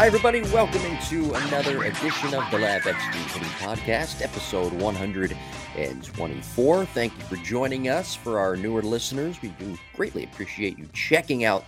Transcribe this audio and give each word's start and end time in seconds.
Hi, 0.00 0.06
everybody. 0.06 0.40
Welcome 0.44 0.80
into 0.86 1.34
another 1.34 1.82
edition 1.82 2.32
of 2.32 2.50
the 2.50 2.58
Lab 2.58 2.80
Hitting 2.80 3.50
Podcast, 3.58 4.22
episode 4.22 4.72
124. 4.72 6.84
Thank 6.86 7.18
you 7.18 7.24
for 7.24 7.36
joining 7.44 7.90
us. 7.90 8.14
For 8.14 8.38
our 8.38 8.56
newer 8.56 8.80
listeners, 8.80 9.42
we 9.42 9.50
do 9.58 9.76
greatly 9.94 10.24
appreciate 10.24 10.78
you 10.78 10.88
checking 10.94 11.44
out 11.44 11.66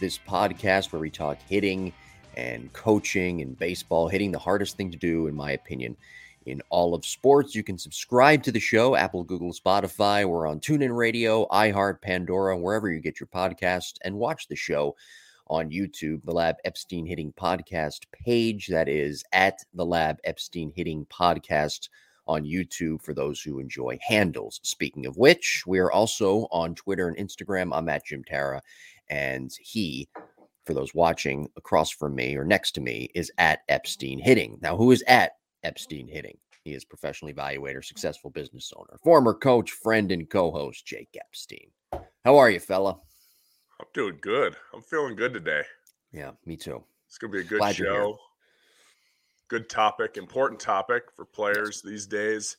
this 0.00 0.18
podcast 0.18 0.92
where 0.92 1.00
we 1.00 1.10
talk 1.10 1.36
hitting 1.46 1.92
and 2.38 2.72
coaching 2.72 3.42
and 3.42 3.58
baseball, 3.58 4.08
hitting 4.08 4.32
the 4.32 4.38
hardest 4.38 4.78
thing 4.78 4.90
to 4.90 4.96
do, 4.96 5.26
in 5.26 5.34
my 5.34 5.50
opinion, 5.50 5.94
in 6.46 6.62
all 6.70 6.94
of 6.94 7.04
sports. 7.04 7.54
You 7.54 7.62
can 7.62 7.76
subscribe 7.76 8.42
to 8.44 8.50
the 8.50 8.60
show, 8.60 8.96
Apple, 8.96 9.24
Google, 9.24 9.52
Spotify. 9.52 10.26
We're 10.26 10.46
on 10.46 10.58
TuneIn 10.58 10.96
Radio, 10.96 11.46
iHeart, 11.48 12.00
Pandora, 12.00 12.56
wherever 12.56 12.90
you 12.90 13.00
get 13.00 13.20
your 13.20 13.26
podcast, 13.26 13.98
and 14.00 14.14
watch 14.14 14.48
the 14.48 14.56
show 14.56 14.96
on 15.48 15.70
YouTube, 15.70 16.24
the 16.24 16.32
Lab 16.32 16.56
Epstein 16.64 17.06
Hitting 17.06 17.32
Podcast 17.32 18.00
page. 18.12 18.66
That 18.68 18.88
is 18.88 19.24
at 19.32 19.58
the 19.74 19.84
Lab 19.84 20.18
Epstein 20.24 20.72
Hitting 20.74 21.06
Podcast 21.06 21.88
on 22.26 22.44
YouTube 22.44 23.02
for 23.02 23.12
those 23.12 23.40
who 23.40 23.58
enjoy 23.58 23.98
handles. 24.00 24.60
Speaking 24.62 25.06
of 25.06 25.16
which, 25.16 25.62
we 25.66 25.78
are 25.78 25.92
also 25.92 26.48
on 26.50 26.74
Twitter 26.74 27.08
and 27.08 27.16
Instagram. 27.16 27.76
I'm 27.76 27.88
at 27.88 28.06
Jim 28.06 28.24
Tara, 28.24 28.62
and 29.08 29.50
he, 29.60 30.08
for 30.64 30.74
those 30.74 30.94
watching 30.94 31.48
across 31.56 31.90
from 31.90 32.14
me 32.14 32.36
or 32.36 32.44
next 32.44 32.72
to 32.72 32.80
me, 32.80 33.10
is 33.14 33.30
at 33.38 33.60
Epstein 33.68 34.18
Hitting. 34.18 34.58
Now, 34.62 34.76
who 34.76 34.90
is 34.90 35.04
at 35.06 35.32
Epstein 35.62 36.08
Hitting? 36.08 36.38
He 36.64 36.72
is 36.72 36.84
professional 36.86 37.30
evaluator, 37.30 37.84
successful 37.84 38.30
business 38.30 38.72
owner, 38.74 38.98
former 39.04 39.34
coach, 39.34 39.72
friend, 39.72 40.10
and 40.10 40.28
co-host 40.30 40.86
Jake 40.86 41.14
Epstein. 41.14 41.70
How 42.24 42.38
are 42.38 42.48
you, 42.48 42.58
fella? 42.58 43.00
I'm 43.84 43.90
doing 43.92 44.18
good. 44.22 44.56
I'm 44.72 44.82
feeling 44.82 45.14
good 45.14 45.34
today. 45.34 45.62
Yeah, 46.10 46.30
me 46.46 46.56
too. 46.56 46.82
It's 47.06 47.18
gonna 47.18 47.32
be 47.32 47.40
a 47.40 47.44
good 47.44 47.58
Glad 47.58 47.76
show. 47.76 48.18
Good 49.48 49.68
topic, 49.68 50.16
important 50.16 50.58
topic 50.58 51.04
for 51.14 51.26
players 51.26 51.82
these 51.82 52.06
days. 52.06 52.56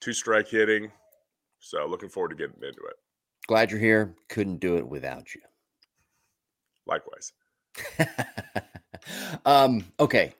Two 0.00 0.12
strike 0.12 0.48
hitting. 0.48 0.92
So 1.58 1.86
looking 1.86 2.10
forward 2.10 2.30
to 2.30 2.34
getting 2.34 2.56
into 2.56 2.68
it. 2.68 2.96
Glad 3.46 3.70
you're 3.70 3.80
here. 3.80 4.14
Couldn't 4.28 4.58
do 4.58 4.76
it 4.76 4.86
without 4.86 5.34
you. 5.34 5.40
Likewise. 6.86 7.32
um, 9.46 9.84
okay. 9.98 10.34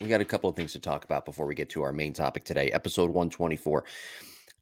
We 0.00 0.08
got 0.08 0.22
a 0.22 0.24
couple 0.24 0.48
of 0.48 0.56
things 0.56 0.72
to 0.72 0.78
talk 0.78 1.04
about 1.04 1.26
before 1.26 1.44
we 1.44 1.54
get 1.54 1.68
to 1.70 1.82
our 1.82 1.92
main 1.92 2.14
topic 2.14 2.44
today, 2.44 2.70
episode 2.70 3.10
124. 3.10 3.84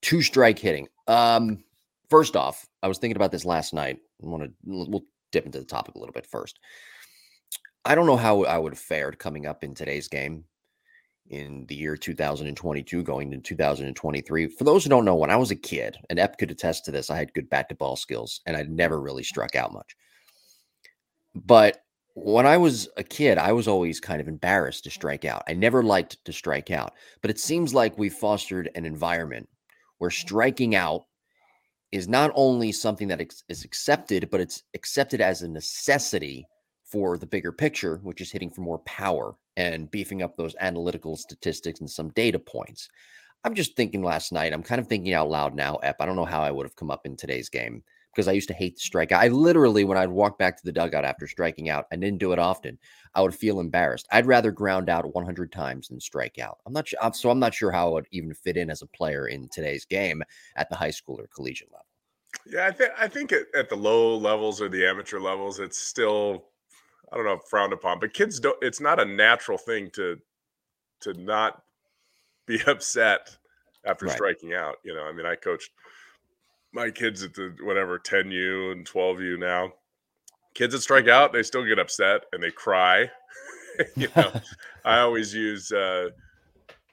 Two 0.00 0.22
strike 0.22 0.58
hitting. 0.58 0.88
Um, 1.06 1.62
first 2.10 2.36
off, 2.36 2.66
I 2.82 2.88
was 2.88 2.98
thinking 2.98 3.16
about 3.16 3.32
this 3.32 3.44
last 3.44 3.74
night. 3.74 3.98
I 4.22 4.26
want 4.26 4.44
to 4.44 4.52
we'll 4.64 5.04
dip 5.32 5.46
into 5.46 5.58
the 5.58 5.64
topic 5.64 5.94
a 5.94 5.98
little 5.98 6.12
bit 6.12 6.26
first. 6.26 6.58
I 7.84 7.94
don't 7.94 8.06
know 8.06 8.16
how 8.16 8.44
I 8.44 8.58
would 8.58 8.72
have 8.72 8.78
fared 8.78 9.18
coming 9.18 9.46
up 9.46 9.64
in 9.64 9.74
today's 9.74 10.08
game 10.08 10.44
in 11.30 11.66
the 11.66 11.74
year 11.74 11.96
2022 11.96 13.02
going 13.02 13.32
into 13.32 13.48
2023. 13.48 14.48
For 14.48 14.64
those 14.64 14.84
who 14.84 14.90
don't 14.90 15.04
know, 15.04 15.14
when 15.14 15.30
I 15.30 15.36
was 15.36 15.50
a 15.50 15.56
kid, 15.56 15.96
and 16.10 16.18
Ep 16.18 16.38
could 16.38 16.50
attest 16.50 16.84
to 16.86 16.90
this, 16.90 17.10
I 17.10 17.16
had 17.16 17.32
good 17.34 17.50
bat 17.50 17.68
to 17.68 17.74
ball 17.74 17.96
skills 17.96 18.40
and 18.46 18.56
I 18.56 18.62
never 18.62 19.00
really 19.00 19.22
struck 19.22 19.54
out 19.54 19.72
much. 19.72 19.96
But 21.34 21.82
when 22.14 22.46
I 22.46 22.56
was 22.56 22.88
a 22.96 23.04
kid, 23.04 23.38
I 23.38 23.52
was 23.52 23.68
always 23.68 24.00
kind 24.00 24.20
of 24.20 24.28
embarrassed 24.28 24.84
to 24.84 24.90
strike 24.90 25.24
out. 25.24 25.44
I 25.48 25.52
never 25.52 25.82
liked 25.82 26.24
to 26.24 26.32
strike 26.32 26.70
out. 26.70 26.94
But 27.20 27.30
it 27.30 27.38
seems 27.38 27.74
like 27.74 27.96
we've 27.96 28.12
fostered 28.12 28.70
an 28.74 28.84
environment 28.84 29.48
where 29.98 30.10
striking 30.10 30.74
out 30.74 31.04
is 31.92 32.08
not 32.08 32.30
only 32.34 32.72
something 32.72 33.08
that 33.08 33.20
is 33.48 33.64
accepted, 33.64 34.28
but 34.30 34.40
it's 34.40 34.64
accepted 34.74 35.20
as 35.20 35.42
a 35.42 35.48
necessity 35.48 36.46
for 36.84 37.18
the 37.18 37.26
bigger 37.26 37.52
picture, 37.52 38.00
which 38.02 38.20
is 38.20 38.30
hitting 38.30 38.50
for 38.50 38.62
more 38.62 38.78
power 38.80 39.34
and 39.56 39.90
beefing 39.90 40.22
up 40.22 40.36
those 40.36 40.56
analytical 40.60 41.16
statistics 41.16 41.80
and 41.80 41.90
some 41.90 42.10
data 42.10 42.38
points. 42.38 42.88
I'm 43.44 43.54
just 43.54 43.76
thinking 43.76 44.02
last 44.02 44.32
night, 44.32 44.52
I'm 44.52 44.62
kind 44.62 44.80
of 44.80 44.86
thinking 44.86 45.14
out 45.14 45.30
loud 45.30 45.54
now, 45.54 45.76
Ep. 45.76 45.96
I 46.00 46.06
don't 46.06 46.16
know 46.16 46.24
how 46.24 46.42
I 46.42 46.50
would 46.50 46.66
have 46.66 46.76
come 46.76 46.90
up 46.90 47.06
in 47.06 47.16
today's 47.16 47.48
game 47.48 47.82
because 48.18 48.26
I 48.26 48.32
used 48.32 48.48
to 48.48 48.54
hate 48.54 48.74
the 48.74 48.80
strikeout. 48.80 49.20
I 49.20 49.28
literally, 49.28 49.84
when 49.84 49.96
I'd 49.96 50.08
walk 50.08 50.40
back 50.40 50.56
to 50.56 50.64
the 50.64 50.72
dugout 50.72 51.04
after 51.04 51.28
striking 51.28 51.68
out, 51.68 51.86
I 51.92 51.94
didn't 51.94 52.18
do 52.18 52.32
it 52.32 52.40
often, 52.40 52.76
I 53.14 53.22
would 53.22 53.32
feel 53.32 53.60
embarrassed. 53.60 54.08
I'd 54.10 54.26
rather 54.26 54.50
ground 54.50 54.88
out 54.88 55.14
100 55.14 55.52
times 55.52 55.86
than 55.86 56.00
strike 56.00 56.36
out. 56.40 56.58
I'm 56.66 56.72
not 56.72 56.88
sure. 56.88 56.98
So 57.14 57.30
I'm 57.30 57.38
not 57.38 57.54
sure 57.54 57.70
how 57.70 57.90
I 57.90 57.92
would 57.92 58.08
even 58.10 58.34
fit 58.34 58.56
in 58.56 58.70
as 58.70 58.82
a 58.82 58.88
player 58.88 59.28
in 59.28 59.48
today's 59.50 59.84
game 59.84 60.24
at 60.56 60.68
the 60.68 60.74
high 60.74 60.90
school 60.90 61.20
or 61.20 61.28
collegiate 61.32 61.70
level. 61.70 61.86
Yeah, 62.44 62.66
I 62.66 62.72
think 62.72 62.92
I 62.98 63.06
think 63.06 63.30
at, 63.30 63.46
at 63.54 63.68
the 63.68 63.76
low 63.76 64.16
levels 64.16 64.60
or 64.60 64.68
the 64.68 64.84
amateur 64.84 65.20
levels, 65.20 65.60
it's 65.60 65.78
still 65.78 66.48
I 67.12 67.16
don't 67.16 67.24
know 67.24 67.38
frowned 67.48 67.72
upon. 67.72 68.00
But 68.00 68.14
kids 68.14 68.40
don't. 68.40 68.58
It's 68.62 68.80
not 68.80 68.98
a 69.00 69.04
natural 69.04 69.58
thing 69.58 69.90
to 69.92 70.18
to 71.02 71.14
not 71.14 71.62
be 72.46 72.60
upset 72.66 73.36
after 73.84 74.08
Right. 74.08 74.16
striking 74.16 74.54
out. 74.54 74.76
You 74.84 74.94
know, 74.94 75.04
I 75.04 75.12
mean, 75.12 75.26
I 75.26 75.36
coached 75.36 75.70
my 76.72 76.90
kids 76.90 77.22
at 77.22 77.34
the 77.34 77.54
whatever 77.62 77.98
10U 77.98 78.72
and 78.72 78.86
12U 78.86 79.38
now. 79.38 79.72
Kids 80.54 80.74
that 80.74 80.80
strike 80.80 81.08
out, 81.08 81.32
they 81.32 81.42
still 81.42 81.64
get 81.64 81.78
upset 81.78 82.22
and 82.32 82.42
they 82.42 82.50
cry. 82.50 83.10
you 83.96 84.08
know, 84.16 84.32
I 84.84 85.00
always 85.00 85.32
use. 85.32 85.70
Uh, 85.70 86.08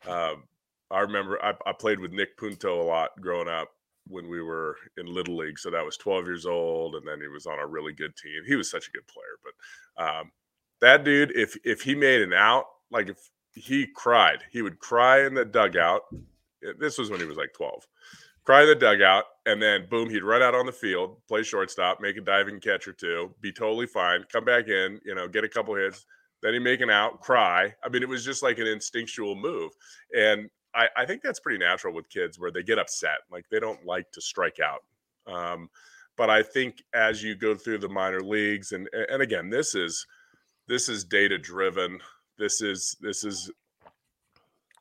um, 0.08 0.44
I 0.92 1.00
remember 1.00 1.44
I, 1.44 1.54
I 1.66 1.74
played 1.74 2.00
with 2.00 2.12
Nick 2.12 2.38
Punto 2.38 2.82
a 2.82 2.84
lot 2.84 3.10
growing 3.20 3.50
up 3.50 3.70
when 4.08 4.30
we 4.30 4.42
were 4.42 4.78
in 4.98 5.08
little 5.08 5.36
league. 5.36 5.58
So 5.58 5.72
that 5.72 5.84
was 5.84 5.98
12 5.98 6.26
years 6.26 6.46
old, 6.46 6.96
and 6.96 7.08
then 7.08 7.20
he 7.20 7.28
was 7.28 7.48
on 7.48 7.60
a 7.60 7.66
really 7.66 7.94
good 7.94 8.16
team. 8.16 8.44
He 8.46 8.56
was 8.56 8.70
such 8.70 8.88
a 8.88 8.92
good 8.92 9.08
player, 9.08 9.40
but 9.44 10.04
um, 10.04 10.32
that 10.82 11.04
dude, 11.04 11.32
if 11.36 11.58
if 11.64 11.82
he 11.82 11.96
made 11.96 12.22
an 12.22 12.34
out, 12.34 12.66
like 12.92 13.10
if 13.10 13.18
he 13.54 13.88
cried, 13.88 14.44
he 14.52 14.62
would 14.62 14.80
cry 14.80 15.26
in 15.26 15.34
the 15.34 15.46
dugout. 15.46 16.02
Uh, 16.14 16.74
This 16.80 16.98
was 16.98 17.10
when 17.10 17.20
he 17.20 17.26
was 17.26 17.38
like 17.38 17.54
12. 17.54 17.84
Cry 18.46 18.62
in 18.62 18.68
the 18.68 18.76
dugout, 18.76 19.26
and 19.46 19.62
then 19.62 19.88
boom, 19.90 20.10
he'd 20.10 20.24
run 20.24 20.44
out 20.44 20.54
on 20.54 20.66
the 20.66 20.72
field, 20.72 21.18
play 21.28 21.44
shortstop, 21.44 22.00
make 22.00 22.18
a 22.18 22.22
diving 22.22 22.60
catch 22.60 22.88
or 22.88 22.94
two, 22.94 23.34
be 23.42 23.52
totally 23.52 23.88
fine, 23.88 24.24
come 24.32 24.46
back 24.46 24.68
in, 24.68 25.00
you 25.04 25.16
know, 25.16 25.28
get 25.28 25.44
a 25.44 25.50
couple 25.50 25.76
hits, 25.76 26.06
then 26.44 26.54
he'd 26.54 26.60
make 26.60 26.82
an 26.82 26.92
out, 26.92 27.22
cry. 27.22 27.74
I 27.84 27.90
mean, 27.90 28.04
it 28.04 28.10
was 28.10 28.24
just 28.24 28.44
like 28.44 28.60
an 28.60 28.68
instinctual 28.68 29.36
move. 29.36 29.72
And 30.16 30.50
I, 30.76 30.88
I 30.96 31.06
think 31.06 31.24
that's 31.24 31.40
pretty 31.40 31.58
natural 31.58 31.94
with 31.94 32.10
kids 32.10 32.40
where 32.40 32.52
they 32.52 32.62
get 32.62 32.78
upset, 32.78 33.20
like 33.32 33.46
they 33.50 33.60
don't 33.60 33.84
like 33.86 34.12
to 34.12 34.22
strike 34.22 34.60
out. 34.60 34.84
Um, 35.26 35.70
but 36.18 36.30
I 36.30 36.44
think 36.44 36.84
as 36.94 37.24
you 37.24 37.36
go 37.36 37.56
through 37.56 37.80
the 37.80 37.90
minor 37.90 38.22
leagues, 38.22 38.72
and 38.72 38.88
and 39.10 39.22
again, 39.22 39.50
this 39.50 39.76
is 39.76 40.06
this 40.68 40.88
is 40.88 41.04
data 41.04 41.38
driven. 41.38 42.00
This 42.38 42.62
is 42.62 42.96
this 43.02 43.24
is 43.24 43.52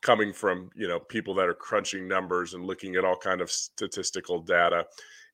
coming 0.05 0.31
from 0.31 0.69
you 0.75 0.87
know 0.87 0.99
people 0.99 1.33
that 1.33 1.47
are 1.47 1.55
crunching 1.55 2.07
numbers 2.07 2.53
and 2.53 2.63
looking 2.63 2.95
at 2.95 3.03
all 3.03 3.17
kind 3.17 3.41
of 3.41 3.51
statistical 3.51 4.39
data 4.39 4.85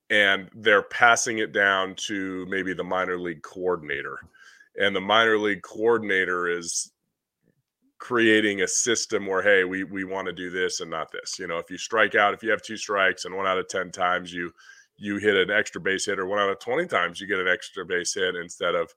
and 0.09 0.49
they're 0.55 0.83
passing 0.83 1.39
it 1.39 1.53
down 1.53 1.95
to 1.95 2.45
maybe 2.49 2.73
the 2.73 2.83
minor 2.83 3.17
league 3.17 3.41
coordinator. 3.41 4.19
And 4.77 4.93
the 4.93 5.01
minor 5.01 5.37
league 5.37 5.61
coordinator 5.61 6.49
is 6.49 6.91
creating 7.97 8.61
a 8.61 8.67
system 8.67 9.27
where 9.27 9.43
hey 9.43 9.63
we 9.63 9.83
we 9.83 10.03
want 10.03 10.25
to 10.25 10.33
do 10.33 10.49
this 10.49 10.79
and 10.79 10.89
not 10.89 11.11
this. 11.11 11.37
You 11.37 11.47
know 11.47 11.57
if 11.57 11.69
you 11.69 11.77
strike 11.77 12.15
out 12.15 12.33
if 12.33 12.41
you 12.41 12.49
have 12.49 12.61
two 12.61 12.77
strikes 12.77 13.25
and 13.25 13.35
one 13.35 13.45
out 13.45 13.59
of 13.59 13.67
10 13.67 13.91
times 13.91 14.33
you 14.33 14.51
you 14.97 15.17
hit 15.17 15.35
an 15.35 15.51
extra 15.51 15.81
base 15.81 16.05
hit 16.05 16.17
or 16.17 16.25
one 16.25 16.39
out 16.39 16.49
of 16.49 16.59
20 16.59 16.87
times 16.87 17.19
you 17.19 17.27
get 17.27 17.39
an 17.39 17.47
extra 17.47 17.85
base 17.85 18.13
hit 18.13 18.35
instead 18.35 18.73
of 18.73 18.93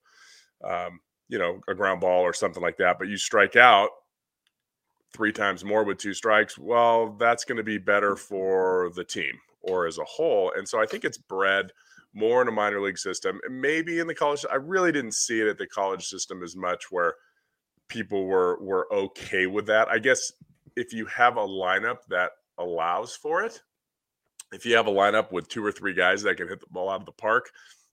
um, 0.65 1.01
you 1.29 1.39
know 1.39 1.61
a 1.69 1.75
ground 1.75 2.01
ball 2.01 2.23
or 2.23 2.33
something 2.33 2.63
like 2.63 2.79
that 2.79 2.99
but 2.99 3.09
you 3.09 3.19
strike 3.19 3.57
out 3.57 3.91
three 5.15 5.33
times 5.33 5.65
more 5.65 5.85
with 5.85 5.97
two 5.97 6.13
strikes 6.13 6.59
well 6.59 7.17
that's 7.19 7.45
going 7.45 7.57
to 7.57 7.63
be 7.63 7.79
better 7.79 8.17
for 8.17 8.91
the 8.95 9.05
team 9.05 9.33
or 9.63 9.87
as 9.87 9.99
a 9.99 10.05
whole 10.05 10.53
and 10.57 10.69
so 10.69 10.81
i 10.81 10.85
think 10.85 11.05
it's 11.05 11.19
bred 11.19 11.71
more 12.13 12.43
in 12.43 12.49
a 12.49 12.53
minor 12.53 12.81
league 12.81 12.99
system 12.99 13.41
maybe 13.51 13.99
in 13.99 14.07
the 14.07 14.15
college 14.15 14.45
i 14.51 14.57
really 14.57 14.93
didn't 14.93 15.15
see 15.15 15.41
it 15.41 15.47
at 15.47 15.57
the 15.57 15.67
college 15.67 16.05
system 16.05 16.43
as 16.43 16.55
much 16.55 16.91
where 16.91 17.15
people 17.89 18.27
were 18.27 18.59
were 18.61 18.93
okay 18.93 19.47
with 19.47 19.67
that. 19.67 19.89
I 19.89 19.99
guess 19.99 20.33
if 20.77 20.93
you 20.93 21.07
have 21.07 21.37
a 21.37 21.47
lineup 21.47 21.99
that 22.09 22.33
allows 22.59 23.15
for 23.15 23.43
it 23.43 23.61
if 24.53 24.65
you 24.65 24.77
have 24.77 24.87
a 24.87 24.93
lineup 24.93 25.33
with 25.33 25.49
two 25.49 25.65
or 25.65 25.73
three 25.73 25.93
guys 25.93 26.23
that 26.23 26.37
can 26.37 26.49
hit 26.49 26.61
the 26.61 26.67
ball 26.71 26.89
out 26.89 27.01
of 27.01 27.07
the 27.07 27.13
park 27.13 27.51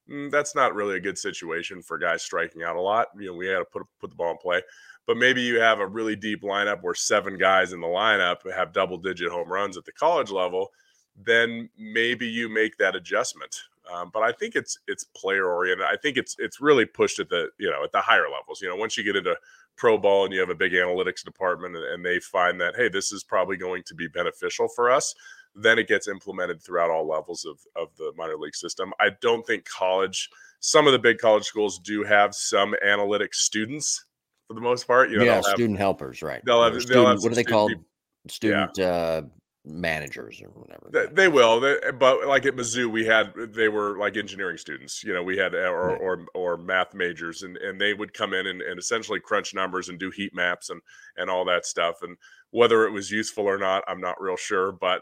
mm, 0.09 0.29
that's 0.29 0.53
not 0.55 0.75
really 0.75 0.97
a 0.97 0.99
good 0.99 1.17
situation 1.17 1.81
for 1.81 1.97
guys 1.97 2.21
striking 2.21 2.61
out 2.61 2.75
a 2.75 2.81
lot 2.81 3.07
you 3.17 3.25
know 3.25 3.33
we 3.33 3.47
had 3.47 3.57
to 3.57 3.65
put 3.65 3.81
put 3.99 4.11
the 4.11 4.15
ball 4.15 4.31
in 4.31 4.37
play 4.37 4.61
but 5.07 5.17
maybe 5.17 5.41
you 5.41 5.59
have 5.59 5.79
a 5.79 5.87
really 5.87 6.15
deep 6.15 6.43
lineup 6.43 6.81
where 6.81 6.93
seven 6.93 7.37
guys 7.37 7.73
in 7.73 7.81
the 7.81 7.87
lineup 7.87 8.37
have 8.53 8.73
double 8.73 8.97
digit 8.97 9.31
home 9.31 9.51
runs 9.51 9.77
at 9.77 9.85
the 9.85 9.91
college 9.91 10.31
level 10.31 10.69
then 11.15 11.69
maybe 11.77 12.27
you 12.27 12.49
make 12.49 12.77
that 12.77 12.95
adjustment. 12.95 13.55
Um, 13.91 14.11
but 14.13 14.23
i 14.23 14.31
think 14.31 14.55
it's 14.55 14.77
it's 14.87 15.05
player 15.15 15.51
oriented. 15.51 15.85
I 15.85 15.97
think 15.97 16.17
it's 16.17 16.35
it's 16.37 16.61
really 16.61 16.85
pushed 16.85 17.19
at 17.19 17.29
the 17.29 17.49
you 17.59 17.69
know 17.69 17.83
at 17.83 17.91
the 17.91 17.99
higher 17.99 18.29
levels. 18.29 18.61
You 18.61 18.69
know 18.69 18.75
once 18.75 18.95
you 18.95 19.03
get 19.03 19.15
into 19.15 19.35
pro 19.75 19.97
ball 19.97 20.25
and 20.25 20.33
you 20.33 20.39
have 20.39 20.49
a 20.49 20.55
big 20.55 20.73
analytics 20.73 21.23
department 21.23 21.75
and, 21.75 21.85
and 21.85 22.05
they 22.05 22.19
find 22.19 22.61
that 22.61 22.75
hey 22.75 22.89
this 22.89 23.11
is 23.11 23.23
probably 23.23 23.57
going 23.57 23.83
to 23.87 23.95
be 23.95 24.07
beneficial 24.07 24.67
for 24.67 24.91
us 24.91 25.13
then 25.55 25.79
it 25.79 25.87
gets 25.87 26.07
implemented 26.07 26.61
throughout 26.61 26.89
all 26.89 27.05
levels 27.05 27.43
of, 27.43 27.59
of 27.75 27.89
the 27.97 28.13
minor 28.15 28.37
league 28.37 28.55
system. 28.55 28.93
I 29.01 29.09
don't 29.19 29.45
think 29.45 29.65
college 29.65 30.29
some 30.61 30.85
of 30.85 30.93
the 30.93 30.99
big 30.99 31.17
college 31.17 31.43
schools 31.43 31.79
do 31.79 32.03
have 32.03 32.35
some 32.35 32.75
analytics 32.85 33.35
students 33.35 34.05
for 34.51 34.55
the 34.55 34.61
most 34.61 34.85
part. 34.87 35.09
You 35.09 35.17
know, 35.19 35.23
yeah, 35.23 35.35
have- 35.35 35.45
student 35.45 35.79
helpers, 35.79 36.21
right? 36.21 36.41
they'll 36.45 36.61
have- 36.63 36.73
they'll 36.73 36.81
student- 36.81 37.07
have 37.07 37.23
what 37.23 37.31
are 37.31 37.35
they 37.35 37.43
called? 37.43 37.69
peop- 37.71 37.85
Student 38.29 38.77
uh, 38.79 39.23
managers 39.65 40.41
or 40.43 40.49
whatever. 40.49 40.89
They, 40.91 41.07
they 41.11 41.27
will, 41.27 41.59
they, 41.59 41.77
but 41.97 42.27
like 42.27 42.45
at 42.45 42.55
Mizzou, 42.55 42.85
we 42.91 43.03
had 43.05 43.33
they 43.35 43.67
were 43.67 43.97
like 43.97 44.15
engineering 44.15 44.57
students. 44.57 45.03
You 45.03 45.13
know, 45.13 45.23
we 45.23 45.37
had 45.37 45.55
uh, 45.55 45.59
or 45.69 45.87
Right. 45.87 46.01
or, 46.01 46.25
or 46.35 46.57
math 46.57 46.93
majors, 46.93 47.41
and, 47.41 47.57
and 47.57 47.81
they 47.81 47.95
would 47.95 48.13
come 48.13 48.33
in 48.35 48.45
and, 48.45 48.61
and 48.61 48.77
essentially 48.77 49.19
crunch 49.19 49.55
numbers 49.55 49.89
and 49.89 49.97
do 49.97 50.11
heat 50.11 50.35
maps 50.35 50.69
and 50.69 50.81
and 51.17 51.31
all 51.31 51.45
that 51.45 51.65
stuff. 51.65 52.03
And 52.03 52.15
whether 52.51 52.85
it 52.85 52.91
was 52.91 53.09
useful 53.09 53.45
or 53.45 53.57
not, 53.57 53.83
I'm 53.87 54.01
not 54.01 54.21
real 54.21 54.37
sure, 54.37 54.71
but 54.71 55.01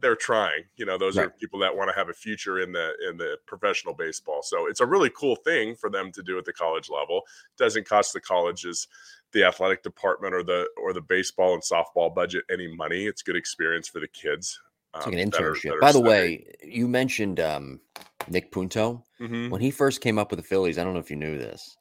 they're 0.00 0.16
trying. 0.16 0.64
You 0.76 0.86
know, 0.86 0.98
those 0.98 1.16
are 1.16 1.30
people 1.30 1.58
that 1.60 1.76
want 1.76 1.88
to 1.88 1.94
have 1.96 2.08
a 2.08 2.12
future 2.12 2.60
in 2.60 2.72
the 2.72 2.92
in 3.08 3.16
the 3.16 3.36
professional 3.46 3.94
baseball. 3.94 4.42
So 4.42 4.66
it's 4.66 4.80
a 4.80 4.86
really 4.86 5.10
cool 5.10 5.36
thing 5.36 5.76
for 5.76 5.88
them 5.88 6.10
to 6.12 6.22
do 6.22 6.36
at 6.38 6.44
the 6.44 6.52
college 6.52 6.90
level. 6.90 7.22
doesn't 7.56 7.86
cost 7.88 8.12
the 8.12 8.20
colleges 8.20 8.88
the 9.32 9.44
athletic 9.44 9.82
department 9.82 10.34
or 10.34 10.42
the 10.42 10.68
or 10.76 10.92
the 10.92 11.00
baseball 11.00 11.54
and 11.54 11.62
softball 11.62 12.14
budget 12.14 12.44
any 12.50 12.66
money. 12.74 13.06
It's 13.06 13.22
good 13.22 13.36
experience 13.36 13.88
for 13.88 14.00
the 14.00 14.08
kids. 14.08 14.60
It's 14.96 15.06
like 15.06 15.14
um, 15.14 15.18
an 15.20 15.30
that 15.30 15.40
are- 15.40 15.52
internship. 15.54 15.62
that 15.70 15.80
By 15.80 15.92
the 15.92 15.98
studying. 15.98 16.06
way, 16.06 16.54
you 16.62 16.86
mentioned 16.88 17.40
um, 17.40 17.80
Nick 18.28 18.50
Punto. 18.52 19.04
Mhm. 19.20 19.50
When 19.50 19.60
he 19.60 19.70
first 19.70 20.00
came 20.00 20.18
up 20.18 20.30
with 20.30 20.38
the 20.40 20.46
Phillies, 20.46 20.78
I 20.78 20.84
don't 20.84 20.94
know 20.94 21.00
if 21.00 21.10
you 21.10 21.16
knew 21.16 21.36
this, 21.38 21.76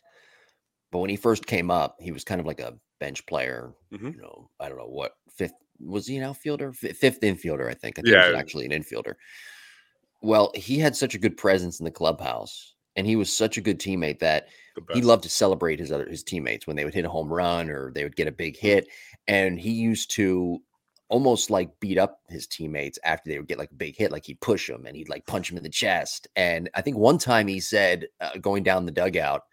but 0.92 1.00
when 1.00 1.09
he 1.09 1.16
first 1.16 1.45
came 1.45 1.69
up, 1.71 1.98
he 2.00 2.12
was 2.12 2.24
kind 2.24 2.42
of 2.42 2.48
like 2.48 2.59
a 2.59 2.74
bench 3.00 3.25
player. 3.27 3.74
Mhm. 3.92 4.16
You 4.16 4.21
know, 4.21 4.50
I 4.59 4.68
don't 4.69 4.77
know 4.77 4.88
what 4.88 5.13
fifth 5.30 5.54
was 5.80 6.08
he 6.08 6.18
an 6.18 6.24
outfielder, 6.24 6.70
F- 6.84 6.96
fifth 6.98 7.22
infielder, 7.22 7.70
I 7.70 7.74
think. 7.74 8.00
I 8.00 8.02
think 8.02 8.08
he 8.08 8.16
was 8.16 8.31
Yeah. 8.31 8.38
actually 8.40 8.66
an 8.66 8.72
infielder. 8.72 9.16
Well, 10.22 10.52
he 10.56 10.80
had 10.80 10.96
such 10.96 11.16
a 11.16 11.20
good 11.20 11.36
presence 11.38 11.80
in 11.80 11.84
the 11.84 11.92
clubhouse, 11.92 12.75
and 12.96 13.06
he 13.06 13.16
was 13.16 13.31
such 13.36 13.58
a 13.58 13.62
good 13.62 13.80
teammate 13.80 14.20
that 14.20 14.48
he 14.94 15.02
loved 15.02 15.24
to 15.24 15.30
celebrate 15.30 15.80
his 15.80 15.92
other 15.92 16.08
his 16.10 16.24
teammates 16.24 16.66
when 16.66 16.75
they 16.75 16.84
would 16.86 16.94
hit 16.94 17.06
a 17.06 17.10
home 17.10 17.31
run 17.31 17.70
or 17.70 17.92
they 17.92 18.04
would 18.04 18.16
get 18.16 18.28
a 18.28 18.31
big 18.31 18.58
hit 18.58 18.88
and 19.28 19.60
he 19.60 19.72
used 19.72 20.10
to 20.12 20.60
almost 21.10 21.52
like 21.52 21.80
beat 21.80 22.00
up 22.00 22.22
his 22.30 22.48
teammates 22.48 22.98
after 23.04 23.30
they 23.30 23.38
would 23.38 23.48
get 23.48 23.60
like 23.60 23.69
a 23.69 23.76
big 23.76 23.96
hit 23.96 24.12
like 24.12 24.26
he'd 24.26 24.42
push 24.42 24.68
them 24.68 24.88
and 24.88 24.96
he'd 24.96 25.10
like 25.10 25.24
punch 25.28 25.48
them 25.50 25.58
in 25.58 25.64
the 25.64 25.69
chest 25.69 26.28
and 26.36 26.72
i 26.74 26.81
think 26.81 26.98
one 26.98 27.19
time 27.19 27.46
he 27.48 27.60
said 27.60 28.08
uh, 28.19 28.36
going 28.42 28.64
down 28.64 28.84
the 28.88 28.92
dugout 28.92 29.44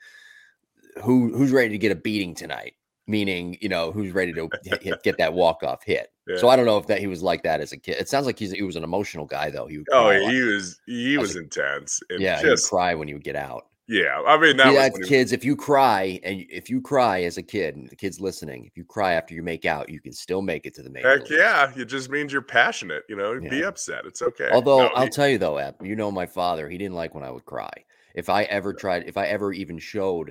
who 1.02 1.30
who's 1.36 1.52
ready 1.52 1.68
to 1.68 1.78
get 1.78 1.92
a 1.92 1.96
beating 1.96 2.34
tonight 2.34 2.74
meaning 3.10 3.56
you 3.60 3.68
know 3.68 3.90
who's 3.92 4.12
ready 4.12 4.32
to 4.32 4.48
hit, 4.64 4.82
hit- 4.82 5.02
get 5.02 5.18
that 5.18 5.32
walk 5.34 5.62
off 5.62 5.82
hit 5.84 6.12
so 6.36 6.48
i 6.48 6.54
don't 6.54 6.64
know 6.66 6.78
if 6.78 6.86
that 6.86 7.00
he 7.00 7.06
was 7.08 7.22
like 7.22 7.42
that 7.42 7.60
as 7.60 7.72
a 7.72 7.76
kid 7.76 7.96
it 7.98 8.08
sounds 8.08 8.24
like 8.24 8.38
he's 8.38 8.52
he 8.52 8.62
was 8.62 8.76
an 8.76 8.84
emotional 8.84 9.26
guy 9.26 9.50
though 9.50 9.66
he 9.66 9.78
would 9.78 9.86
Oh, 9.92 10.10
he 10.10 10.40
was 10.42 10.80
he 10.86 11.14
As 11.16 11.20
was 11.20 11.36
a- 11.36 11.40
intense. 11.40 12.00
And 12.08 12.20
yeah 12.20 12.40
just 12.40 12.70
cry 12.70 12.94
when 12.94 13.08
he 13.08 13.14
would 13.14 13.24
get 13.24 13.36
out 13.36 13.66
yeah. 13.88 14.22
I 14.24 14.38
mean 14.38 14.56
that 14.58 14.72
yeah, 14.72 14.88
was 14.96 15.08
kids. 15.08 15.32
If 15.32 15.44
you 15.44 15.56
cry 15.56 16.20
and 16.22 16.44
if 16.48 16.70
you 16.70 16.80
cry 16.80 17.24
as 17.24 17.38
a 17.38 17.42
kid, 17.42 17.74
and 17.74 17.88
the 17.90 17.96
kids 17.96 18.20
listening, 18.20 18.64
if 18.66 18.76
you 18.76 18.84
cry 18.84 19.14
after 19.14 19.34
you 19.34 19.42
make 19.42 19.64
out, 19.64 19.88
you 19.88 20.00
can 20.00 20.12
still 20.12 20.42
make 20.42 20.64
it 20.64 20.74
to 20.74 20.82
the 20.84 20.90
major 20.90 21.08
heck 21.10 21.22
leagues. 21.28 21.32
yeah. 21.36 21.72
It 21.76 21.86
just 21.86 22.08
means 22.08 22.32
you're 22.32 22.40
passionate. 22.40 23.02
You 23.08 23.16
know, 23.16 23.40
be 23.40 23.64
upset. 23.64 24.06
It's 24.06 24.22
okay. 24.22 24.48
Although 24.52 24.82
No, 24.82 24.90
I'll 24.94 25.06
he- 25.06 25.10
tell 25.10 25.26
you 25.26 25.38
though, 25.38 25.56
Ep, 25.56 25.84
you 25.84 25.96
know 25.96 26.12
my 26.12 26.24
father, 26.26 26.68
he 26.70 26.78
didn't 26.78 26.94
like 26.94 27.16
when 27.16 27.24
I 27.24 27.32
would 27.32 27.44
cry. 27.46 27.72
If 28.14 28.28
I 28.28 28.44
ever 28.44 28.72
tried, 28.72 29.08
if 29.08 29.16
I 29.16 29.26
ever 29.26 29.52
even 29.52 29.76
showed 29.80 30.30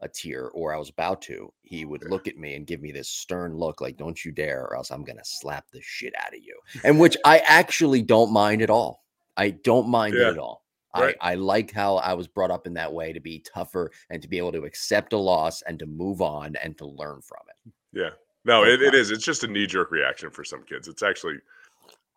a 0.00 0.08
tear 0.08 0.48
or 0.48 0.74
I 0.74 0.78
was 0.78 0.88
about 0.90 1.22
to, 1.22 1.52
he 1.62 1.84
would 1.84 2.08
look 2.08 2.26
at 2.28 2.36
me 2.38 2.54
and 2.54 2.66
give 2.66 2.80
me 2.80 2.92
this 2.92 3.08
stern 3.08 3.56
look, 3.56 3.80
like 3.80 3.94
mm-hmm. 3.94 4.04
"Don't 4.04 4.24
you 4.24 4.32
dare, 4.32 4.62
or 4.62 4.76
else 4.76 4.90
I'm 4.90 5.04
gonna 5.04 5.24
slap 5.24 5.70
the 5.70 5.80
shit 5.82 6.14
out 6.18 6.34
of 6.34 6.42
you." 6.42 6.58
And 6.84 6.98
which 6.98 7.16
I 7.24 7.38
actually 7.40 8.02
don't 8.02 8.32
mind 8.32 8.62
at 8.62 8.70
all. 8.70 9.04
I 9.36 9.50
don't 9.50 9.88
mind 9.88 10.14
Yeah. 10.14 10.28
it 10.28 10.32
at 10.32 10.38
all. 10.38 10.64
Right. 10.96 11.14
I, 11.20 11.32
I 11.32 11.34
like 11.36 11.70
how 11.70 11.96
I 11.96 12.14
was 12.14 12.26
brought 12.26 12.50
up 12.50 12.66
in 12.66 12.74
that 12.74 12.92
way 12.92 13.12
to 13.12 13.20
be 13.20 13.38
tougher 13.40 13.92
and 14.10 14.20
to 14.22 14.26
be 14.28 14.38
able 14.38 14.50
to 14.52 14.64
accept 14.64 15.12
a 15.12 15.16
loss 15.18 15.62
and 15.62 15.78
to 15.78 15.86
move 15.86 16.20
on 16.20 16.56
and 16.56 16.76
to 16.78 16.86
learn 16.86 17.20
from 17.22 17.40
it. 17.48 17.72
yeah. 17.92 18.10
No, 18.44 18.64
it, 18.64 18.70
it 18.70 18.78
problem. 18.80 19.00
is. 19.00 19.10
It's 19.10 19.22
just 19.24 19.44
a 19.44 19.46
knee 19.46 19.66
jerk 19.66 19.90
reaction 19.90 20.30
for 20.30 20.44
some 20.44 20.62
kids. 20.64 20.88
It's 20.88 21.02
actually 21.02 21.34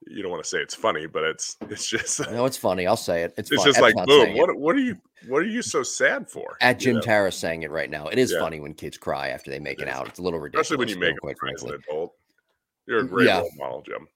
you 0.07 0.21
don't 0.21 0.31
want 0.31 0.43
to 0.43 0.49
say 0.49 0.59
it's 0.59 0.75
funny, 0.75 1.07
but 1.07 1.23
it's 1.23 1.57
it's 1.69 1.87
just 1.87 2.19
No, 2.31 2.45
it's 2.45 2.57
funny. 2.57 2.87
I'll 2.87 2.95
say 2.97 3.23
it. 3.23 3.33
It's, 3.37 3.51
it's 3.51 3.63
just 3.63 3.81
like 3.81 3.95
boom. 3.95 4.07
saying 4.07 4.37
it. 4.37 4.39
What 4.39 4.57
what 4.57 4.75
are 4.75 4.79
you 4.79 4.97
what 5.27 5.39
are 5.41 5.47
you 5.47 5.61
so 5.61 5.83
sad 5.83 6.29
for? 6.29 6.57
At 6.61 6.79
You 6.79 6.85
Jim 6.85 6.95
know? 6.95 7.01
Tara 7.01 7.31
saying 7.31 7.63
it 7.63 7.71
right 7.71 7.89
now. 7.89 8.07
It 8.07 8.19
is 8.19 8.31
Yeah. 8.31 8.39
funny 8.39 8.59
when 8.59 8.73
kids 8.73 8.97
cry 8.97 9.29
after 9.29 9.51
they 9.51 9.59
make 9.59 9.81
it 9.81 9.87
out. 9.87 10.07
It's 10.07 10.19
a 10.19 10.21
little 10.21 10.39
ridiculous. 10.39 10.67
especially 10.67 10.79
when 10.79 10.89
you 10.89 10.97
make 10.97 11.19
quite 11.19 11.31
an 11.31 11.39
frankly. 11.39 11.77
adult. 11.89 12.13
You're 12.87 12.99
a 12.99 13.03
mm, 13.03 13.09
great 13.09 13.27
Yeah. 13.27 13.39
role 13.39 13.51
model, 13.57 13.81
Jim. 13.81 14.07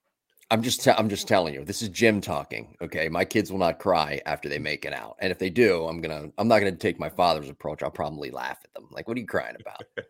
I'm 0.50 0.62
just 0.62 0.82
te- 0.82 0.92
I'm 0.92 1.10
just 1.10 1.28
telling 1.28 1.52
you. 1.52 1.64
This 1.64 1.82
is 1.82 1.90
Jim 1.90 2.20
talking. 2.22 2.74
Okay, 2.80 3.08
my 3.10 3.24
kids 3.24 3.52
will 3.52 3.58
not 3.58 3.78
cry 3.78 4.20
after 4.24 4.48
they 4.48 4.58
make 4.58 4.86
it 4.86 4.94
out, 4.94 5.16
and 5.20 5.30
if 5.30 5.38
they 5.38 5.50
do, 5.50 5.84
I'm 5.86 6.00
gonna 6.00 6.30
I'm 6.38 6.48
not 6.48 6.60
gonna 6.60 6.72
take 6.72 6.98
my 6.98 7.10
father's 7.10 7.50
approach. 7.50 7.82
I'll 7.82 7.90
probably 7.90 8.30
laugh 8.30 8.58
at 8.64 8.72
them. 8.72 8.88
Like, 8.90 9.06
what 9.06 9.16
are 9.18 9.20
you 9.20 9.26
crying 9.26 9.56
about? 9.60 9.84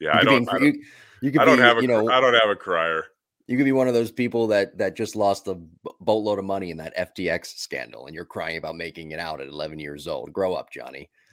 Yeah, 0.00 0.16
I 0.16 0.20
You 0.22 0.28
be 0.28 0.30
don't. 0.30 0.48
I 0.48 0.52
don't, 0.58 0.62
you, 0.64 0.82
you 1.20 1.40
I 1.40 1.44
don't 1.44 1.58
be, 1.58 1.62
have 1.62 1.76
a. 1.78 1.82
you 1.82 1.88
know, 1.88 2.08
I 2.08 2.20
don't 2.20 2.32
have 2.32 2.48
a 2.48 2.56
crier. 2.56 3.04
You 3.50 3.56
could 3.56 3.64
be 3.64 3.72
one 3.72 3.88
of 3.88 3.94
those 3.94 4.12
people 4.12 4.46
that 4.46 4.78
that 4.78 4.94
just 4.94 5.16
lost 5.16 5.48
a 5.48 5.58
boatload 6.00 6.38
of 6.38 6.44
money 6.44 6.70
in 6.70 6.76
that 6.76 6.96
FTX 6.96 7.58
scandal, 7.58 8.06
and 8.06 8.14
you're 8.14 8.24
crying 8.24 8.56
about 8.56 8.76
making 8.76 9.10
it 9.10 9.18
out 9.18 9.40
at 9.40 9.48
11 9.48 9.80
years 9.80 10.06
old. 10.06 10.32
Grow 10.32 10.54
up, 10.54 10.70
Johnny. 10.70 11.10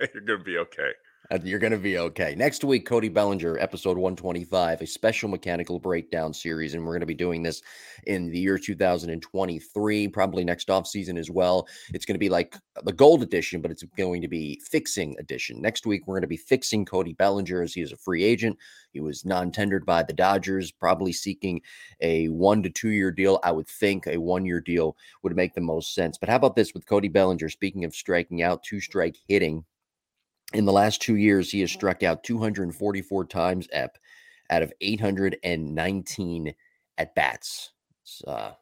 You're 0.00 0.20
gonna 0.26 0.44
be 0.44 0.58
okay. 0.58 0.90
Uh, 1.32 1.38
You're 1.44 1.60
going 1.60 1.70
to 1.70 1.78
be 1.78 1.96
okay. 1.96 2.34
Next 2.36 2.64
week, 2.64 2.84
Cody 2.84 3.08
Bellinger, 3.08 3.56
episode 3.60 3.96
125, 3.96 4.80
a 4.80 4.86
special 4.86 5.28
mechanical 5.28 5.78
breakdown 5.78 6.34
series. 6.34 6.74
And 6.74 6.84
we're 6.84 6.90
going 6.90 7.00
to 7.00 7.06
be 7.06 7.14
doing 7.14 7.40
this 7.40 7.62
in 8.08 8.30
the 8.30 8.38
year 8.38 8.58
2023, 8.58 10.08
probably 10.08 10.42
next 10.42 10.70
off 10.70 10.88
season 10.88 11.16
as 11.16 11.30
well. 11.30 11.68
It's 11.94 12.04
going 12.04 12.16
to 12.16 12.18
be 12.20 12.28
like 12.28 12.56
the 12.82 12.92
gold 12.92 13.22
edition, 13.22 13.60
but 13.60 13.70
it's 13.70 13.84
going 13.96 14.22
to 14.22 14.28
be 14.28 14.60
fixing 14.68 15.14
edition. 15.20 15.62
Next 15.62 15.86
week, 15.86 16.02
we're 16.04 16.16
going 16.16 16.22
to 16.22 16.26
be 16.26 16.36
fixing 16.36 16.84
Cody 16.84 17.12
Bellinger 17.12 17.62
as 17.62 17.74
he 17.74 17.80
is 17.80 17.92
a 17.92 17.96
free 17.96 18.24
agent. 18.24 18.58
He 18.90 18.98
was 18.98 19.24
non 19.24 19.52
tendered 19.52 19.86
by 19.86 20.02
the 20.02 20.12
Dodgers, 20.12 20.72
probably 20.72 21.12
seeking 21.12 21.60
a 22.00 22.26
one 22.30 22.60
to 22.64 22.70
two 22.70 22.88
year 22.88 23.12
deal. 23.12 23.38
I 23.44 23.52
would 23.52 23.68
think 23.68 24.08
a 24.08 24.16
one 24.16 24.44
year 24.44 24.60
deal 24.60 24.96
would 25.22 25.36
make 25.36 25.54
the 25.54 25.60
most 25.60 25.94
sense. 25.94 26.18
But 26.18 26.28
how 26.28 26.36
about 26.36 26.56
this 26.56 26.74
with 26.74 26.86
Cody 26.86 27.06
Bellinger? 27.06 27.50
Speaking 27.50 27.84
of 27.84 27.94
striking 27.94 28.42
out, 28.42 28.64
two 28.64 28.80
strike 28.80 29.16
hitting 29.28 29.64
in 30.52 30.64
the 30.64 30.72
last 30.72 31.00
two 31.00 31.16
years, 31.16 31.50
he 31.50 31.60
has 31.60 31.70
struck 31.70 32.02
out 32.02 32.24
244 32.24 33.24
times 33.26 33.68
ep 33.72 33.98
out 34.50 34.62
of 34.62 34.72
819 34.80 36.54
at 36.98 37.14
bats. 37.14 37.70
It's, 38.02 38.22
uh, 38.26 38.52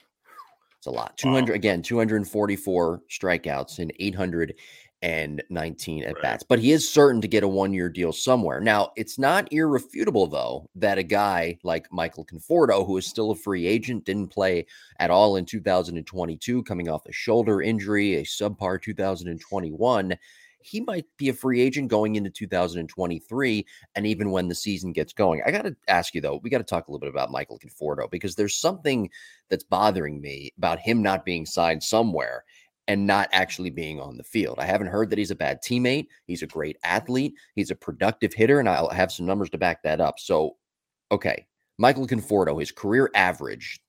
it's 0.77 0.87
a 0.87 0.91
lot. 0.91 1.17
200 1.17 1.55
again, 1.55 1.83
244 1.83 3.03
strikeouts 3.11 3.79
and 3.79 3.93
819 3.99 6.05
at 6.05 6.15
Right. 6.15 6.23
bats. 6.23 6.45
But 6.45 6.59
he 6.59 6.73
is 6.73 6.89
certain 6.89 7.21
to 7.23 7.29
get 7.29 7.43
a 7.43 7.49
one 7.49 7.73
year 7.73 7.89
deal 7.89 8.13
somewhere. 8.13 8.61
Now, 8.61 8.93
it's 8.97 9.19
not 9.19 9.51
irrefutable, 9.53 10.27
though, 10.27 10.69
that 10.75 10.99
a 10.99 11.03
guy 11.03 11.59
like 11.63 11.91
Michael 11.91 12.25
Conforto, 12.27 12.87
who 12.87 12.99
is 12.99 13.07
still 13.07 13.31
a 13.31 13.35
free 13.35 13.67
agent, 13.67 14.05
didn't 14.05 14.29
play 14.29 14.67
at 15.01 15.11
all 15.11 15.37
in 15.37 15.47
2022, 15.47 16.63
coming 16.65 16.89
off 16.89 17.07
a 17.07 17.13
shoulder 17.13 17.63
injury, 17.63 18.17
a 18.17 18.25
subpar 18.25 18.81
2021 18.81 20.19
he 20.61 20.81
might 20.81 21.07
be 21.17 21.29
a 21.29 21.33
free 21.33 21.61
agent 21.61 21.89
going 21.89 22.17
into 22.17 22.31
2023 22.31 23.67
and 23.95 24.07
even 24.07 24.31
when 24.31 24.49
the 24.49 24.55
season 24.55 24.93
gets 24.93 25.13
going. 25.13 25.43
I 25.47 25.51
got 25.51 25.63
to 25.63 25.77
ask 25.89 26.15
you 26.15 26.21
though, 26.21 26.41
we 26.43 26.51
got 26.51 26.59
to 26.59 26.65
talk 26.65 26.89
a 26.89 26.91
little 26.91 27.01
bit 27.01 27.11
about 27.11 27.31
Michael 27.31 27.59
Conforto 27.59 28.11
because 28.11 28.35
there's 28.35 28.57
something 28.57 29.09
that's 29.49 29.65
bothering 29.65 30.21
me 30.21 30.53
about 30.59 30.79
him 30.79 31.03
not 31.03 31.25
being 31.25 31.47
signed 31.47 31.83
somewhere 31.83 32.45
and 32.89 33.07
not 33.07 33.29
actually 33.33 33.71
being 33.71 34.01
on 34.01 34.17
the 34.17 34.25
field. 34.25 34.59
I 34.59 34.65
haven't 34.65 34.87
heard 34.89 35.11
that 35.11 35.19
he's 35.19 35.31
a 35.31 35.37
bad 35.37 35.63
teammate. 35.63 36.07
He's 36.27 36.43
a 36.43 36.47
great 36.47 36.79
athlete. 36.83 37.35
He's 37.55 37.71
a 37.71 37.77
productive 37.77 38.33
hitter 38.33 38.61
and 38.61 38.69
I'll 38.69 38.89
have 38.89 39.13
some 39.13 39.27
numbers 39.27 39.51
to 39.51 39.59
back 39.59 39.83
that 39.83 40.01
up. 40.01 40.19
So, 40.19 40.57
okay, 41.13 41.47
Michael 41.79 42.07
Conforto, 42.07 42.59
his 42.59 42.73
career 42.73 43.11
average, 43.15 43.81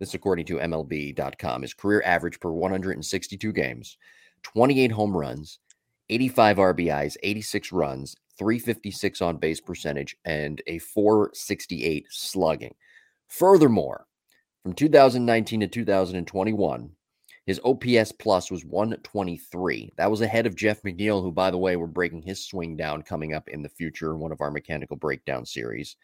this 0.00 0.14
according 0.14 0.46
to 0.46 0.56
MLB.com, 0.56 1.62
his 1.62 1.74
career 1.74 2.02
average 2.04 2.40
per 2.40 2.50
162 2.50 3.52
games, 3.52 3.98
28 4.42 4.90
home 4.90 5.16
runs, 5.16 5.58
85 6.08 6.56
RBIs, 6.56 7.16
86 7.22 7.72
runs, 7.72 8.16
356 8.38 9.20
on 9.22 9.36
base 9.38 9.60
percentage, 9.60 10.16
and 10.24 10.62
a 10.66 10.78
468 10.78 12.06
slugging. 12.10 12.74
Furthermore, 13.28 14.06
from 14.62 14.72
2019 14.72 15.60
to 15.60 15.66
2021, 15.68 16.90
his 17.46 17.60
OPS 17.64 18.10
plus 18.10 18.50
was 18.50 18.64
123. 18.64 19.92
That 19.96 20.10
was 20.10 20.20
ahead 20.20 20.46
of 20.46 20.56
Jeff 20.56 20.82
McNeil, 20.82 21.22
who, 21.22 21.30
by 21.30 21.52
the 21.52 21.58
way, 21.58 21.76
we're 21.76 21.86
breaking 21.86 22.22
his 22.22 22.44
swing 22.44 22.76
down 22.76 23.02
coming 23.02 23.34
up 23.34 23.48
in 23.48 23.62
the 23.62 23.68
future 23.68 24.12
in 24.12 24.18
one 24.18 24.32
of 24.32 24.40
our 24.40 24.50
mechanical 24.50 24.96
breakdown 24.96 25.46
series. 25.46 25.96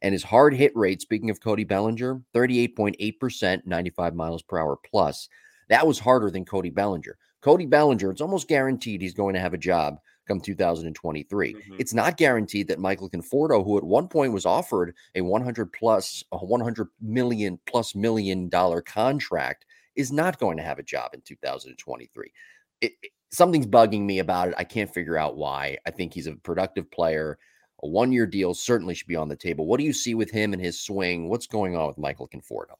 And 0.00 0.12
his 0.14 0.22
hard 0.22 0.54
hit 0.54 0.72
rate, 0.74 1.02
speaking 1.02 1.28
of 1.28 1.42
Cody 1.42 1.64
Bellinger, 1.64 2.22
38.8%, 2.34 3.66
95 3.66 4.14
miles 4.14 4.42
per 4.42 4.58
hour 4.58 4.78
plus. 4.90 5.28
That 5.68 5.86
was 5.86 5.98
harder 5.98 6.30
than 6.30 6.46
Cody 6.46 6.70
Bellinger. 6.70 7.18
Cody 7.46 7.64
Bellinger, 7.66 8.10
it's 8.10 8.20
almost 8.20 8.48
guaranteed 8.48 9.00
he's 9.00 9.14
going 9.14 9.34
to 9.34 9.40
have 9.40 9.54
a 9.54 9.58
job 9.58 9.98
come 10.26 10.40
2023. 10.40 11.54
Mhm. 11.54 11.76
It's 11.78 11.94
not 11.94 12.16
guaranteed 12.16 12.66
that 12.66 12.80
Michael 12.80 13.08
Conforto, 13.08 13.64
who 13.64 13.78
at 13.78 13.84
one 13.84 14.08
point 14.08 14.32
was 14.32 14.44
offered 14.44 14.96
a 15.14 15.20
100 15.20 15.72
plus, 15.72 16.24
a 16.32 16.44
100 16.44 16.88
million 17.00 17.60
plus 17.66 17.94
million 17.94 18.48
dollar 18.48 18.82
contract, 18.82 19.64
is 19.94 20.10
not 20.10 20.40
going 20.40 20.56
to 20.56 20.62
have 20.64 20.80
a 20.80 20.82
job 20.82 21.14
in 21.14 21.20
2023. 21.22 22.32
It, 22.80 22.92
it- 23.00 23.12
something's 23.30 23.66
bugging 23.66 24.02
me 24.02 24.18
about 24.18 24.48
it. 24.48 24.54
I 24.58 24.64
can't 24.64 24.92
figure 24.92 25.16
out 25.16 25.36
why. 25.36 25.78
I 25.86 25.90
think 25.92 26.14
he's 26.14 26.26
a 26.26 26.34
productive 26.34 26.90
player. 26.90 27.38
A 27.82 27.88
one 27.88 28.10
year 28.12 28.26
deal 28.26 28.54
certainly 28.54 28.94
should 28.94 29.06
be 29.08 29.16
on 29.16 29.28
the 29.28 29.36
table. 29.36 29.66
What 29.66 29.78
do 29.78 29.84
you 29.84 29.92
see 29.92 30.14
with 30.14 30.30
him 30.32 30.52
and 30.52 30.60
his 30.62 30.80
swing? 30.80 31.28
What's 31.28 31.46
going 31.46 31.76
on 31.76 31.86
with 31.86 31.98
Michael 31.98 32.28
Conforto? 32.28 32.74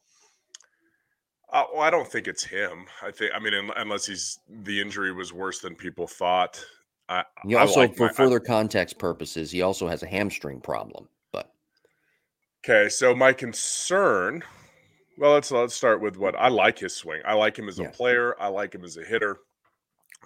Uh, 1.53 1.65
well, 1.73 1.83
I 1.83 1.91
don't 1.91 2.09
think 2.09 2.27
it's 2.27 2.45
him. 2.45 2.87
I 3.03 3.11
think, 3.11 3.33
I 3.35 3.39
mean, 3.39 3.55
unless 3.77 4.07
he's 4.07 4.41
the 4.49 4.81
injury 4.81 5.13
was 5.13 5.33
worse 5.33 5.61
than 5.61 5.75
people 5.75 6.07
thought. 6.07 6.65
I, 7.09 7.25
he 7.45 7.55
also, 7.55 7.81
like 7.81 7.97
for 7.97 8.07
my, 8.07 8.13
further 8.13 8.41
I, 8.43 8.47
context 8.47 8.99
purposes, 8.99 9.51
he 9.53 9.63
also 9.63 9.87
has 9.87 10.03
a 10.03 10.09
hamstring 10.09 10.61
problem. 10.61 11.09
But 11.33 11.53
okay, 12.65 12.89
so 12.89 13.15
my 13.15 13.33
concern. 13.33 14.43
Well, 15.19 15.33
let's 15.33 15.51
let's 15.51 15.75
start 15.75 16.03
with 16.03 16.19
what 16.19 16.35
I 16.37 16.49
like 16.49 16.79
his 16.79 16.95
swing. 16.95 17.23
I 17.25 17.33
like 17.35 17.59
him 17.59 17.69
as 17.69 17.79
a 17.79 17.85
player. 17.85 18.35
I 18.39 18.49
like 18.49 18.75
him 18.75 18.85
as 18.85 18.99
a 18.99 19.03
hitter. 19.03 19.39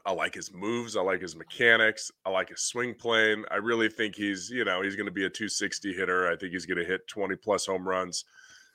I 0.06 0.12
like 0.12 0.34
his 0.34 0.52
moves. 0.52 0.96
I 0.96 1.02
like 1.02 1.20
his 1.20 1.36
mechanics. 1.36 2.10
I 2.24 2.30
like 2.30 2.48
his 2.48 2.62
swing 2.62 2.94
plane. 2.94 3.44
I 3.50 3.56
really 3.56 3.88
think 3.88 4.14
he's, 4.14 4.50
you 4.50 4.64
know, 4.64 4.82
he's 4.82 4.96
going 4.96 5.06
to 5.06 5.12
be 5.12 5.26
a 5.26 5.30
260 5.30 5.92
hitter. 5.92 6.30
I 6.30 6.36
think 6.36 6.52
he's 6.52 6.66
going 6.66 6.78
to 6.78 6.84
hit 6.84 7.06
20 7.08 7.36
plus 7.36 7.66
home 7.66 7.86
runs. 7.86 8.24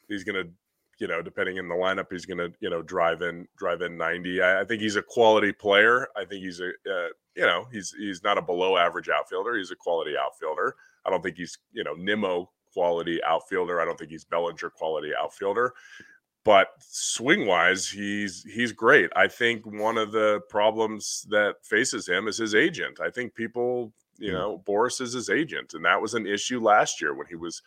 He's 0.07 0.23
going 0.23 0.45
to, 0.45 0.51
you 0.97 1.07
know, 1.07 1.21
depending 1.21 1.57
in 1.57 1.67
the 1.67 1.75
lineup, 1.75 2.07
he's 2.09 2.25
going 2.25 2.37
to, 2.37 2.51
you 2.59 2.69
know, 2.69 2.81
drive 2.81 3.21
in, 3.21 3.47
drive 3.57 3.81
in 3.81 3.97
90. 3.97 4.41
I, 4.41 4.61
I 4.61 4.65
think 4.65 4.81
he's 4.81 4.95
a 4.95 5.01
quality 5.01 5.51
player. 5.51 6.07
I 6.15 6.25
think 6.25 6.43
he's 6.43 6.59
a, 6.59 6.69
uh, 6.69 7.09
you 7.35 7.45
know, 7.45 7.67
he's 7.71 7.93
he's 7.97 8.23
not 8.23 8.37
a 8.37 8.41
below 8.41 8.77
average 8.77 9.09
outfielder. 9.09 9.57
He's 9.57 9.71
a 9.71 9.75
quality 9.75 10.13
outfielder. 10.17 10.75
I 11.05 11.09
don't 11.09 11.21
think 11.21 11.37
he's, 11.37 11.57
you 11.73 11.83
know, 11.83 11.93
Nimmo 11.93 12.49
quality 12.73 13.21
outfielder. 13.23 13.81
I 13.81 13.85
don't 13.85 13.97
think 13.97 14.11
he's 14.11 14.25
Bellinger 14.25 14.69
quality 14.69 15.11
outfielder 15.19 15.73
but 16.45 16.69
swing 16.79 17.45
wise 17.45 17.89
he's 17.89 18.43
he's 18.43 18.71
great 18.71 19.09
i 19.15 19.27
think 19.27 19.65
one 19.65 19.97
of 19.97 20.13
the 20.13 20.39
problems 20.47 21.25
that 21.29 21.55
faces 21.63 22.07
him 22.07 22.29
is 22.29 22.37
his 22.37 22.55
agent 22.55 22.99
i 23.01 23.09
think 23.09 23.35
people 23.35 23.91
you 24.17 24.29
hmm. 24.29 24.35
know 24.35 24.63
boras 24.65 25.01
is 25.01 25.11
his 25.11 25.29
agent 25.29 25.73
and 25.73 25.83
that 25.83 26.01
was 26.01 26.13
an 26.13 26.25
issue 26.25 26.61
last 26.61 27.01
year 27.01 27.13
when 27.13 27.27
he 27.27 27.35
was 27.35 27.61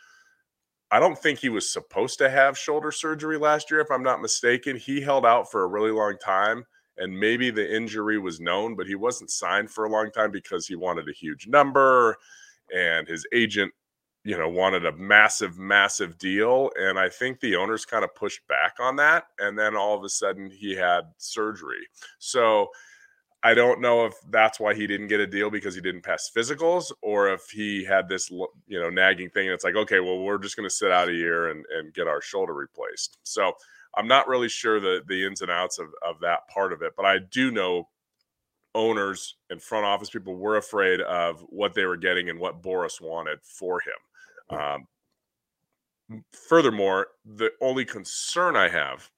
i 0.91 0.99
don't 0.99 1.19
think 1.19 1.39
he 1.39 1.49
was 1.49 1.71
supposed 1.71 2.19
to 2.19 2.31
have 2.31 2.59
shoulder 2.59 2.91
surgery 2.93 3.39
last 3.39 3.71
year 3.71 3.81
if 3.81 3.91
i'm 3.91 4.03
not 4.03 4.23
mistaken 4.23 4.77
he 4.77 5.01
held 5.01 5.27
out 5.27 5.51
for 5.51 5.63
a 5.63 5.69
really 5.69 5.91
long 5.91 6.17
time 6.19 6.65
and 6.97 7.19
maybe 7.19 7.51
the 7.51 7.77
injury 7.77 8.19
was 8.19 8.41
known 8.41 8.75
but 8.75 8.87
he 8.87 8.95
wasn't 8.95 9.31
signed 9.31 9.71
for 9.71 9.85
a 9.85 9.91
long 9.91 10.11
time 10.11 10.31
because 10.31 10.67
he 10.67 10.75
wanted 10.75 11.09
a 11.09 11.13
huge 11.13 11.47
number 11.47 12.17
and 12.75 13.09
his 13.09 13.27
agent 13.33 13.73
you 14.29 14.37
know, 14.37 14.49
wanted 14.49 14.85
a 14.85 14.93
massive, 14.93 15.59
massive 15.59 16.19
deal. 16.19 16.71
And 16.79 16.99
I 16.99 17.09
think 17.09 17.41
the 17.41 17.57
owners 17.57 17.87
kind 17.87 18.05
of 18.05 18.15
pushed 18.15 18.47
back 18.47 18.75
on 18.79 18.95
that. 18.97 19.25
And 19.39 19.59
then 19.59 19.75
all 19.75 19.97
of 19.97 20.05
a 20.05 20.09
sudden 20.11 20.51
he 20.51 20.75
had 20.75 21.05
surgery. 21.17 21.87
So 22.19 22.69
I 23.43 23.55
don't 23.55 23.81
know 23.81 24.05
if 24.05 24.15
that's 24.31 24.59
why 24.59 24.75
he 24.75 24.87
didn't 24.87 25.07
get 25.07 25.21
a 25.21 25.27
deal 25.27 25.49
because 25.49 25.75
he 25.75 25.81
didn't 25.81 26.03
pass 26.03 26.31
physicals 26.37 26.91
or 27.03 27.29
if 27.29 27.49
he 27.51 27.85
had 27.85 28.09
this, 28.09 28.31
you 28.31 28.81
know, 28.81 28.91
nagging 28.91 29.31
thing. 29.31 29.47
And 29.47 29.55
it's 29.55 29.65
like, 29.65 29.77
okay, 29.77 30.01
well, 30.01 30.19
we're 30.19 30.39
just 30.39 30.57
going 30.57 30.69
to 30.69 30.75
sit 30.75 30.91
out 30.91 31.09
a 31.09 31.13
year 31.13 31.51
and, 31.51 31.65
and 31.77 31.95
get 31.95 32.09
our 32.09 32.21
shoulder 32.21 32.53
replaced. 32.53 33.19
So 33.23 33.53
I'm 33.97 34.09
not 34.09 34.27
really 34.27 34.49
sure 34.49 34.81
the, 34.81 35.03
the 35.07 35.25
ins 35.25 35.41
and 35.41 35.53
outs 35.53 35.79
of, 35.79 35.87
of 36.05 36.19
that 36.21 36.49
part 36.53 36.73
of 36.73 36.83
it. 36.83 36.95
But 36.97 37.07
I 37.07 37.19
do 37.31 37.53
know 37.53 37.89
owners 38.75 39.37
and 39.51 39.63
front 39.63 39.87
office 39.87 40.11
people 40.11 40.37
were 40.37 40.57
afraid 40.57 41.01
of 41.01 41.41
what 41.49 41.75
they 41.75 41.85
were 41.85 41.97
getting 41.97 42.31
and 42.31 42.41
what 42.41 42.63
Boras 42.63 43.01
wanted 43.01 43.39
for 43.43 43.81
him. 43.81 44.59
Um, 44.59 46.23
furthermore, 46.33 47.09
the 47.25 47.51
only 47.61 47.85
concern 47.85 48.57
I 48.57 48.69
have, 48.69 49.11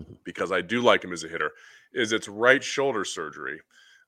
mm-hmm. 0.00 0.14
because 0.24 0.52
I 0.52 0.60
do 0.60 0.80
like 0.80 1.02
him 1.02 1.12
as 1.12 1.24
a 1.24 1.28
hitter, 1.28 1.52
is 1.92 2.12
it's 2.12 2.28
right 2.28 2.62
shoulder 2.62 3.04
surgery, 3.04 3.60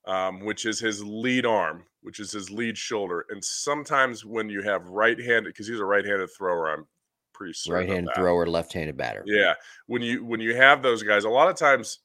um, 0.07 0.41
which 0.41 0.67
is 0.67 0.81
his 0.81 1.05
lead 1.05 1.47
arm, 1.47 1.85
which 2.03 2.21
is 2.21 2.33
his 2.33 2.51
lead 2.51 2.77
shoulder. 2.77 3.27
And 3.31 3.45
sometimes 3.45 4.25
when 4.25 4.49
you 4.49 4.63
have 4.63 4.89
right-handed, 4.89 5.53
because 5.53 5.69
he's 5.69 5.81
a 5.81 5.85
right-handed 5.85 6.31
thrower, 6.37 6.71
I'm 6.71 6.87
pretty 7.33 7.55
certain. 7.55 7.89
Right-handed 7.89 8.15
thrower, 8.15 8.47
left-handed 8.47 8.97
batter. 8.97 9.23
Yeah, 9.27 9.55
when 9.87 10.03
you 10.03 10.25
when 10.25 10.41
you 10.41 10.55
have 10.55 10.83
those 10.83 11.03
guys, 11.03 11.25
a 11.25 11.31
lot 11.31 11.49
of 11.49 11.57
times 11.57 12.01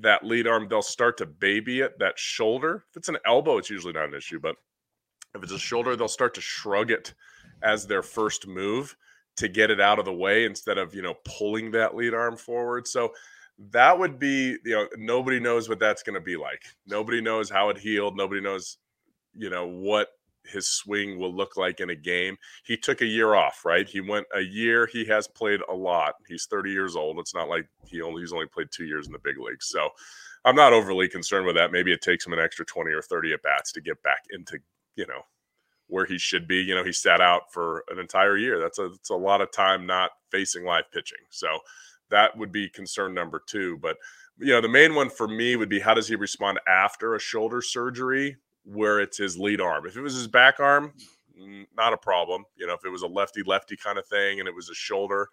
that 0.00 0.24
lead 0.24 0.48
arm 0.48 0.66
they'll 0.68 0.82
start 0.82 1.16
to 1.18 1.26
baby 1.26 1.80
it 1.80 1.98
that 1.98 2.18
shoulder. 2.18 2.84
If 2.90 2.96
it's 2.96 3.08
an 3.08 3.18
elbow, 3.24 3.58
it's 3.58 3.70
usually 3.70 3.92
not 3.92 4.08
an 4.08 4.14
issue, 4.14 4.40
but 4.40 4.56
if 5.34 5.42
it's 5.42 5.52
a 5.52 5.58
shoulder, 5.58 5.94
they'll 5.94 6.08
start 6.08 6.34
to 6.34 6.40
shrug 6.40 6.90
it 6.90 7.14
as 7.62 7.86
their 7.86 8.02
first 8.02 8.46
move 8.46 8.96
to 9.36 9.48
get 9.48 9.70
it 9.70 9.80
out 9.80 9.98
of 9.98 10.04
the 10.04 10.12
way 10.12 10.44
instead 10.44 10.78
of 10.78 10.94
you 10.94 11.02
know 11.02 11.14
pulling 11.24 11.70
that 11.70 11.94
lead 11.94 12.14
arm 12.14 12.36
forward 12.36 12.86
so 12.86 13.12
that 13.58 13.98
would 13.98 14.18
be 14.18 14.56
you 14.64 14.74
know 14.74 14.88
nobody 14.96 15.40
knows 15.40 15.68
what 15.68 15.78
that's 15.78 16.02
going 16.02 16.14
to 16.14 16.20
be 16.20 16.36
like. 16.36 16.62
Nobody 16.86 17.20
knows 17.20 17.50
how 17.50 17.70
it 17.70 17.78
healed. 17.78 18.16
Nobody 18.16 18.40
knows 18.40 18.78
you 19.34 19.50
know 19.50 19.66
what 19.66 20.08
his 20.44 20.68
swing 20.68 21.18
will 21.18 21.34
look 21.34 21.56
like 21.56 21.80
in 21.80 21.90
a 21.90 21.96
game. 21.96 22.36
He 22.64 22.76
took 22.76 23.00
a 23.00 23.06
year 23.06 23.34
off 23.34 23.64
right? 23.64 23.88
He 23.88 24.00
went 24.00 24.26
a 24.34 24.42
year 24.42 24.86
he 24.86 25.04
has 25.06 25.26
played 25.26 25.60
a 25.68 25.74
lot. 25.74 26.14
He's 26.28 26.46
30 26.50 26.70
years 26.70 26.96
old. 26.96 27.18
It's 27.18 27.34
not 27.34 27.48
like 27.48 27.66
he 27.86 28.02
only 28.02 28.22
he's 28.22 28.32
only 28.32 28.46
played 28.46 28.68
two 28.70 28.84
years 28.84 29.06
in 29.06 29.12
the 29.12 29.18
big 29.18 29.38
leagues. 29.38 29.68
So 29.68 29.88
i'm 30.44 30.54
not 30.56 30.72
overly 30.72 31.08
concerned 31.08 31.46
with 31.46 31.56
that. 31.56 31.72
Maybe 31.72 31.92
it 31.92 32.02
takes 32.02 32.26
him 32.26 32.32
an 32.32 32.38
extra 32.38 32.64
20 32.64 32.92
or 32.92 33.02
30 33.02 33.32
at 33.32 33.42
bats 33.42 33.72
to 33.72 33.80
get 33.80 34.02
back 34.02 34.22
into 34.30 34.58
you 34.96 35.06
know 35.06 35.22
where 35.88 36.06
he 36.06 36.18
should 36.18 36.48
be. 36.48 36.56
You 36.56 36.74
know, 36.74 36.84
he 36.84 36.92
sat 36.92 37.20
out 37.20 37.52
for 37.52 37.84
an 37.90 37.98
entire 37.98 38.36
year. 38.36 38.60
That's 38.60 38.78
a 38.78 38.88
that's 38.88 39.10
a 39.10 39.16
lot 39.16 39.40
of 39.40 39.52
time 39.52 39.86
not 39.86 40.10
facing 40.30 40.64
live 40.64 40.90
pitching. 40.92 41.18
So 41.30 41.48
that 42.10 42.36
would 42.36 42.52
be 42.52 42.68
concern 42.68 43.14
number 43.14 43.42
two. 43.46 43.78
But 43.78 43.96
you 44.38 44.52
know, 44.52 44.60
the 44.60 44.68
main 44.68 44.94
one 44.94 45.10
for 45.10 45.28
me 45.28 45.56
would 45.56 45.68
be 45.68 45.80
how 45.80 45.94
does 45.94 46.08
he 46.08 46.14
respond 46.14 46.60
after 46.68 47.14
a 47.14 47.20
shoulder 47.20 47.62
surgery 47.62 48.36
where 48.64 49.00
it's 49.00 49.18
his 49.18 49.38
lead 49.38 49.60
arm? 49.60 49.86
If 49.86 49.96
it 49.96 50.02
was 50.02 50.14
his 50.14 50.28
back 50.28 50.60
arm, 50.60 50.92
not 51.76 51.92
a 51.92 51.98
problem. 51.98 52.44
You 52.56 52.66
know, 52.66 52.74
if 52.74 52.84
it 52.84 52.90
was 52.90 53.02
a 53.02 53.06
lefty 53.06 53.42
lefty 53.42 53.76
kind 53.76 53.98
of 53.98 54.06
thing 54.06 54.40
and 54.40 54.48
it 54.48 54.54
was 54.54 54.70
a 54.70 54.74
shoulder. 54.74 55.28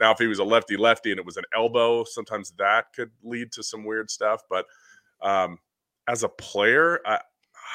Now, 0.00 0.12
if 0.12 0.18
he 0.18 0.26
was 0.26 0.38
a 0.38 0.44
lefty 0.44 0.76
lefty 0.76 1.10
and 1.10 1.18
it 1.18 1.26
was 1.26 1.36
an 1.36 1.44
elbow, 1.54 2.04
sometimes 2.04 2.52
that 2.58 2.86
could 2.94 3.10
lead 3.22 3.50
to 3.52 3.62
some 3.62 3.84
weird 3.84 4.10
stuff. 4.10 4.42
But 4.48 4.66
um, 5.22 5.58
as 6.06 6.22
a 6.22 6.28
player, 6.28 7.00
I, 7.04 7.16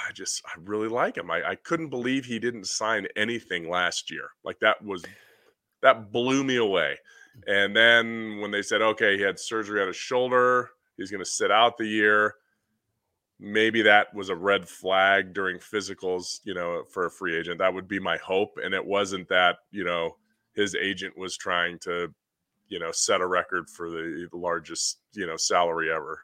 I 0.08 0.12
just 0.14 0.42
I 0.46 0.60
really 0.64 0.88
like 0.88 1.18
him. 1.18 1.30
I, 1.30 1.52
I 1.52 1.56
couldn't 1.56 1.90
believe 1.90 2.26
he 2.26 2.40
didn't 2.40 2.68
sign 2.68 3.08
anything 3.16 3.70
last 3.70 4.10
year. 4.10 4.30
Like 4.44 4.60
that 4.60 4.84
was 4.84 5.04
that 5.82 6.12
blew 6.12 6.44
me 6.44 6.56
away. 6.56 6.98
And 7.48 7.76
then 7.76 8.40
when 8.40 8.52
they 8.52 8.62
said, 8.62 8.82
okay, 8.82 9.18
he 9.18 9.24
had 9.24 9.40
surgery 9.40 9.82
on 9.82 9.88
his 9.88 9.96
shoulder, 9.96 10.70
he's 10.98 11.12
going 11.12 11.24
to 11.24 11.30
sit 11.30 11.52
out 11.52 11.78
the 11.78 11.88
year. 11.88 12.36
Maybe 13.40 13.82
that 13.82 14.14
was 14.14 14.30
a 14.30 14.36
red 14.36 14.68
flag 14.70 15.34
during 15.34 15.58
physicals, 15.58 16.40
you 16.44 16.54
know, 16.54 16.84
for 16.92 17.06
a 17.06 17.12
free 17.12 17.36
agent. 17.36 17.60
That 17.60 17.74
would 17.74 17.88
be 17.88 18.00
my 18.00 18.18
hope. 18.18 18.58
And 18.64 18.74
it 18.74 18.86
wasn't 18.86 19.28
that, 19.30 19.58
you 19.72 19.84
know, 19.84 20.18
his 20.54 20.76
agent 20.76 21.18
was 21.18 21.36
trying 21.36 21.80
to 21.80 22.14
you 22.70 22.80
know 22.80 22.92
set 22.92 23.22
a 23.22 23.28
record 23.28 23.70
for 23.70 23.90
the, 23.90 24.28
the 24.32 24.38
largest 24.38 25.00
you 25.14 25.28
know 25.28 25.38
salary 25.38 25.92
ever. 25.92 26.22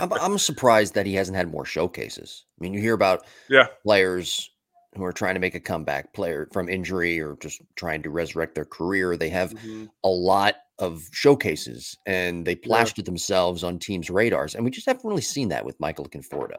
I'm, 0.00 0.12
I'm 0.14 0.38
surprised 0.38 0.94
that 0.94 1.06
he 1.06 1.14
hasn't 1.14 1.36
had 1.36 1.50
more 1.50 1.64
showcases. 1.64 2.46
I 2.58 2.62
mean, 2.62 2.74
you 2.74 2.80
hear 2.80 2.94
about 2.94 3.24
yeah 3.48 3.66
players 3.84 4.50
who 4.96 5.04
are 5.04 5.12
trying 5.12 5.34
to 5.34 5.40
make 5.40 5.54
a 5.54 5.60
comeback, 5.60 6.12
player 6.12 6.48
from 6.52 6.68
injury 6.68 7.20
or 7.20 7.36
just 7.40 7.60
trying 7.76 8.02
to 8.02 8.10
resurrect 8.10 8.54
their 8.54 8.64
career. 8.64 9.16
They 9.16 9.28
have 9.30 9.52
mm-hmm. 9.52 9.86
a 10.02 10.08
lot 10.08 10.56
of 10.78 11.08
showcases 11.12 11.96
and 12.06 12.44
they 12.44 12.54
plastered 12.54 13.04
yeah. 13.04 13.10
themselves 13.10 13.62
on 13.64 13.78
teams' 13.78 14.10
radars, 14.10 14.54
and 14.54 14.64
we 14.64 14.70
just 14.70 14.86
haven't 14.86 15.08
really 15.08 15.22
seen 15.22 15.48
that 15.48 15.64
with 15.64 15.78
Michael 15.80 16.06
Conforto. 16.06 16.58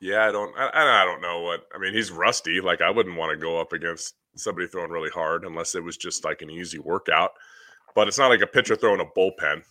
Yeah, 0.00 0.28
I 0.28 0.32
don't. 0.32 0.56
I, 0.56 1.02
I 1.02 1.04
don't 1.04 1.20
know 1.20 1.40
what. 1.40 1.66
I 1.74 1.78
mean, 1.78 1.92
he's 1.92 2.12
rusty. 2.12 2.60
Like 2.60 2.80
I 2.80 2.90
wouldn't 2.90 3.16
want 3.16 3.32
to 3.32 3.36
go 3.36 3.60
up 3.60 3.72
against 3.72 4.14
somebody 4.36 4.68
throwing 4.68 4.90
really 4.90 5.10
hard 5.10 5.44
unless 5.44 5.74
it 5.74 5.82
was 5.82 5.96
just 5.96 6.24
like 6.24 6.42
an 6.42 6.50
easy 6.50 6.78
workout 6.78 7.32
but 7.98 8.06
it's 8.06 8.18
not 8.18 8.28
like 8.28 8.42
a 8.42 8.46
pitcher 8.46 8.76
throwing 8.76 9.00
a 9.00 9.04
bullpen. 9.04 9.62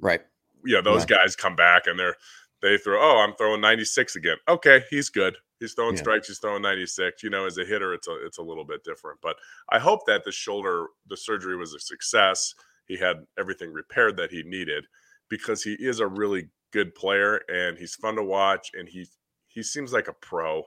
Right. 0.00 0.20
Yeah, 0.64 0.80
those 0.80 1.04
guys 1.04 1.36
come 1.36 1.54
back 1.54 1.86
and 1.86 1.96
they're 1.96 2.16
they 2.60 2.78
throw, 2.78 3.00
oh, 3.00 3.18
I'm 3.18 3.36
throwing 3.36 3.60
96 3.60 4.16
again. 4.16 4.38
Okay, 4.48 4.82
he's 4.90 5.08
good. 5.08 5.36
He's 5.58 5.74
throwing 5.74 5.94
yeah. 5.94 6.02
strikes, 6.02 6.28
he's 6.28 6.38
throwing 6.38 6.62
96. 6.62 7.22
You 7.22 7.30
know, 7.30 7.46
as 7.46 7.58
a 7.58 7.64
hitter, 7.64 7.94
it's 7.94 8.08
a 8.08 8.24
it's 8.24 8.38
a 8.38 8.42
little 8.42 8.64
bit 8.64 8.84
different. 8.84 9.20
But 9.22 9.36
I 9.70 9.78
hope 9.78 10.06
that 10.06 10.24
the 10.24 10.32
shoulder, 10.32 10.88
the 11.08 11.16
surgery 11.16 11.56
was 11.56 11.74
a 11.74 11.80
success. 11.80 12.54
He 12.86 12.96
had 12.96 13.24
everything 13.38 13.72
repaired 13.72 14.16
that 14.18 14.30
he 14.30 14.42
needed 14.42 14.86
because 15.28 15.62
he 15.62 15.72
is 15.74 16.00
a 16.00 16.06
really 16.06 16.48
good 16.72 16.94
player 16.94 17.40
and 17.48 17.78
he's 17.78 17.94
fun 17.94 18.16
to 18.16 18.22
watch 18.22 18.70
and 18.74 18.88
he 18.88 19.06
he 19.48 19.62
seems 19.62 19.92
like 19.92 20.08
a 20.08 20.12
pro. 20.12 20.62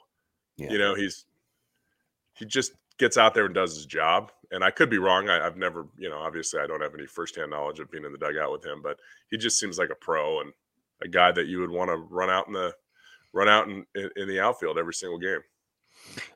Yeah. 0.58 0.72
You 0.72 0.78
know, 0.80 0.96
he's 0.96 1.26
he 2.34 2.46
just 2.46 2.74
gets 2.98 3.18
out 3.18 3.34
there 3.34 3.46
and 3.46 3.56
does 3.56 3.76
his 3.76 3.86
job. 3.86 4.32
And 4.52 4.64
I 4.64 4.72
could 4.72 4.90
be 4.90 4.98
wrong. 4.98 5.30
I, 5.30 5.44
have 5.44 5.58
never, 5.58 5.88
you 5.98 6.10
know, 6.10 6.18
obviously 6.18 6.60
I 6.60 6.68
don't 6.68 6.82
have 6.82 6.94
any 6.94 7.06
firsthand 7.06 7.52
knowledge 7.52 7.80
of 7.80 7.92
being 7.92 8.04
in 8.04 8.12
the 8.12 8.18
dugout 8.18 8.52
with 8.52 8.66
him, 8.66 8.82
but 8.82 9.00
he 9.30 9.38
just 9.38 9.60
seems 9.60 9.78
like 9.78 9.90
a 9.90 9.96
pro 9.96 10.42
and 10.42 10.52
a 11.02 11.08
guy 11.08 11.32
that 11.32 11.48
you 11.48 11.60
would 11.60 11.70
want 11.70 11.90
to 11.90 11.96
run 11.96 12.30
out 12.30 12.48
in 12.48 12.54
the 12.54 12.74
run 13.34 13.48
out 13.48 13.68
in, 13.68 13.86
in, 13.96 14.10
in 14.16 14.28
the 14.28 14.40
outfield 14.40 14.78
every 14.78 14.94
single 14.94 15.20
game. 15.20 15.40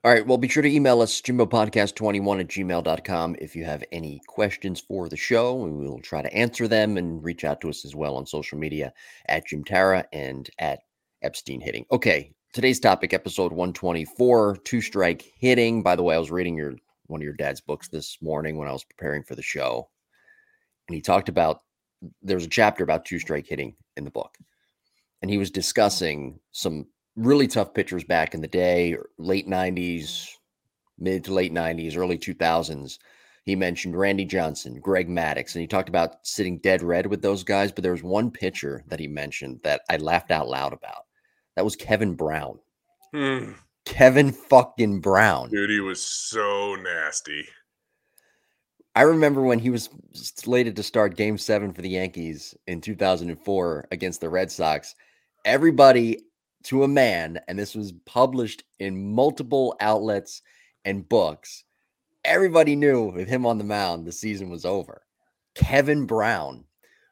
All 0.03 0.11
right. 0.11 0.25
Well, 0.25 0.37
be 0.37 0.47
sure 0.47 0.63
to 0.63 0.69
email 0.69 1.01
us, 1.01 1.21
jimbopodcast21 1.21 2.39
at 2.39 2.47
gmail.com 2.47 3.35
if 3.39 3.55
you 3.55 3.63
have 3.63 3.83
any 3.91 4.21
questions 4.27 4.81
for 4.81 5.09
the 5.09 5.17
show. 5.17 5.55
We 5.55 5.87
will 5.87 6.01
try 6.01 6.21
to 6.21 6.33
answer 6.33 6.67
them 6.67 6.97
and 6.97 7.23
reach 7.23 7.43
out 7.43 7.61
to 7.61 7.69
us 7.69 7.85
as 7.85 7.95
well 7.95 8.15
on 8.15 8.25
social 8.25 8.57
media 8.57 8.93
at 9.27 9.47
Jim 9.47 9.63
Tara 9.63 10.05
and 10.11 10.49
at 10.59 10.79
Epstein 11.21 11.61
hitting. 11.61 11.85
Okay, 11.91 12.33
today's 12.53 12.79
topic, 12.79 13.13
episode 13.13 13.51
124, 13.51 14.57
two 14.63 14.81
strike 14.81 15.31
hitting. 15.37 15.81
By 15.81 15.95
the 15.95 16.03
way, 16.03 16.15
I 16.15 16.19
was 16.19 16.31
reading 16.31 16.57
your 16.57 16.75
one 17.07 17.21
of 17.21 17.25
your 17.25 17.33
dad's 17.33 17.61
books 17.61 17.87
this 17.87 18.17
morning 18.21 18.57
when 18.57 18.67
I 18.67 18.73
was 18.73 18.83
preparing 18.83 19.23
for 19.23 19.35
the 19.35 19.41
show, 19.41 19.89
and 20.87 20.95
he 20.95 21.01
talked 21.01 21.29
about 21.29 21.61
there's 22.21 22.45
a 22.45 22.49
chapter 22.49 22.83
about 22.83 23.05
two 23.05 23.19
strike 23.19 23.47
hitting 23.47 23.75
in 23.95 24.03
the 24.03 24.11
book, 24.11 24.37
and 25.23 25.31
he 25.31 25.37
was 25.37 25.49
discussing 25.49 26.37
some 26.51 26.85
really 27.15 27.47
tough 27.47 27.73
pitchers 27.73 28.03
back 28.03 28.33
in 28.33 28.41
the 28.41 28.47
day, 28.47 28.97
late 29.17 29.47
90s, 29.47 30.27
mid 30.99 31.23
to 31.23 31.33
late 31.33 31.53
90s, 31.53 31.97
early 31.97 32.17
2000s. 32.17 32.99
He 33.45 33.55
mentioned 33.55 33.97
Randy 33.97 34.25
Johnson, 34.25 34.81
Greg 34.81 35.07
Maddux, 35.07 35.55
and 35.55 35.61
he 35.61 35.67
talked 35.67 35.87
about 35.87 36.27
sitting 36.27 36.57
dead 36.59 36.81
red 36.81 37.07
with 37.07 37.21
those 37.21 37.43
guys. 37.43 37.71
But 37.71 37.83
there 37.83 37.93
was 37.93 38.03
one 38.03 38.31
pitcher 38.31 38.83
that 38.87 38.99
he 38.99 39.07
mentioned 39.07 39.61
that 39.63 39.83
I 39.89 39.95
laughed 39.95 40.29
out 40.29 40.49
loud 40.49 40.73
about. 40.73 41.05
That 41.55 41.63
was 41.63 41.77
Kevin 41.77 42.15
Brown. 42.15 42.59
Hmm. 43.13 43.53
Kevin 43.85 44.31
fucking 44.33 44.99
Brown. 44.99 45.49
Dude, 45.51 45.69
he 45.69 45.79
was 45.79 46.05
so 46.05 46.75
nasty. 46.75 47.45
I 48.95 49.03
remember 49.03 49.41
when 49.41 49.59
he 49.59 49.69
was 49.69 49.89
slated 50.13 50.75
to 50.75 50.83
start 50.83 51.15
game 51.15 51.37
seven 51.37 51.73
for 51.73 51.81
the 51.81 51.89
Yankees 51.89 52.55
in 52.67 52.81
2004 52.81 53.87
against 53.91 54.19
the 54.19 54.29
Red 54.29 54.51
Sox. 54.51 54.95
Everybody 55.45 56.19
to 56.65 56.83
a 56.83 56.87
man, 56.87 57.39
and 57.47 57.59
this 57.59 57.75
was 57.75 57.91
published 58.05 58.63
in 58.79 59.13
multiple 59.13 59.75
outlets 59.79 60.41
and 60.85 61.07
books. 61.07 61.63
Everybody 62.23 62.75
knew 62.75 63.11
with 63.11 63.27
him 63.27 63.45
on 63.45 63.57
the 63.57 63.63
mound, 63.65 64.05
the 64.07 64.11
season 64.13 64.49
was 64.49 64.63
over. 64.65 65.01
Kevin 65.55 66.05
Brown, 66.05 66.63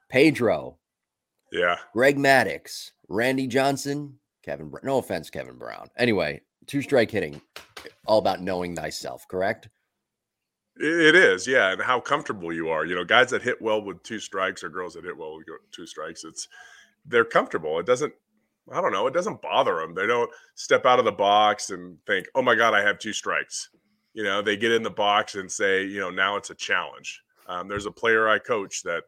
Pedro, 0.09 0.77
Yeah. 1.51 1.75
Greg 1.93 2.17
Maddux, 2.17 2.91
Randy 3.09 3.45
Johnson, 3.47 4.17
Kevin. 4.43 4.69
Br- 4.69 4.79
No 4.83 4.97
offense, 5.00 5.29
Kevin 5.29 5.57
Brown. 5.57 5.89
Anyway, 5.97 6.41
two 6.65 6.81
strike 6.81 7.11
hitting, 7.11 7.41
all 8.07 8.19
about 8.19 8.41
knowing 8.41 8.73
thyself. 8.75 9.27
Correct? 9.27 9.67
It 10.77 11.13
is, 11.15 11.45
yeah, 11.45 11.73
and 11.73 11.81
how 11.81 12.00
comfortable 12.00 12.53
you 12.53 12.69
are. 12.69 12.85
You 12.85 12.95
know, 12.95 13.03
guys 13.03 13.29
that 13.31 13.41
hit 13.41 13.61
well 13.61 13.81
with 13.81 14.01
two 14.03 14.19
strikes 14.19 14.63
or 14.63 14.69
girls 14.69 14.93
that 14.93 15.03
hit 15.03 15.17
well 15.17 15.35
with 15.35 15.45
two 15.71 15.85
strikes, 15.85 16.23
it's 16.23 16.47
they're 17.05 17.25
comfortable. 17.25 17.79
It 17.79 17.86
doesn't, 17.86 18.13
I 18.72 18.81
don't 18.81 18.91
know, 18.91 19.08
it 19.08 19.13
doesn't 19.13 19.41
bother 19.41 19.75
them. 19.75 19.93
They 19.96 20.08
don't 20.08 20.29
step 20.55 20.86
out 20.86 21.00
of 21.00 21.05
the 21.05 21.12
box 21.12 21.70
and 21.72 21.98
think, 22.05 22.27
"Oh 22.36 22.41
my 22.41 22.55
god, 22.55 22.74
I 22.74 22.81
have 22.81 23.00
two 23.00 23.13
strikes." 23.13 23.70
You 24.13 24.24
know, 24.24 24.41
they 24.41 24.58
get 24.58 24.72
in 24.72 24.84
the 24.84 24.89
box 24.89 25.36
and 25.36 25.50
say, 25.51 25.84
you 25.86 26.00
know, 26.00 26.10
now 26.10 26.36
it's 26.36 26.50
a 26.50 26.55
challenge. 26.55 27.22
Um, 27.48 27.67
there's 27.67 27.86
a 27.86 27.91
player 27.91 28.27
I 28.27 28.39
coach 28.39 28.84
that 28.84 29.03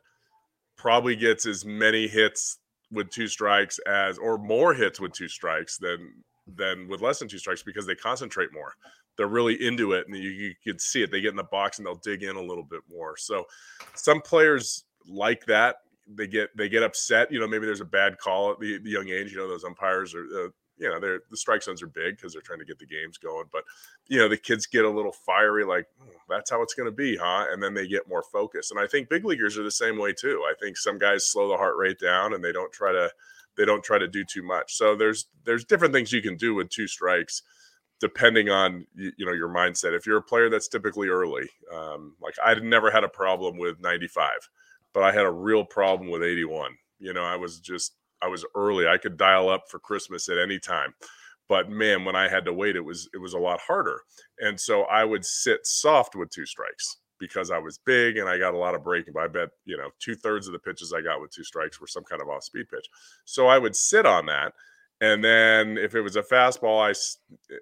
probably 0.77 1.15
gets 1.15 1.45
as 1.45 1.65
many 1.65 2.07
hits 2.07 2.59
with 2.91 3.09
two 3.09 3.27
strikes 3.27 3.79
as, 3.79 4.17
or 4.17 4.37
more 4.37 4.73
hits 4.73 4.99
with 4.99 5.13
two 5.13 5.27
strikes 5.27 5.77
than 5.77 6.23
than 6.55 6.87
with 6.87 7.01
less 7.01 7.19
than 7.19 7.27
two 7.27 7.37
strikes 7.37 7.63
because 7.63 7.85
they 7.85 7.95
concentrate 7.95 8.53
more 8.53 8.73
they're 9.17 9.27
really 9.27 9.65
into 9.65 9.93
it 9.93 10.07
and 10.07 10.17
you, 10.17 10.29
you 10.29 10.53
can 10.63 10.77
see 10.79 11.03
it 11.03 11.11
they 11.11 11.21
get 11.21 11.29
in 11.29 11.35
the 11.35 11.43
box 11.43 11.77
and 11.77 11.85
they'll 11.85 11.95
dig 11.95 12.23
in 12.23 12.35
a 12.35 12.41
little 12.41 12.63
bit 12.63 12.81
more 12.89 13.15
so 13.17 13.45
some 13.93 14.21
players 14.21 14.85
like 15.07 15.45
that 15.45 15.77
they 16.07 16.27
get 16.27 16.55
they 16.55 16.69
get 16.69 16.83
upset 16.83 17.31
you 17.31 17.39
know 17.39 17.47
maybe 17.47 17.65
there's 17.65 17.81
a 17.81 17.85
bad 17.85 18.17
call 18.17 18.51
at 18.51 18.59
the, 18.59 18.77
the 18.79 18.89
young 18.89 19.09
age 19.09 19.31
you 19.31 19.37
know 19.37 19.47
those 19.47 19.63
umpires 19.63 20.13
are 20.13 20.25
uh, 20.25 20.49
you 20.77 20.89
know 20.89 20.99
they're 20.99 21.21
the 21.29 21.37
strike 21.37 21.63
zones 21.63 21.81
are 21.81 21.87
big 21.87 22.15
because 22.17 22.33
they're 22.33 22.41
trying 22.41 22.59
to 22.59 22.65
get 22.65 22.79
the 22.79 22.85
games 22.85 23.17
going 23.17 23.45
but 23.51 23.63
you 24.07 24.17
know 24.17 24.27
the 24.27 24.37
kids 24.37 24.65
get 24.65 24.85
a 24.85 24.89
little 24.89 25.11
fiery 25.11 25.63
like 25.63 25.85
"Oh, 26.01 26.05
that's 26.29 26.49
how 26.49 26.61
it's 26.61 26.73
going 26.73 26.87
to 26.87 26.95
be 26.95 27.15
huh? 27.15 27.45
And 27.51 27.61
then 27.61 27.73
they 27.73 27.87
get 27.87 28.09
more 28.09 28.23
focused 28.23 28.71
and 28.71 28.79
i 28.79 28.87
think 28.87 29.09
big 29.09 29.25
leaguers 29.25 29.57
are 29.57 29.63
the 29.63 29.71
same 29.71 29.97
way 29.97 30.13
too 30.13 30.43
i 30.49 30.53
think 30.59 30.77
some 30.77 30.97
guys 30.97 31.25
slow 31.25 31.47
the 31.47 31.57
heart 31.57 31.77
rate 31.77 31.99
down 31.99 32.33
and 32.33 32.43
they 32.43 32.51
don't 32.51 32.71
try 32.71 32.91
to 32.91 33.09
they 33.55 33.65
don't 33.65 33.83
try 33.83 33.97
to 33.97 34.07
do 34.07 34.23
too 34.23 34.43
much 34.43 34.73
so 34.75 34.95
there's 34.95 35.27
there's 35.45 35.65
different 35.65 35.93
things 35.93 36.11
you 36.11 36.21
can 36.21 36.35
do 36.35 36.53
with 36.53 36.69
two 36.69 36.87
strikes 36.87 37.43
depending 37.99 38.49
on 38.49 38.85
you, 38.95 39.25
know 39.25 39.31
your 39.31 39.47
mindset 39.47 39.95
if 39.95 40.05
you're 40.05 40.17
a 40.17 40.21
player 40.21 40.49
that's 40.49 40.67
typically 40.67 41.07
early 41.07 41.47
um, 41.73 42.15
like 42.21 42.35
I'd 42.43 42.63
never 42.63 42.91
had 42.91 43.03
a 43.03 43.09
problem 43.09 43.57
with 43.57 43.79
95 43.79 44.49
but 44.93 45.03
i 45.03 45.11
had 45.11 45.25
a 45.25 45.31
real 45.31 45.63
problem 45.63 46.09
with 46.09 46.23
81 46.23 46.71
you 46.99 47.13
know 47.13 47.23
i 47.23 47.35
was 47.35 47.59
just 47.59 47.95
i 48.21 48.27
was 48.27 48.45
early 48.55 48.87
i 48.87 48.97
could 48.97 49.17
dial 49.17 49.49
up 49.49 49.63
for 49.69 49.79
christmas 49.79 50.29
at 50.29 50.37
any 50.37 50.59
time 50.59 50.93
but 51.49 51.69
man 51.69 52.05
when 52.05 52.15
i 52.15 52.27
had 52.27 52.45
to 52.45 52.53
wait 52.53 52.75
it 52.75 52.85
was 52.85 53.09
it 53.13 53.19
was 53.19 53.33
a 53.33 53.39
lot 53.39 53.59
harder 53.59 53.99
and 54.39 54.59
so 54.59 54.83
i 54.83 55.03
would 55.03 55.25
sit 55.25 55.59
soft 55.65 56.15
with 56.15 56.29
two 56.29 56.45
strikes 56.45 56.97
because 57.19 57.51
i 57.51 57.57
was 57.57 57.79
big 57.85 58.17
and 58.17 58.29
i 58.29 58.37
got 58.37 58.53
a 58.53 58.57
lot 58.57 58.75
of 58.75 58.83
breaking 58.83 59.13
but 59.13 59.23
i 59.23 59.27
bet 59.27 59.49
you 59.65 59.77
know 59.77 59.89
two-thirds 59.99 60.47
of 60.47 60.53
the 60.53 60.59
pitches 60.59 60.93
i 60.93 61.01
got 61.01 61.21
with 61.21 61.31
two 61.31 61.43
strikes 61.43 61.79
were 61.79 61.87
some 61.87 62.03
kind 62.03 62.21
of 62.21 62.29
off 62.29 62.43
speed 62.43 62.65
pitch 62.69 62.87
so 63.25 63.47
i 63.47 63.57
would 63.57 63.75
sit 63.75 64.05
on 64.05 64.25
that 64.25 64.53
and 65.03 65.21
then 65.21 65.77
if 65.77 65.95
it 65.95 66.01
was 66.01 66.15
a 66.15 66.21
fastball, 66.21 66.79
I 66.79 66.93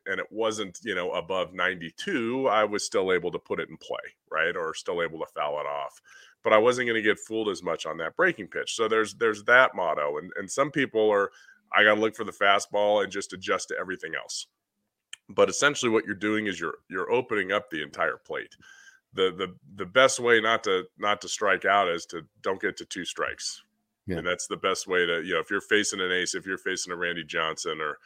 and 0.05 0.19
it 0.19 0.27
wasn't 0.29 0.77
you 0.83 0.93
know 0.93 1.11
above 1.13 1.55
92, 1.55 2.47
I 2.47 2.63
was 2.65 2.85
still 2.85 3.11
able 3.11 3.31
to 3.31 3.39
put 3.39 3.59
it 3.59 3.67
in 3.67 3.77
play, 3.77 3.97
right, 4.31 4.55
or 4.55 4.75
still 4.75 5.01
able 5.01 5.17
to 5.19 5.25
foul 5.35 5.59
it 5.59 5.65
off. 5.65 5.99
But 6.43 6.53
I 6.53 6.57
wasn't 6.57 6.87
going 6.87 7.01
to 7.01 7.07
get 7.07 7.19
fooled 7.19 7.49
as 7.49 7.61
much 7.61 7.85
on 7.85 7.97
that 7.97 8.15
breaking 8.15 8.47
pitch. 8.47 8.75
So 8.75 8.87
there's 8.87 9.13
there's 9.15 9.43
that 9.43 9.75
motto, 9.75 10.17
and 10.17 10.31
and 10.37 10.49
some 10.49 10.71
people 10.71 11.09
are 11.11 11.31
I 11.73 11.83
got 11.83 11.95
to 11.95 12.01
look 12.01 12.15
for 12.15 12.23
the 12.23 12.31
fastball 12.31 13.03
and 13.03 13.11
just 13.11 13.33
adjust 13.33 13.69
to 13.69 13.77
everything 13.79 14.13
else. 14.15 14.47
But 15.29 15.49
essentially, 15.49 15.89
what 15.91 16.05
you're 16.05 16.15
doing 16.15 16.47
is 16.47 16.59
you're 16.59 16.79
you're 16.89 17.11
opening 17.11 17.51
up 17.51 17.69
the 17.69 17.81
entire 17.83 18.17
plate. 18.17 18.55
The 19.13 19.31
the 19.37 19.55
the 19.75 19.85
best 19.85 20.19
way 20.19 20.41
not 20.41 20.63
to 20.63 20.85
not 20.97 21.21
to 21.21 21.29
strike 21.29 21.65
out 21.65 21.87
is 21.89 22.05
to 22.07 22.23
don't 22.41 22.59
get 22.61 22.75
to 22.77 22.85
two 22.85 23.05
strikes, 23.05 23.61
Yeah. 24.07 24.17
and 24.17 24.27
that's 24.27 24.47
the 24.47 24.57
best 24.57 24.87
way 24.87 25.05
to 25.05 25.21
you 25.21 25.33
know 25.35 25.39
if 25.39 25.51
you're 25.51 25.61
facing 25.61 26.01
an 26.01 26.11
ace 26.11 26.33
if 26.33 26.45
you're 26.45 26.57
facing 26.57 26.91
a 26.93 26.95
randy 26.95 27.23
johnson 27.23 27.79
or 27.81 27.97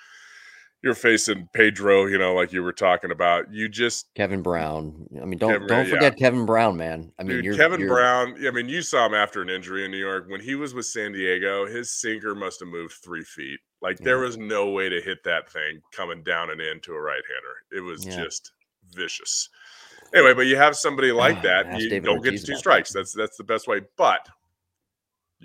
you're 0.83 0.93
facing 0.93 1.49
pedro 1.53 2.05
you 2.05 2.17
know 2.17 2.33
like 2.35 2.53
you 2.53 2.61
were 2.61 2.71
talking 2.73 3.09
about 3.11 3.51
you 3.51 3.67
just 3.67 4.07
Kevin 4.15 4.41
Brown. 4.43 5.07
I 5.21 5.25
mean, 5.25 5.39
don't 5.39 5.51
Kevin- 5.53 5.67
don't 5.67 5.85
yeah. 5.87 5.91
forget 5.93 6.17
Kevin 6.17 6.45
Brown, 6.45 6.77
man. 6.77 7.11
I 7.17 7.23
mean, 7.23 7.37
dude, 7.37 7.45
you're 7.45 7.55
kevin 7.55 7.79
you're- 7.79 7.89
brown 7.91 8.35
i 8.47 8.51
mean 8.51 8.69
you 8.69 8.81
saw 8.81 9.05
him 9.05 9.13
after 9.15 9.41
an 9.41 9.49
injury 9.49 9.83
in 9.85 9.91
new 9.91 9.97
york 9.97 10.25
when 10.29 10.41
he 10.41 10.53
was 10.55 10.73
with 10.73 10.85
san 10.85 11.11
diego 11.11 11.65
his 11.65 11.89
sinker 11.99 12.35
must 12.35 12.59
have 12.59 12.69
moved 12.69 12.93
three 13.03 13.23
feet 13.23 13.59
like 13.81 13.97
there 13.99 14.19
was 14.19 14.37
no 14.37 14.69
way 14.69 14.87
to 14.89 15.01
hit 15.01 15.23
that 15.23 15.49
thing 15.51 15.81
coming 15.91 16.21
down 16.23 16.49
and 16.51 16.61
in 16.61 16.79
to 16.81 16.93
a 16.93 16.99
right-hander 17.01 17.55
it 17.77 17.81
was 17.81 18.05
Yeah. 18.05 18.23
just 18.23 18.51
vicious 18.93 19.49
anyway 20.13 20.33
but 20.33 20.45
you 20.45 20.55
have 20.57 20.75
somebody 20.75 21.11
like 21.11 21.37
ah, 21.37 21.41
that 21.41 21.79
you 21.81 21.89
David 21.89 22.05
don't 22.05 22.21
get 22.21 22.29
Ortiz 22.33 22.41
to 22.41 22.47
two 22.47 22.51
about 22.51 22.55
that. 22.55 22.59
strikes 22.59 22.93
that's 22.93 23.13
that's 23.13 23.37
the 23.37 23.43
best 23.43 23.67
way 23.67 23.81
but 23.97 24.27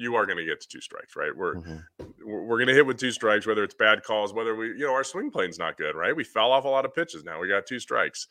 you 0.00 0.14
are 0.16 0.24
going 0.24 0.38
to 0.38 0.44
get 0.44 0.60
to 0.60 0.68
two 0.68 0.80
strikes 0.80 1.14
right 1.14 1.36
we're 1.36 1.56
Mhm. 1.56 1.84
we're 2.24 2.42
we're 2.42 2.56
going 2.58 2.68
to 2.68 2.74
hit 2.74 2.86
with 2.86 2.98
two 2.98 3.10
strikes, 3.12 3.46
whether 3.46 3.62
it's 3.62 3.74
bad 3.74 4.02
calls, 4.02 4.32
whether 4.32 4.54
we, 4.56 4.68
you 4.68 4.86
know, 4.86 4.92
our 4.92 5.04
swing 5.04 5.30
plane's 5.30 5.58
not 5.58 5.76
good, 5.76 5.94
right? 5.94 6.14
We 6.14 6.24
fell 6.24 6.52
off 6.52 6.64
a 6.64 6.68
lot 6.68 6.84
of 6.84 6.94
pitches 6.94 7.24
now. 7.24 7.40
We 7.40 7.48
got 7.48 7.66
two 7.66 7.78
strikes. 7.78 8.26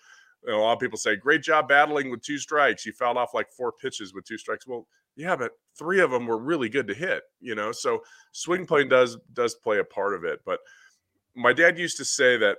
And 0.45 0.55
a 0.55 0.57
lot 0.57 0.73
of 0.73 0.79
people 0.79 0.97
say, 0.97 1.15
great 1.17 1.41
job 1.43 1.67
battling 1.67 2.09
with 2.09 2.21
two 2.21 2.37
strikes. 2.37 2.85
You 2.85 2.93
fouled 2.93 3.17
off 3.17 3.33
like 3.33 3.51
four 3.51 3.71
pitches 3.73 4.13
with 4.13 4.25
two 4.25 4.37
strikes. 4.37 4.65
Well, 4.65 4.87
yeah, 5.15 5.35
but 5.35 5.51
three 5.77 5.99
of 5.99 6.11
them 6.11 6.25
were 6.27 6.37
really 6.37 6.69
good 6.69 6.87
to 6.87 6.93
hit, 6.93 7.23
you 7.41 7.55
know? 7.55 7.71
So 7.73 8.03
swing 8.31 8.65
plane 8.65 8.87
does 8.87 9.17
does 9.33 9.55
play 9.55 9.79
a 9.79 9.83
part 9.83 10.13
of 10.13 10.23
it. 10.23 10.39
But 10.45 10.59
my 11.35 11.51
dad 11.53 11.77
used 11.77 11.97
to 11.97 12.05
say 12.05 12.37
that 12.37 12.57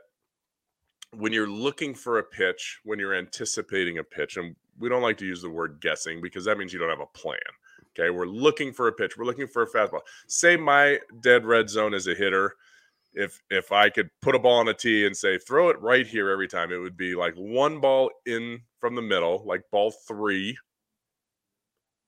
when 1.16 1.32
you're 1.32 1.48
looking 1.48 1.94
for 1.94 2.18
a 2.18 2.22
pitch, 2.22 2.80
when 2.84 2.98
you're 2.98 3.14
anticipating 3.14 3.98
a 3.98 4.04
pitch, 4.04 4.36
and 4.36 4.54
we 4.78 4.88
don't 4.88 5.02
like 5.02 5.18
to 5.18 5.26
use 5.26 5.42
the 5.42 5.50
word 5.50 5.78
guessing 5.80 6.20
because 6.20 6.44
that 6.44 6.58
means 6.58 6.72
you 6.72 6.78
don't 6.78 6.90
have 6.90 7.00
a 7.00 7.18
plan. 7.18 7.38
Okay, 8.00 8.10
we're 8.10 8.26
looking 8.26 8.72
for 8.72 8.88
a 8.88 8.92
pitch. 8.92 9.16
We're 9.18 9.26
looking 9.26 9.46
for 9.46 9.62
a 9.62 9.70
fastball. 9.70 10.00
Say 10.26 10.56
my 10.56 10.98
dead 11.20 11.44
red 11.44 11.68
zone 11.68 11.92
as 11.92 12.06
a 12.06 12.14
hitter. 12.14 12.54
If 13.12 13.42
if 13.50 13.72
I 13.72 13.90
could 13.90 14.08
put 14.22 14.34
a 14.34 14.38
ball 14.38 14.60
on 14.60 14.68
a 14.68 14.74
tee 14.74 15.04
and 15.04 15.16
say 15.16 15.38
throw 15.38 15.68
it 15.68 15.80
right 15.80 16.06
here 16.06 16.30
every 16.30 16.48
time, 16.48 16.72
it 16.72 16.78
would 16.78 16.96
be 16.96 17.14
like 17.14 17.34
one 17.34 17.80
ball 17.80 18.10
in 18.24 18.60
from 18.78 18.94
the 18.94 19.02
middle, 19.02 19.42
like 19.44 19.62
ball 19.70 19.92
three, 20.06 20.56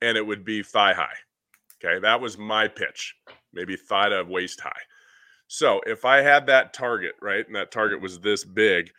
and 0.00 0.16
it 0.16 0.26
would 0.26 0.44
be 0.44 0.62
thigh 0.62 0.94
high. 0.94 1.16
Okay, 1.85 1.98
that 2.00 2.20
was 2.20 2.38
my 2.38 2.68
pitch, 2.68 3.14
maybe 3.52 3.76
thigh 3.76 4.09
to 4.09 4.22
waist 4.22 4.61
high. 4.61 4.70
So 5.48 5.81
if 5.85 6.05
I 6.05 6.22
had 6.22 6.46
that 6.46 6.72
target, 6.72 7.16
right, 7.20 7.44
and 7.44 7.57
that 7.57 7.72
target 7.72 8.00
was 8.00 8.20
this 8.20 8.44
big, 8.44 8.90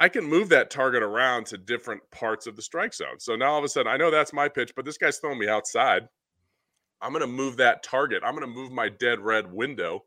I 0.00 0.08
can 0.08 0.24
move 0.24 0.48
that 0.48 0.70
target 0.70 1.02
around 1.02 1.46
to 1.46 1.58
different 1.58 2.02
parts 2.10 2.46
of 2.46 2.56
the 2.56 2.62
strike 2.62 2.94
zone. 2.94 3.20
So 3.20 3.36
now 3.36 3.52
all 3.52 3.58
of 3.58 3.64
a 3.64 3.68
sudden, 3.68 3.92
I 3.92 3.98
know 3.98 4.10
that's 4.10 4.32
my 4.32 4.48
pitch, 4.48 4.72
but 4.74 4.84
this 4.86 4.96
guy's 4.96 5.18
throwing 5.18 5.38
me 5.38 5.46
outside. 5.48 6.08
I'm 7.02 7.12
going 7.12 7.20
to 7.20 7.26
move 7.26 7.58
that 7.58 7.82
target. 7.82 8.22
I'm 8.24 8.34
going 8.34 8.46
to 8.48 8.52
move 8.54 8.72
my 8.72 8.88
dead 8.88 9.20
red 9.20 9.52
window 9.52 10.04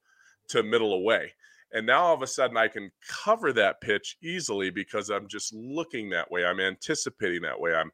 to 0.50 0.64
middle 0.64 0.94
away. 0.94 1.32
And 1.72 1.86
now 1.88 2.04
all 2.04 2.14
of 2.14 2.22
a 2.22 2.28
sudden, 2.28 2.58
I 2.58 2.68
can 2.68 2.92
cover 3.08 3.54
that 3.54 3.82
pitch 3.82 4.18
easily 4.22 4.70
because 4.70 5.10
I'm 5.10 5.28
just 5.28 5.54
looking 5.54 6.10
that 6.10 6.30
way. 6.30 6.46
I'm 6.46 6.60
anticipating 6.60 7.42
that 7.44 7.60
way. 7.60 7.74
I'm 7.74 7.92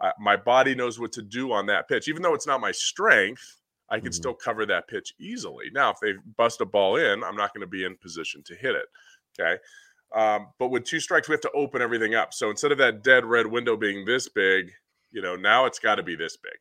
I, 0.00 0.12
my 0.18 0.36
body 0.36 0.74
knows 0.74 0.98
what 0.98 1.12
to 1.12 1.22
do 1.22 1.52
on 1.52 1.66
that 1.66 1.86
pitch, 1.86 2.08
even 2.08 2.22
though 2.22 2.34
it's 2.34 2.46
not 2.46 2.60
my 2.60 2.72
strength. 2.72 3.60
I 3.90 3.98
can 4.00 4.10
Mhm. 4.10 4.14
still 4.14 4.34
cover 4.34 4.64
that 4.66 4.88
pitch 4.88 5.12
easily. 5.18 5.66
Now, 5.72 5.90
if 5.90 5.98
they 6.00 6.14
bust 6.36 6.60
a 6.60 6.64
ball 6.64 6.96
in, 6.96 7.22
I'm 7.22 7.36
not 7.36 7.52
going 7.52 7.60
to 7.60 7.66
be 7.66 7.84
in 7.84 7.96
position 7.96 8.42
to 8.44 8.54
hit 8.54 8.74
it. 8.76 8.86
Okay. 9.38 9.60
Um, 10.14 10.48
but 10.58 10.68
with 10.68 10.84
two 10.84 11.00
strikes, 11.00 11.28
we 11.28 11.34
have 11.34 11.40
to 11.42 11.52
open 11.52 11.82
everything 11.82 12.14
up. 12.14 12.34
So 12.34 12.50
instead 12.50 12.72
of 12.72 12.78
that 12.78 13.02
dead 13.02 13.24
red 13.24 13.46
window 13.46 13.76
being 13.76 14.04
this 14.04 14.28
big, 14.28 14.72
you 15.12 15.22
know, 15.22 15.36
now 15.36 15.66
it's 15.66 15.78
got 15.78 15.96
to 15.96 16.02
be 16.02 16.16
this 16.16 16.36
big, 16.36 16.58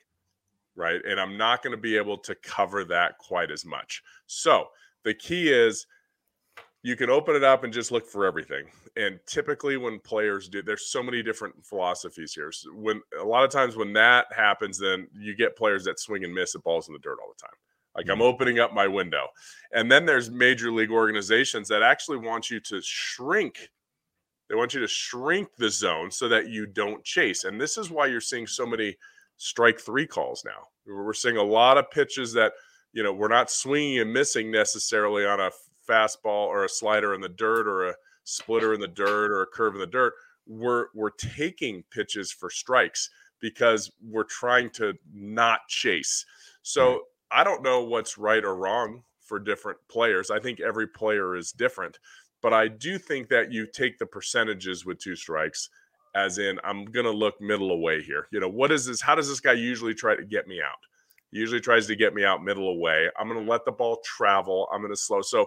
right? 0.76 1.02
And 1.06 1.20
I'm 1.20 1.38
not 1.38 1.64
going 1.64 1.76
to 1.76 1.82
be 1.82 1.98
able 1.98 2.18
to 2.20 2.36
cover 2.36 2.84
that 2.86 3.18
quite 3.18 3.52
as 3.52 3.66
much. 3.66 4.04
So 4.28 4.68
the 5.04 5.14
key 5.14 5.50
is 5.50 5.86
you 6.84 6.96
can 6.96 7.10
open 7.10 7.36
it 7.36 7.44
up 7.44 7.64
and 7.64 7.74
just 7.74 7.92
look 7.92 8.08
for 8.08 8.26
everything. 8.26 8.66
And 8.96 9.20
typically, 9.26 9.78
when 9.78 10.00
players 10.00 10.48
do, 10.48 10.62
there's 10.62 10.92
so 10.92 11.04
many 11.04 11.22
different 11.22 11.66
philosophies 11.66 12.34
here. 12.34 12.52
So 12.52 12.70
when 12.74 13.02
a 13.20 13.24
lot 13.24 13.44
of 13.44 13.52
times 13.52 13.76
when 13.76 13.94
that 13.94 14.28
happens, 14.36 14.78
then 14.78 15.08
you 15.14 15.36
get 15.36 15.58
players 15.58 15.84
that 15.86 16.00
swing 16.00 16.24
and 16.24 16.34
miss 16.34 16.56
at 16.56 16.64
balls 16.64 16.88
in 16.88 16.94
the 16.94 17.00
dirt 17.00 17.18
all 17.22 17.34
the 17.36 17.42
time. 17.42 17.56
Like 17.96 18.10
I'm 18.10 18.16
mm-hmm. 18.16 18.22
opening 18.24 18.60
up 18.60 18.74
my 18.74 18.88
window. 18.88 19.28
And 19.74 19.92
then 19.92 20.06
there's 20.06 20.30
major 20.30 20.72
league 20.72 20.92
organizations 20.92 21.68
that 21.70 21.84
actually 21.84 22.18
want 22.18 22.50
you 22.50 22.60
to 22.62 22.82
shrink. 22.84 23.70
They 24.50 24.56
want 24.56 24.74
you 24.74 24.80
to 24.80 24.88
shrink 24.88 25.50
the 25.58 25.70
zone 25.70 26.10
so 26.12 26.28
that 26.30 26.50
you 26.50 26.66
don't 26.66 27.04
chase. 27.04 27.44
And 27.44 27.60
this 27.60 27.78
is 27.78 27.92
why 27.92 28.08
you're 28.08 28.22
seeing 28.22 28.48
so 28.48 28.66
many 28.66 28.96
strike 29.38 29.80
three 29.80 30.08
calls 30.08 30.44
now. 30.46 30.68
We're 30.86 31.14
seeing 31.14 31.38
a 31.38 31.44
lot 31.44 31.78
of 31.78 31.92
pitches 31.92 32.34
that, 32.34 32.54
you 32.94 33.04
know, 33.04 33.14
we're 33.14 33.28
not 33.28 33.52
swinging 33.52 34.00
and 34.00 34.12
missing 34.12 34.52
necessarily 34.52 35.26
on 35.26 35.40
a 35.40 35.52
fastball 35.88 36.48
or 36.48 36.66
a 36.66 36.70
slider 36.70 37.14
in 37.14 37.22
the 37.22 37.30
dirt 37.30 37.68
or 37.68 37.90
a 37.90 37.96
splitter 38.24 38.74
in 38.74 38.80
the 38.80 38.88
dirt 38.88 39.32
or 39.32 39.42
a 39.42 39.48
curve 39.48 39.76
in 39.76 39.80
the 39.80 39.88
dirt. 39.88 40.14
We're 40.48 40.88
we're 40.96 41.12
taking 41.12 41.84
pitches 41.92 42.32
for 42.32 42.50
strikes 42.50 43.10
because 43.40 43.92
we're 44.02 44.24
trying 44.24 44.70
to 44.72 44.94
not 45.14 45.62
chase. 45.68 46.26
So 46.64 47.04
I 47.32 47.44
don't 47.44 47.64
know 47.64 47.84
what's 47.84 48.18
right 48.18 48.44
or 48.44 48.56
wrong 48.56 49.04
for 49.22 49.40
different 49.40 49.80
players. 49.90 50.32
I 50.32 50.40
think 50.40 50.60
every 50.60 50.88
player 50.88 51.36
is 51.36 51.52
different, 51.52 52.00
but 52.42 52.54
I 52.54 52.68
do 52.68 52.98
think 52.98 53.30
that 53.30 53.52
you 53.52 53.68
take 53.68 54.00
the 54.00 54.06
percentages 54.06 54.86
with 54.86 55.00
two 55.00 55.16
strikes 55.16 55.70
as 56.16 56.40
in 56.40 56.60
I'm 56.64 56.86
to 57.06 57.12
look 57.12 57.40
middle 57.40 57.72
away 57.72 58.02
here. 58.02 58.28
You 58.32 58.40
know, 58.40 58.50
what 58.50 58.72
is 58.72 58.86
this 58.86 59.02
how 59.02 59.16
does 59.16 59.28
this 59.28 59.40
guy 59.40 59.54
usually 59.54 59.94
try 59.94 60.16
to 60.16 60.26
get 60.26 60.48
me 60.48 60.60
out? 60.62 60.78
He 61.32 61.38
usually 61.38 61.62
tries 61.62 61.86
to 61.88 61.96
get 61.96 62.14
me 62.14 62.26
out 62.26 62.44
middle 62.44 62.70
away. 62.70 63.10
I'm 63.20 63.28
to 63.46 63.52
let 63.52 63.66
the 63.66 63.72
ball 63.72 64.00
travel. 64.04 64.68
I'm 64.74 64.82
to 64.88 64.96
slow. 64.96 65.22
So 65.22 65.46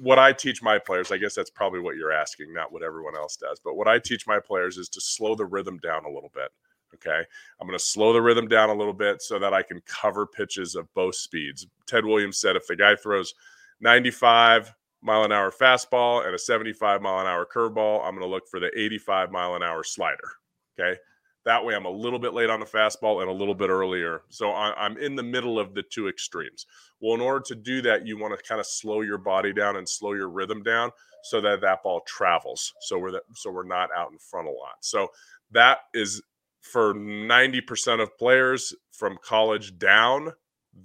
what 0.00 0.18
I 0.18 0.32
teach 0.32 0.62
my 0.62 0.78
players, 0.78 1.12
I 1.12 1.18
guess 1.18 1.34
that's 1.34 1.50
probably 1.50 1.80
what 1.80 1.96
you're 1.96 2.12
asking, 2.12 2.54
not 2.54 2.72
what 2.72 2.82
everyone 2.82 3.16
else 3.16 3.36
does, 3.36 3.60
but 3.62 3.74
what 3.74 3.88
I 3.88 3.98
teach 3.98 4.26
my 4.26 4.40
players 4.40 4.78
is 4.78 4.88
to 4.90 5.00
slow 5.00 5.34
the 5.34 5.44
rhythm 5.44 5.78
down 5.78 6.04
a 6.04 6.10
little 6.10 6.30
bit. 6.34 6.48
Okay. 6.94 7.22
I'm 7.60 7.66
going 7.66 7.78
to 7.78 7.84
slow 7.84 8.12
the 8.12 8.22
rhythm 8.22 8.48
down 8.48 8.70
a 8.70 8.74
little 8.74 8.92
bit 8.92 9.22
so 9.22 9.38
that 9.38 9.52
I 9.52 9.62
can 9.62 9.80
cover 9.86 10.26
pitches 10.26 10.74
of 10.74 10.92
both 10.94 11.14
speeds. 11.14 11.66
Ted 11.86 12.04
Williams 12.04 12.38
said 12.38 12.56
if 12.56 12.66
the 12.66 12.76
guy 12.76 12.96
throws 12.96 13.34
95 13.80 14.74
mile 15.00 15.24
an 15.24 15.32
hour 15.32 15.52
fastball 15.52 16.26
and 16.26 16.34
a 16.34 16.38
75 16.38 17.02
mile 17.02 17.20
an 17.20 17.26
hour 17.26 17.46
curveball, 17.46 18.04
I'm 18.04 18.14
going 18.14 18.26
to 18.26 18.26
look 18.26 18.48
for 18.48 18.58
the 18.58 18.70
85 18.76 19.30
mile 19.30 19.54
an 19.54 19.62
hour 19.62 19.84
slider. 19.84 20.30
Okay. 20.78 20.98
That 21.44 21.64
way 21.64 21.74
I'm 21.74 21.86
a 21.86 21.90
little 21.90 22.18
bit 22.18 22.34
late 22.34 22.50
on 22.50 22.60
the 22.60 22.66
fastball 22.66 23.22
and 23.22 23.30
a 23.30 23.32
little 23.32 23.54
bit 23.54 23.70
earlier. 23.70 24.22
So 24.28 24.52
I'm 24.52 24.98
in 24.98 25.16
the 25.16 25.22
middle 25.22 25.58
of 25.58 25.72
the 25.72 25.82
two 25.82 26.08
extremes. 26.08 26.66
Well, 27.00 27.14
in 27.14 27.20
order 27.20 27.42
to 27.46 27.54
do 27.54 27.80
that, 27.82 28.06
you 28.06 28.18
want 28.18 28.36
to 28.36 28.44
kind 28.44 28.60
of 28.60 28.66
slow 28.66 29.00
your 29.00 29.16
body 29.16 29.54
down 29.54 29.76
and 29.76 29.88
slow 29.88 30.12
your 30.12 30.28
rhythm 30.28 30.62
down 30.62 30.90
so 31.22 31.40
that 31.40 31.60
that 31.62 31.82
ball 31.82 32.02
travels. 32.06 32.74
So 32.80 32.98
we're 32.98 33.20
so 33.34 33.50
we're 33.50 33.62
not 33.62 33.88
out 33.96 34.12
in 34.12 34.18
front 34.18 34.46
a 34.46 34.50
lot. 34.50 34.76
So 34.80 35.08
that 35.52 35.78
is 35.94 36.20
for 36.60 36.94
90% 36.94 38.02
of 38.02 38.16
players 38.18 38.74
from 38.90 39.18
college 39.22 39.78
down, 39.78 40.32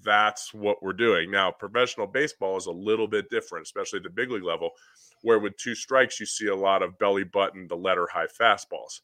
that's 0.01 0.53
what 0.53 0.81
we're 0.81 0.93
doing. 0.93 1.29
Now, 1.29 1.51
professional 1.51 2.07
baseball 2.07 2.57
is 2.57 2.65
a 2.65 2.71
little 2.71 3.07
bit 3.07 3.29
different, 3.29 3.65
especially 3.65 3.97
at 3.97 4.03
the 4.03 4.09
big 4.09 4.31
league 4.31 4.43
level, 4.43 4.71
where 5.21 5.39
with 5.39 5.57
two 5.57 5.75
strikes, 5.75 6.19
you 6.19 6.25
see 6.25 6.47
a 6.47 6.55
lot 6.55 6.81
of 6.81 6.97
belly 6.97 7.23
button 7.23 7.67
the 7.67 7.75
letter 7.75 8.07
high 8.11 8.27
fastballs. 8.27 9.01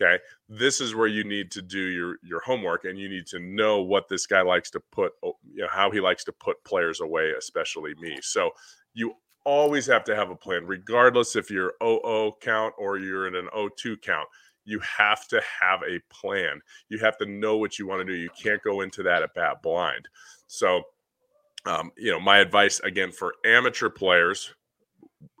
Okay. 0.00 0.18
This 0.48 0.80
is 0.80 0.94
where 0.94 1.06
you 1.06 1.22
need 1.22 1.50
to 1.52 1.62
do 1.62 1.78
your 1.78 2.16
your 2.22 2.40
homework 2.40 2.84
and 2.84 2.98
you 2.98 3.08
need 3.08 3.26
to 3.26 3.38
know 3.38 3.82
what 3.82 4.08
this 4.08 4.26
guy 4.26 4.40
likes 4.40 4.70
to 4.70 4.80
put, 4.90 5.12
you 5.22 5.62
know, 5.62 5.68
how 5.70 5.90
he 5.90 6.00
likes 6.00 6.24
to 6.24 6.32
put 6.32 6.64
players 6.64 7.00
away, 7.00 7.32
especially 7.38 7.94
me. 8.00 8.18
So 8.22 8.50
you 8.94 9.14
always 9.44 9.86
have 9.86 10.02
to 10.04 10.16
have 10.16 10.30
a 10.30 10.36
plan, 10.36 10.66
regardless 10.66 11.36
if 11.36 11.50
you're 11.50 11.74
0 11.82 12.36
count 12.40 12.74
or 12.78 12.98
you're 12.98 13.26
in 13.26 13.34
an 13.34 13.48
0-2 13.54 14.00
count 14.00 14.28
you 14.64 14.80
have 14.80 15.26
to 15.28 15.40
have 15.60 15.80
a 15.82 16.00
plan. 16.10 16.60
You 16.88 16.98
have 16.98 17.18
to 17.18 17.26
know 17.26 17.56
what 17.56 17.78
you 17.78 17.86
want 17.86 18.06
to 18.06 18.12
do. 18.12 18.18
You 18.18 18.30
can't 18.30 18.62
go 18.62 18.80
into 18.80 19.02
that 19.02 19.22
at 19.22 19.34
bat 19.34 19.62
blind. 19.62 20.08
So, 20.46 20.82
um, 21.66 21.90
you 21.96 22.10
know, 22.10 22.20
my 22.20 22.38
advice 22.38 22.80
again 22.80 23.12
for 23.12 23.34
amateur 23.44 23.88
players 23.88 24.54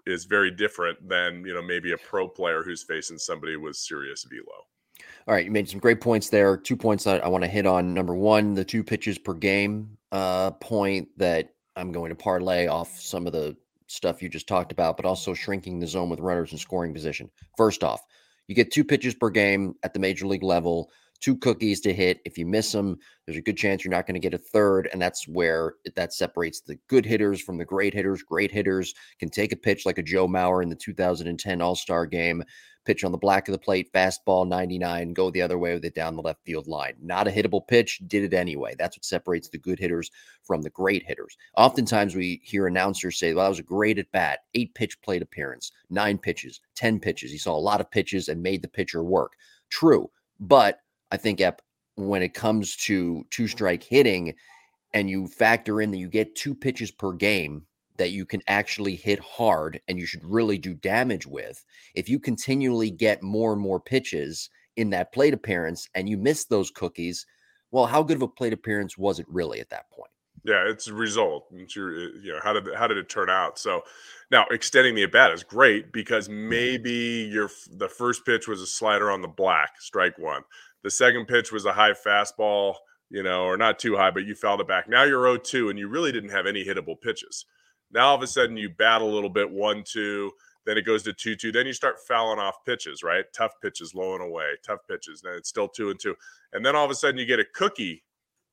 is 0.06 0.24
very 0.24 0.50
different 0.50 1.08
than 1.08 1.44
you 1.44 1.54
know 1.54 1.62
maybe 1.62 1.92
a 1.92 1.98
pro 1.98 2.28
player 2.28 2.62
who's 2.62 2.82
facing 2.82 3.18
somebody 3.18 3.56
with 3.56 3.76
serious 3.76 4.24
velo. 4.24 4.66
All 5.26 5.34
right, 5.34 5.44
you 5.44 5.50
made 5.50 5.68
some 5.68 5.78
great 5.78 6.00
points 6.00 6.28
there. 6.28 6.56
Two 6.56 6.76
points 6.76 7.04
that 7.04 7.24
I 7.24 7.28
want 7.28 7.44
to 7.44 7.50
hit 7.50 7.66
on. 7.66 7.94
Number 7.94 8.14
one, 8.14 8.54
the 8.54 8.64
two 8.64 8.82
pitches 8.82 9.18
per 9.18 9.34
game 9.34 9.96
uh, 10.10 10.50
point 10.52 11.08
that 11.16 11.54
I'm 11.76 11.92
going 11.92 12.10
to 12.10 12.16
parlay 12.16 12.66
off 12.66 13.00
some 13.00 13.26
of 13.26 13.32
the 13.32 13.56
stuff 13.86 14.22
you 14.22 14.28
just 14.28 14.48
talked 14.48 14.72
about, 14.72 14.96
but 14.96 15.06
also 15.06 15.34
shrinking 15.34 15.78
the 15.78 15.86
zone 15.86 16.08
with 16.08 16.20
runners 16.20 16.52
in 16.52 16.58
scoring 16.58 16.92
position. 16.92 17.30
First 17.56 17.84
off, 17.84 18.02
you 18.48 18.54
get 18.54 18.70
two 18.70 18.84
pitches 18.84 19.14
per 19.14 19.30
game 19.30 19.74
at 19.82 19.94
the 19.94 20.00
major 20.00 20.26
league 20.26 20.42
level, 20.42 20.90
two 21.20 21.36
cookies 21.36 21.80
to 21.80 21.92
hit. 21.92 22.20
If 22.24 22.36
you 22.36 22.44
miss 22.44 22.72
them, 22.72 22.98
there's 23.26 23.38
a 23.38 23.42
good 23.42 23.56
chance 23.56 23.84
you're 23.84 23.92
not 23.92 24.06
going 24.06 24.20
to 24.20 24.28
get 24.28 24.34
a 24.34 24.38
third. 24.38 24.88
And 24.92 25.00
that's 25.00 25.26
where 25.28 25.74
that 25.94 26.12
separates 26.12 26.60
the 26.60 26.76
good 26.88 27.06
hitters 27.06 27.40
from 27.40 27.58
the 27.58 27.64
great 27.64 27.94
hitters. 27.94 28.22
Great 28.22 28.50
hitters 28.50 28.92
can 29.18 29.30
take 29.30 29.52
a 29.52 29.56
pitch 29.56 29.86
like 29.86 29.98
a 29.98 30.02
Joe 30.02 30.26
Mauer 30.26 30.62
in 30.62 30.68
the 30.68 30.76
2010 30.76 31.62
All 31.62 31.76
Star 31.76 32.06
game, 32.06 32.42
pitch 32.84 33.04
on 33.04 33.12
the 33.12 33.18
black 33.18 33.48
of 33.48 33.52
the 33.52 33.58
plate, 33.58 33.92
fastball 33.92 34.46
99, 34.46 35.12
go 35.12 35.30
the 35.30 35.42
other 35.42 35.58
way 35.58 35.74
with 35.74 35.84
it 35.84 35.94
down 35.94 36.16
the 36.16 36.22
left 36.22 36.44
field 36.44 36.66
line. 36.66 36.94
Not 37.00 37.28
a 37.28 37.30
hittable 37.30 37.66
pitch, 37.66 38.00
did 38.06 38.24
it 38.24 38.34
anyway. 38.34 38.74
That's 38.78 38.96
what 38.96 39.04
separates 39.04 39.48
the 39.48 39.58
good 39.58 39.78
hitters 39.78 40.10
from 40.42 40.62
the 40.62 40.70
great 40.70 41.04
hitters. 41.06 41.36
Oftentimes 41.56 42.14
we 42.14 42.40
hear 42.42 42.66
announcers 42.66 43.18
say, 43.18 43.34
well, 43.34 43.44
that 43.44 43.50
was 43.50 43.58
a 43.58 43.64
great 43.64 43.98
at 43.98 44.10
bat, 44.12 44.40
eight 44.54 44.74
pitch 44.74 45.00
plate 45.02 45.22
appearance, 45.22 45.72
nine 45.90 46.18
pitches, 46.18 46.60
10 46.74 47.00
pitches. 47.00 47.30
He 47.30 47.38
saw 47.38 47.56
a 47.56 47.58
lot 47.58 47.80
of 47.80 47.90
pitches 47.90 48.28
and 48.28 48.42
made 48.42 48.62
the 48.62 48.68
pitcher 48.68 49.02
work. 49.02 49.32
True. 49.70 50.10
But 50.40 50.80
I 51.10 51.16
think 51.16 51.40
when 51.96 52.22
it 52.22 52.34
comes 52.34 52.76
to 52.76 53.24
two 53.30 53.46
strike 53.46 53.82
hitting 53.82 54.34
and 54.94 55.08
you 55.08 55.26
factor 55.26 55.80
in 55.80 55.90
that 55.90 55.98
you 55.98 56.08
get 56.08 56.34
two 56.34 56.54
pitches 56.54 56.90
per 56.90 57.12
game 57.12 57.66
that 57.96 58.10
you 58.10 58.24
can 58.24 58.42
actually 58.46 58.96
hit 58.96 59.20
hard 59.20 59.80
and 59.88 59.98
you 59.98 60.06
should 60.06 60.24
really 60.24 60.58
do 60.58 60.74
damage 60.74 61.26
with. 61.26 61.64
If 61.94 62.08
you 62.08 62.18
continually 62.18 62.90
get 62.90 63.22
more 63.22 63.52
and 63.52 63.60
more 63.60 63.80
pitches 63.80 64.50
in 64.76 64.90
that 64.90 65.12
plate 65.12 65.34
appearance 65.34 65.88
and 65.94 66.08
you 66.08 66.16
miss 66.16 66.44
those 66.44 66.70
cookies, 66.70 67.26
well, 67.70 67.86
how 67.86 68.02
good 68.02 68.16
of 68.16 68.22
a 68.22 68.28
plate 68.28 68.52
appearance 68.52 68.96
was 68.96 69.18
it 69.18 69.26
really 69.28 69.60
at 69.60 69.70
that 69.70 69.90
point? 69.90 70.10
Yeah, 70.44 70.64
it's 70.68 70.88
a 70.88 70.94
result. 70.94 71.46
It's 71.52 71.76
your, 71.76 71.90
uh, 71.90 72.08
you 72.20 72.32
know, 72.32 72.40
how 72.42 72.52
did 72.52 72.74
how 72.74 72.88
did 72.88 72.96
it 72.96 73.08
turn 73.08 73.30
out? 73.30 73.58
So 73.58 73.82
now 74.30 74.44
extending 74.50 74.94
the 74.94 75.04
at 75.04 75.12
bat 75.12 75.30
is 75.32 75.44
great 75.44 75.92
because 75.92 76.28
mm-hmm. 76.28 76.48
maybe 76.48 77.30
your 77.32 77.48
the 77.70 77.88
first 77.88 78.26
pitch 78.26 78.48
was 78.48 78.60
a 78.60 78.66
slider 78.66 79.10
on 79.10 79.22
the 79.22 79.28
black, 79.28 79.80
strike 79.80 80.18
one. 80.18 80.42
The 80.82 80.90
second 80.90 81.26
pitch 81.26 81.52
was 81.52 81.64
a 81.64 81.72
high 81.72 81.92
fastball, 81.92 82.74
you 83.08 83.22
know, 83.22 83.44
or 83.44 83.56
not 83.56 83.78
too 83.78 83.96
high, 83.96 84.10
but 84.10 84.24
you 84.24 84.34
fouled 84.34 84.60
it 84.60 84.66
back. 84.66 84.88
Now 84.88 85.04
you're 85.04 85.22
0-2 85.22 85.70
and 85.70 85.78
you 85.78 85.86
really 85.86 86.10
didn't 86.10 86.30
have 86.30 86.46
any 86.46 86.64
hittable 86.64 87.00
pitches. 87.00 87.44
Now 87.92 88.08
all 88.08 88.14
of 88.14 88.22
a 88.22 88.26
sudden 88.26 88.56
you 88.56 88.70
bat 88.70 89.02
a 89.02 89.04
little 89.04 89.30
bit, 89.30 89.50
one, 89.50 89.84
two, 89.84 90.32
then 90.64 90.78
it 90.78 90.86
goes 90.86 91.02
to 91.04 91.12
two, 91.12 91.36
two. 91.36 91.52
Then 91.52 91.66
you 91.66 91.72
start 91.72 91.96
fouling 92.06 92.38
off 92.38 92.64
pitches, 92.64 93.02
right? 93.02 93.24
Tough 93.34 93.52
pitches, 93.60 93.94
low 93.94 94.14
and 94.14 94.22
away, 94.22 94.52
tough 94.64 94.80
pitches. 94.88 95.20
Then 95.20 95.34
it's 95.34 95.48
still 95.48 95.68
two 95.68 95.90
and 95.90 95.98
two. 95.98 96.14
And 96.52 96.64
then 96.64 96.76
all 96.76 96.84
of 96.84 96.90
a 96.90 96.94
sudden 96.94 97.18
you 97.18 97.26
get 97.26 97.40
a 97.40 97.44
cookie 97.44 98.04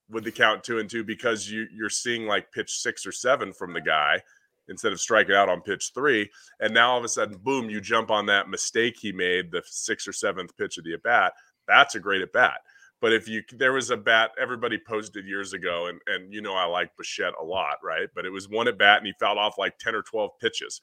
with 0.09 0.23
the 0.23 0.31
count 0.31 0.63
two 0.63 0.79
and 0.79 0.89
two 0.89 1.03
because 1.03 1.49
you 1.49 1.67
you're 1.71 1.89
seeing 1.89 2.25
like 2.25 2.51
pitch 2.51 2.79
six 2.79 3.05
or 3.05 3.11
seven 3.11 3.53
from 3.53 3.73
the 3.73 3.81
guy 3.81 4.21
instead 4.67 4.91
of 4.91 4.99
striking 4.99 5.35
out 5.35 5.49
on 5.49 5.61
pitch 5.61 5.91
three. 5.93 6.29
And 6.59 6.73
now 6.73 6.91
all 6.91 6.97
of 6.97 7.03
a 7.03 7.09
sudden, 7.09 7.37
boom, 7.37 7.69
you 7.69 7.81
jump 7.81 8.11
on 8.11 8.25
that 8.27 8.49
mistake 8.49 8.97
he 8.99 9.11
made, 9.11 9.51
the 9.51 9.61
sixth 9.65 10.07
or 10.07 10.13
seventh 10.13 10.55
pitch 10.57 10.77
of 10.77 10.83
the 10.83 10.93
at 10.93 11.03
bat. 11.03 11.33
That's 11.67 11.95
a 11.95 11.99
great 11.99 12.21
at 12.21 12.33
bat. 12.33 12.61
But 13.01 13.13
if 13.13 13.27
you 13.27 13.43
there 13.53 13.73
was 13.73 13.91
a 13.91 13.97
bat 13.97 14.31
everybody 14.39 14.77
posted 14.77 15.25
years 15.25 15.53
ago, 15.53 15.87
and 15.87 15.99
and 16.07 16.33
you 16.33 16.41
know 16.41 16.53
I 16.53 16.65
like 16.65 16.95
Bichette 16.97 17.33
a 17.39 17.43
lot, 17.43 17.77
right? 17.83 18.09
But 18.13 18.25
it 18.25 18.29
was 18.29 18.49
one 18.49 18.67
at 18.67 18.77
bat 18.77 18.97
and 18.97 19.07
he 19.07 19.13
fouled 19.19 19.37
off 19.37 19.57
like 19.57 19.77
10 19.79 19.95
or 19.95 20.01
12 20.01 20.31
pitches. 20.39 20.81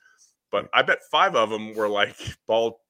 But 0.51 0.69
I 0.73 0.83
bet 0.83 1.01
five 1.11 1.35
of 1.35 1.51
them 1.51 1.75
were 1.75 1.89
like 1.89 2.17
ball 2.47 2.81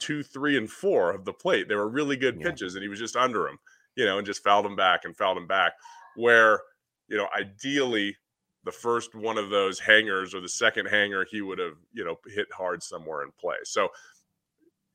two, 0.00 0.22
three, 0.22 0.56
and 0.56 0.68
four 0.68 1.12
of 1.12 1.24
the 1.24 1.32
plate. 1.32 1.68
They 1.68 1.74
were 1.76 1.88
really 1.88 2.16
good 2.16 2.38
yeah. 2.40 2.48
pitches, 2.48 2.74
and 2.74 2.82
he 2.82 2.88
was 2.88 2.98
just 2.98 3.16
under 3.16 3.44
them, 3.44 3.58
you 3.94 4.04
know, 4.04 4.18
and 4.18 4.26
just 4.26 4.42
fouled 4.42 4.64
them 4.64 4.76
back 4.76 5.04
and 5.04 5.16
fouled 5.16 5.36
them 5.36 5.46
back. 5.46 5.74
Where, 6.16 6.60
you 7.08 7.16
know, 7.16 7.28
ideally 7.38 8.16
the 8.64 8.72
first 8.72 9.14
one 9.14 9.38
of 9.38 9.50
those 9.50 9.78
hangers 9.78 10.34
or 10.34 10.40
the 10.40 10.48
second 10.48 10.86
hanger, 10.86 11.24
he 11.30 11.40
would 11.40 11.58
have, 11.58 11.76
you 11.92 12.04
know, 12.04 12.16
hit 12.26 12.48
hard 12.52 12.82
somewhere 12.82 13.22
in 13.22 13.30
play. 13.38 13.56
So 13.64 13.88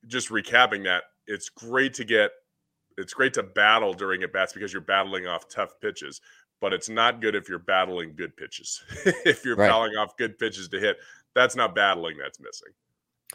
just 0.08 0.30
recapping 0.30 0.84
that, 0.84 1.04
it's 1.28 1.50
great 1.50 1.93
to 1.95 2.04
get 2.04 2.32
it's 2.97 3.13
great 3.13 3.34
to 3.34 3.43
battle 3.43 3.93
during 3.93 4.23
at 4.23 4.34
bats 4.34 4.53
because 4.53 4.71
you're 4.71 4.81
battling 4.81 5.27
off 5.27 5.47
tough 5.47 5.79
pitches, 5.81 6.21
but 6.62 6.73
it's 6.73 6.89
not 6.89 7.21
good 7.21 7.36
if 7.36 7.49
you're 7.49 7.60
battling 7.60 8.13
good 8.15 8.36
pitches. 8.38 8.84
if 9.25 9.43
you're 9.45 9.55
right. 9.55 9.69
battling 9.69 9.97
off 9.97 10.15
good 10.17 10.38
pitches 10.38 10.67
to 10.69 10.79
hit, 10.79 10.97
that's 11.34 11.55
not 11.55 11.75
battling. 11.75 12.17
That's 12.17 12.39
missing. 12.39 12.71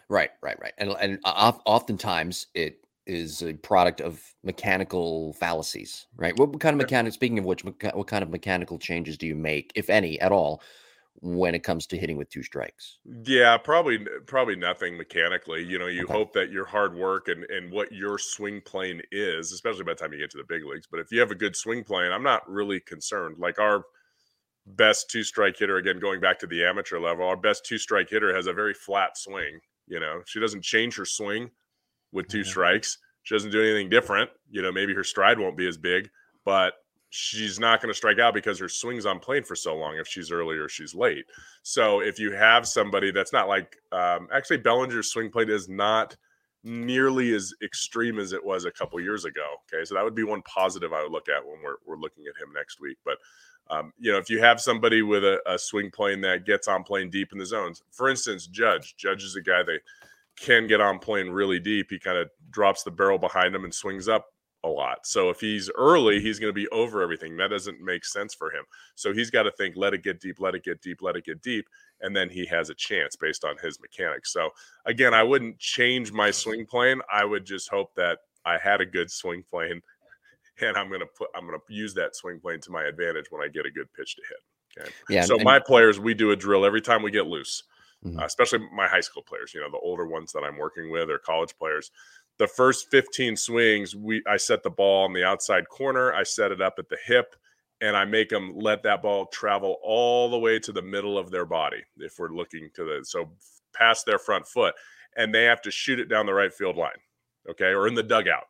Right, 0.09 0.31
right, 0.43 0.59
right. 0.61 0.73
And 0.79 0.95
and 1.01 1.19
oftentimes 1.25 2.47
it 2.55 2.85
is 3.07 3.43
a 3.43 3.55
product 3.55 4.01
of 4.01 4.23
mechanical 4.45 5.33
fallacies, 5.35 6.07
right? 6.17 6.37
What 6.39 6.59
kind 6.61 6.75
of 6.75 6.79
mechanic? 6.79 7.13
Speaking 7.13 7.39
of 7.39 7.45
which, 7.45 7.65
what 7.65 8.07
kind 8.07 8.23
of 8.23 8.31
mechanical 8.31 8.79
changes 8.79 9.19
do 9.19 9.27
you 9.27 9.35
make, 9.35 9.73
if 9.75 9.91
any, 9.91 10.21
at 10.21 10.33
all, 10.33 10.63
when 11.21 11.55
it 11.55 11.61
comes 11.65 11.87
to 11.89 11.99
hitting 11.99 12.17
with 12.17 12.31
two 12.31 12.43
strikes? 12.43 12.99
Yeah, 13.25 13.57
probably 13.57 14.05
probably 14.27 14.57
nothing 14.57 14.99
mechanically. 14.99 15.63
You 15.65 15.79
know, 15.79 15.87
you 15.87 16.07
Okay. 16.07 16.07
hope 16.07 16.35
that 16.35 16.51
your 16.51 16.67
hard 16.67 16.95
work 16.95 17.29
and 17.29 17.45
and 17.45 17.73
what 17.73 17.93
your 17.93 18.19
swing 18.19 18.61
plane 18.61 19.01
is, 19.11 19.53
especially 19.53 19.85
by 19.85 19.93
the 19.93 19.97
time 19.97 20.13
you 20.13 20.19
get 20.19 20.31
to 20.33 20.37
the 20.39 20.45
big 20.45 20.65
leagues. 20.67 20.87
But 20.87 21.01
if 21.01 21.11
you 21.11 21.19
have 21.21 21.31
a 21.31 21.35
good 21.35 21.57
swing 21.57 21.83
plane, 21.83 22.13
I'm 22.13 22.23
not 22.23 22.49
really 22.49 22.79
concerned. 22.79 23.39
Like 23.39 23.59
our 23.59 23.85
best 24.67 25.11
two 25.11 25.25
strike 25.25 25.59
hitter, 25.59 25.77
again, 25.79 26.01
going 26.01 26.21
back 26.21 26.39
to 26.41 26.49
the 26.49 26.65
amateur 26.65 27.01
level, 27.01 27.27
our 27.27 27.37
best 27.37 27.67
two 27.67 27.79
strike 27.79 28.11
hitter 28.11 28.35
has 28.35 28.47
a 28.49 28.55
very 28.55 28.75
flat 28.75 29.19
swing. 29.19 29.61
You 29.87 30.01
know, 30.01 30.23
she 30.27 30.41
doesn't 30.41 30.63
change 30.65 30.97
her 30.97 31.07
swing 31.07 31.51
with 32.13 32.29
two 32.29 32.45
Mhm. 32.45 32.45
strikes. 32.45 32.99
She 33.25 33.35
doesn't 33.35 33.53
do 33.53 33.63
anything 33.63 33.91
different. 33.91 34.31
You 34.51 34.63
know, 34.63 34.73
maybe 34.73 34.95
her 34.95 35.05
stride 35.05 35.39
won't 35.39 35.57
be 35.59 35.69
as 35.69 35.79
big, 35.79 36.11
but 36.45 36.75
she's 37.11 37.59
not 37.59 37.83
going 37.83 37.93
to 37.93 37.97
strike 37.97 38.19
out 38.19 38.33
because 38.33 38.59
her 38.59 38.69
swing's 38.69 39.05
on 39.05 39.19
plane 39.19 39.43
for 39.43 39.57
so 39.57 39.77
long 39.77 39.97
if 39.97 40.07
she's 40.07 40.31
early 40.31 40.57
or 40.57 40.69
she's 40.69 40.95
late. 40.95 41.27
So 41.63 42.01
if 42.01 42.19
you 42.19 42.31
have 42.33 42.67
somebody 42.67 43.11
that's 43.11 43.33
not 43.33 43.49
like, 43.49 43.77
um, 43.93 44.29
actually, 44.33 44.59
Bellinger's 44.59 45.11
swing 45.11 45.31
plane 45.31 45.51
is 45.51 45.69
not 45.69 46.17
nearly 46.63 47.35
as 47.35 47.53
extreme 47.63 48.19
as 48.19 48.33
it 48.33 48.45
was 48.45 48.65
a 48.65 48.71
couple 48.71 49.01
years 49.01 49.25
ago. 49.25 49.45
Okay. 49.73 49.85
So 49.85 49.95
that 49.95 50.05
would 50.05 50.15
be 50.15 50.25
one 50.25 50.43
positive 50.43 50.93
I 50.93 51.03
would 51.03 51.13
look 51.13 51.29
at 51.29 51.45
when 51.45 51.57
we're, 51.63 51.77
we're 51.85 52.01
looking 52.01 52.25
at 52.27 52.41
him 52.41 52.53
next 52.55 52.81
week. 52.81 52.99
But, 53.05 53.19
um, 53.69 53.93
you 53.99 54.13
know, 54.13 54.19
if 54.19 54.31
you 54.31 54.41
have 54.41 54.61
somebody 54.61 55.03
with 55.03 55.25
a, 55.25 55.41
a 55.47 55.59
swing 55.59 55.91
plane 55.91 56.21
that 56.21 56.47
gets 56.47 56.69
on 56.69 56.85
plane 56.85 57.11
deep 57.11 57.33
in 57.33 57.39
the 57.39 57.47
zones, 57.47 57.83
for 57.91 58.09
instance, 58.09 58.47
Judge, 58.47 58.95
Judge 58.97 59.25
is 59.25 59.37
a 59.37 59.43
guy 59.43 59.63
that 59.65 59.81
can 60.39 60.69
get 60.69 60.81
on 60.81 60.99
plane 60.99 61.29
really 61.29 61.59
deep. 61.59 61.89
He 61.91 61.99
kind 61.99 62.19
of 62.19 62.31
drops 62.51 62.85
the 62.85 62.91
barrel 62.91 63.19
behind 63.19 63.55
him 63.55 63.65
and 63.65 63.75
swings 63.75 64.09
up 64.09 64.27
a 64.65 64.69
lot. 64.69 65.07
So 65.07 65.31
if 65.31 65.41
he's 65.41 65.71
early, 65.75 66.21
he's 66.21 66.39
going 66.39 66.51
to 66.51 66.55
be 66.55 66.69
over 66.69 67.03
everything. 67.03 67.37
That 67.37 67.49
doesn't 67.49 67.81
make 67.81 68.05
sense 68.05 68.35
for 68.35 68.51
him. 68.51 68.65
So 68.95 69.13
he's 69.13 69.31
got 69.31 69.45
to 69.45 69.51
think, 69.53 69.75
let 69.77 69.95
it 69.95 70.03
get 70.03 70.21
deep, 70.21 70.39
let 70.41 70.55
it 70.55 70.65
get 70.65 70.83
deep, 70.83 71.01
let 71.03 71.17
it 71.17 71.25
get 71.25 71.41
deep. 71.43 71.67
And 72.03 72.15
then 72.15 72.29
he 72.29 72.45
has 72.47 72.69
a 72.71 72.75
chance 72.75 73.17
based 73.17 73.45
on 73.45 73.57
his 73.63 73.81
mechanics. 73.81 74.33
So 74.33 74.51
again, 74.85 75.15
I 75.15 75.23
wouldn't 75.23 75.59
change 75.59 76.13
my 76.13 76.31
swing 76.31 76.67
plane. 76.67 77.01
I 77.13 77.25
would 77.25 77.45
just 77.47 77.71
hope 77.71 77.95
that 77.97 78.19
I 78.45 78.59
had 78.59 78.81
a 78.81 78.87
good 78.87 79.11
swing 79.11 79.43
plane 79.49 79.81
and 80.61 80.77
I'm 80.77 80.89
going 80.89 81.01
to 81.01 81.07
put, 81.07 81.29
I'm 81.35 81.47
going 81.47 81.59
to 81.59 81.75
use 81.75 81.95
that 81.95 82.15
swing 82.17 82.39
plane 82.41 82.61
to 82.61 82.71
my 82.71 82.85
advantage 82.85 83.27
when 83.31 83.43
I 83.43 83.49
get 83.49 83.65
a 83.67 83.71
good 83.71 83.91
pitch 83.95 84.17
to 84.17 84.23
hit. 84.29 84.83
Okay. 84.83 84.91
Yeah. 85.09 85.25
So 85.25 85.37
and- 85.37 85.45
my 85.45 85.59
players, 85.59 85.99
we 85.99 86.13
do 86.15 86.33
a 86.33 86.37
drill 86.37 86.65
every 86.67 86.81
time 86.83 87.03
we 87.03 87.11
get 87.11 87.27
loose, 87.27 87.63
Mhm. 88.05 88.21
uh, 88.21 88.25
especially 88.25 88.61
my 88.75 88.87
high 88.87 89.01
school 89.01 89.23
players. 89.23 89.53
You 89.55 89.61
know, 89.61 89.71
the 89.71 89.79
older 89.79 90.07
ones 90.07 90.33
that 90.33 90.43
I'm 90.45 90.57
working 90.59 90.91
with 90.91 91.11
or 91.11 91.19
college 91.19 91.57
players. 91.59 91.91
The 92.41 92.49
first 92.49 92.91
15 92.91 93.37
swings, 93.37 93.95
we 93.95 94.23
I 94.27 94.39
set 94.39 94.63
the 94.63 94.71
ball 94.71 95.05
on 95.05 95.13
the 95.13 95.23
outside 95.23 95.69
corner. 95.69 96.15
I 96.15 96.23
set 96.23 96.53
it 96.53 96.63
up 96.63 96.77
at 96.79 96.89
the 96.89 96.97
hip, 97.05 97.37
and 97.83 97.95
I 97.95 98.07
make 98.07 98.31
them 98.31 98.55
let 98.57 98.83
that 98.85 99.03
ball 99.03 99.27
travel 99.27 99.77
all 99.83 100.31
the 100.31 100.39
way 100.39 100.59
to 100.61 100.73
the 100.73 100.81
middle 100.81 101.19
of 101.19 101.31
their 101.31 101.45
body. 101.45 101.85
If 101.99 102.19
we're 102.19 102.31
looking 102.31 102.71
to 102.77 102.85
the 102.85 103.05
so 103.05 103.31
past 103.75 104.07
their 104.07 104.19
front 104.19 104.49
foot, 104.49 104.75
and 105.19 105.35
they 105.35 105.45
have 105.45 105.61
to 105.61 105.71
shoot 105.71 106.01
it 106.01 106.09
down 106.09 106.25
the 106.25 106.33
right 106.33 106.53
field 106.53 106.79
line, 106.79 106.97
okay, 107.51 107.75
or 107.75 107.87
in 107.87 107.95
the 107.95 108.03
dugout. 108.03 108.47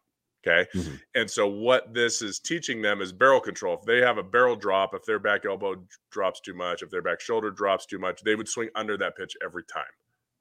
Okay. 0.46 0.70
Mhm. 0.72 1.00
And 1.16 1.28
so 1.28 1.48
what 1.48 1.92
this 1.92 2.22
is 2.22 2.38
teaching 2.38 2.82
them 2.82 3.02
is 3.02 3.12
barrel 3.12 3.40
control. 3.40 3.76
If 3.76 3.86
they 3.86 4.02
have 4.02 4.18
a 4.18 4.22
barrel 4.22 4.54
drop, 4.54 4.94
if 4.94 5.04
their 5.04 5.18
back 5.18 5.44
elbow 5.44 5.84
drops 6.12 6.40
too 6.40 6.54
much, 6.54 6.82
if 6.82 6.90
their 6.90 7.02
back 7.02 7.20
shoulder 7.20 7.50
drops 7.50 7.86
too 7.86 7.98
much, 7.98 8.22
they 8.22 8.36
would 8.36 8.48
swing 8.48 8.70
under 8.76 8.96
that 8.98 9.16
pitch 9.16 9.36
every 9.42 9.64
time. 9.64 9.92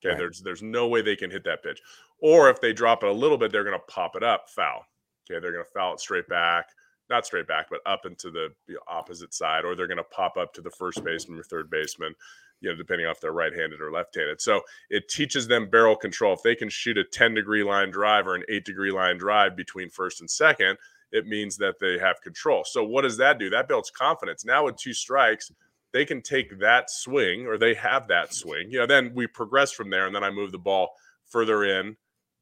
Okay. 0.03 0.13
Right. 0.13 0.17
There's 0.17 0.41
there's 0.41 0.63
no 0.63 0.87
way 0.87 1.01
they 1.01 1.15
can 1.15 1.31
hit 1.31 1.43
that 1.45 1.63
pitch. 1.63 1.81
Or 2.21 2.49
if 2.49 2.61
they 2.61 2.73
drop 2.73 3.03
it 3.03 3.09
a 3.09 3.13
little 3.13 3.37
bit, 3.37 3.51
they're 3.51 3.63
gonna 3.63 3.79
pop 3.87 4.15
it 4.15 4.23
up, 4.23 4.49
foul. 4.49 4.85
Okay, 5.29 5.39
they're 5.39 5.51
gonna 5.51 5.63
foul 5.73 5.93
it 5.93 5.99
straight 5.99 6.27
back, 6.27 6.67
not 7.09 7.25
straight 7.25 7.47
back, 7.47 7.67
but 7.69 7.79
up 7.85 8.05
into 8.05 8.31
the, 8.31 8.49
opposite 8.87 9.33
side, 9.33 9.65
or 9.65 9.75
they're 9.75 9.87
gonna 9.87 10.03
pop 10.03 10.37
up 10.37 10.53
to 10.53 10.61
the 10.61 10.71
first 10.71 11.03
baseman 11.03 11.39
or 11.39 11.43
third 11.43 11.69
baseman, 11.69 12.13
you 12.61 12.69
know, 12.69 12.75
depending 12.75 13.05
on 13.05 13.11
if 13.11 13.21
they're 13.21 13.31
right-handed 13.31 13.81
or 13.81 13.91
left-handed. 13.91 14.41
So 14.41 14.61
it 14.89 15.07
teaches 15.09 15.47
them 15.47 15.69
barrel 15.69 15.95
control. 15.95 16.33
If 16.33 16.43
they 16.43 16.55
can 16.55 16.69
shoot 16.69 16.97
a 16.97 17.03
10 17.03 17.33
degree 17.33 17.63
line 17.63 17.91
drive 17.91 18.27
or 18.27 18.35
an 18.35 18.43
eight 18.49 18.65
degree 18.65 18.91
line 18.91 19.17
drive 19.17 19.55
between 19.55 19.89
first 19.89 20.21
and 20.21 20.29
second, 20.29 20.77
it 21.11 21.25
means 21.25 21.57
that 21.57 21.79
they 21.79 21.97
have 21.97 22.21
control. 22.21 22.63
So 22.65 22.83
what 22.83 23.01
does 23.01 23.17
that 23.17 23.39
do? 23.39 23.49
That 23.49 23.67
builds 23.67 23.89
confidence. 23.89 24.45
Now 24.45 24.65
with 24.65 24.77
two 24.77 24.93
strikes, 24.93 25.51
they 25.93 26.05
can 26.05 26.21
take 26.21 26.59
that 26.59 26.89
swing 26.89 27.47
or 27.47 27.57
they 27.57 27.73
have 27.73 28.07
that 28.07 28.33
swing. 28.33 28.71
You 28.71 28.79
know, 28.79 28.85
then 28.85 29.11
we 29.13 29.27
progress 29.27 29.71
from 29.71 29.89
there 29.89 30.05
and 30.05 30.15
then 30.15 30.23
I 30.23 30.29
move 30.29 30.51
the 30.51 30.59
ball 30.59 30.89
further 31.27 31.63
in, 31.63 31.95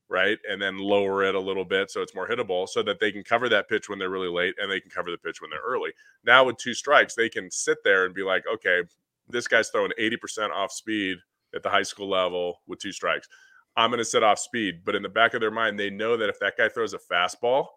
right? 0.09 0.37
And 0.49 0.61
then 0.61 0.77
lower 0.77 1.23
it 1.23 1.35
a 1.35 1.39
little 1.39 1.65
bit 1.65 1.89
so 1.89 2.01
it's 2.01 2.15
more 2.15 2.27
hittable 2.27 2.67
so 2.67 2.83
that 2.83 2.99
they 2.99 3.11
can 3.11 3.23
cover 3.23 3.49
that 3.49 3.69
pitch 3.69 3.89
when 3.89 3.99
they're 3.99 4.09
really 4.09 4.29
late 4.29 4.55
and 4.57 4.69
they 4.69 4.79
can 4.79 4.91
cover 4.91 5.11
the 5.11 5.17
pitch 5.17 5.41
when 5.41 5.49
they're 5.49 5.59
early. 5.65 5.91
Now 6.25 6.45
with 6.45 6.57
two 6.57 6.73
strikes, 6.73 7.15
they 7.15 7.29
can 7.29 7.49
sit 7.51 7.77
there 7.83 8.05
and 8.05 8.13
be 8.13 8.23
like, 8.23 8.43
okay, 8.53 8.81
this 9.29 9.47
guy's 9.47 9.69
throwing 9.69 9.91
80% 9.99 10.51
off 10.51 10.71
speed 10.71 11.17
at 11.55 11.63
the 11.63 11.69
high 11.69 11.83
school 11.83 12.09
level 12.09 12.61
with 12.67 12.79
two 12.79 12.91
strikes. 12.91 13.27
I'm 13.75 13.91
going 13.91 13.99
to 13.99 14.05
set 14.05 14.23
off 14.23 14.39
speed. 14.39 14.81
But 14.83 14.95
in 14.95 15.03
the 15.03 15.09
back 15.09 15.33
of 15.33 15.41
their 15.41 15.51
mind, 15.51 15.79
they 15.79 15.89
know 15.89 16.17
that 16.17 16.29
if 16.29 16.39
that 16.39 16.57
guy 16.57 16.67
throws 16.67 16.93
a 16.93 16.99
fastball, 16.99 17.67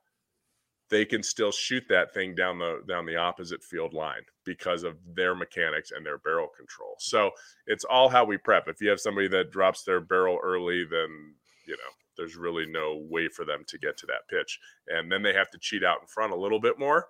they 0.90 1.04
can 1.04 1.22
still 1.22 1.52
shoot 1.52 1.84
that 1.88 2.12
thing 2.12 2.34
down 2.34 2.58
the 2.58 2.82
down 2.88 3.06
the 3.06 3.16
opposite 3.16 3.62
field 3.62 3.94
line 3.94 4.22
because 4.44 4.82
of 4.82 4.96
their 5.14 5.34
mechanics 5.34 5.92
and 5.92 6.04
their 6.04 6.18
barrel 6.18 6.48
control. 6.48 6.96
So 6.98 7.30
it's 7.66 7.84
all 7.84 8.08
how 8.08 8.24
we 8.24 8.36
prep. 8.36 8.68
If 8.68 8.80
you 8.80 8.90
have 8.90 9.00
somebody 9.00 9.28
that 9.28 9.52
drops 9.52 9.84
their 9.84 10.00
barrel 10.00 10.38
early, 10.42 10.84
then 10.84 11.34
you 11.66 11.74
know 11.74 11.92
there's 12.16 12.36
really 12.36 12.66
no 12.66 13.02
way 13.08 13.28
for 13.28 13.44
them 13.44 13.64
to 13.68 13.78
get 13.78 13.96
to 13.98 14.06
that 14.06 14.28
pitch, 14.28 14.58
and 14.88 15.10
then 15.10 15.22
they 15.22 15.32
have 15.32 15.50
to 15.50 15.58
cheat 15.58 15.84
out 15.84 16.00
in 16.00 16.06
front 16.06 16.32
a 16.32 16.36
little 16.36 16.60
bit 16.60 16.78
more, 16.78 17.08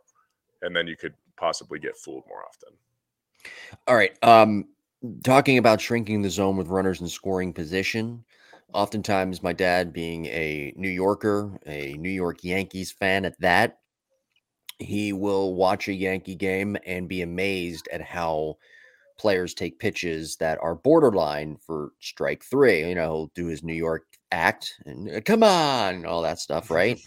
and 0.62 0.76
then 0.76 0.86
you 0.86 0.96
could 0.96 1.14
possibly 1.36 1.78
get 1.78 1.96
fooled 1.96 2.24
more 2.28 2.44
often. 2.44 2.76
All 3.86 3.96
right. 3.96 4.12
Um, 4.22 4.66
talking 5.24 5.56
about 5.56 5.80
shrinking 5.80 6.20
the 6.20 6.30
zone 6.30 6.56
with 6.56 6.68
runners 6.68 7.00
in 7.00 7.08
scoring 7.08 7.52
position. 7.54 8.24
Oftentimes, 8.72 9.42
my 9.42 9.52
dad, 9.52 9.92
being 9.92 10.26
a 10.26 10.72
New 10.76 10.88
Yorker, 10.88 11.58
a 11.66 11.94
New 11.94 12.10
York 12.10 12.44
Yankees 12.44 12.92
fan 12.92 13.24
at 13.24 13.38
that, 13.40 13.78
he 14.78 15.12
will 15.12 15.54
watch 15.54 15.88
a 15.88 15.92
Yankee 15.92 16.34
game 16.34 16.76
and 16.86 17.08
be 17.08 17.22
amazed 17.22 17.88
at 17.92 18.00
how 18.00 18.56
players 19.18 19.52
take 19.52 19.78
pitches 19.78 20.36
that 20.36 20.58
are 20.62 20.74
borderline 20.74 21.56
for 21.56 21.92
strike 22.00 22.42
three. 22.42 22.88
You 22.88 22.94
know, 22.94 23.02
he'll 23.02 23.30
do 23.34 23.46
his 23.46 23.62
New 23.62 23.74
York 23.74 24.04
act 24.32 24.74
and 24.86 25.10
"Uh, 25.10 25.20
come 25.20 25.42
on, 25.42 25.96
and 25.96 26.06
all 26.06 26.22
that 26.22 26.38
stuff, 26.38 26.70
right? 26.70 26.98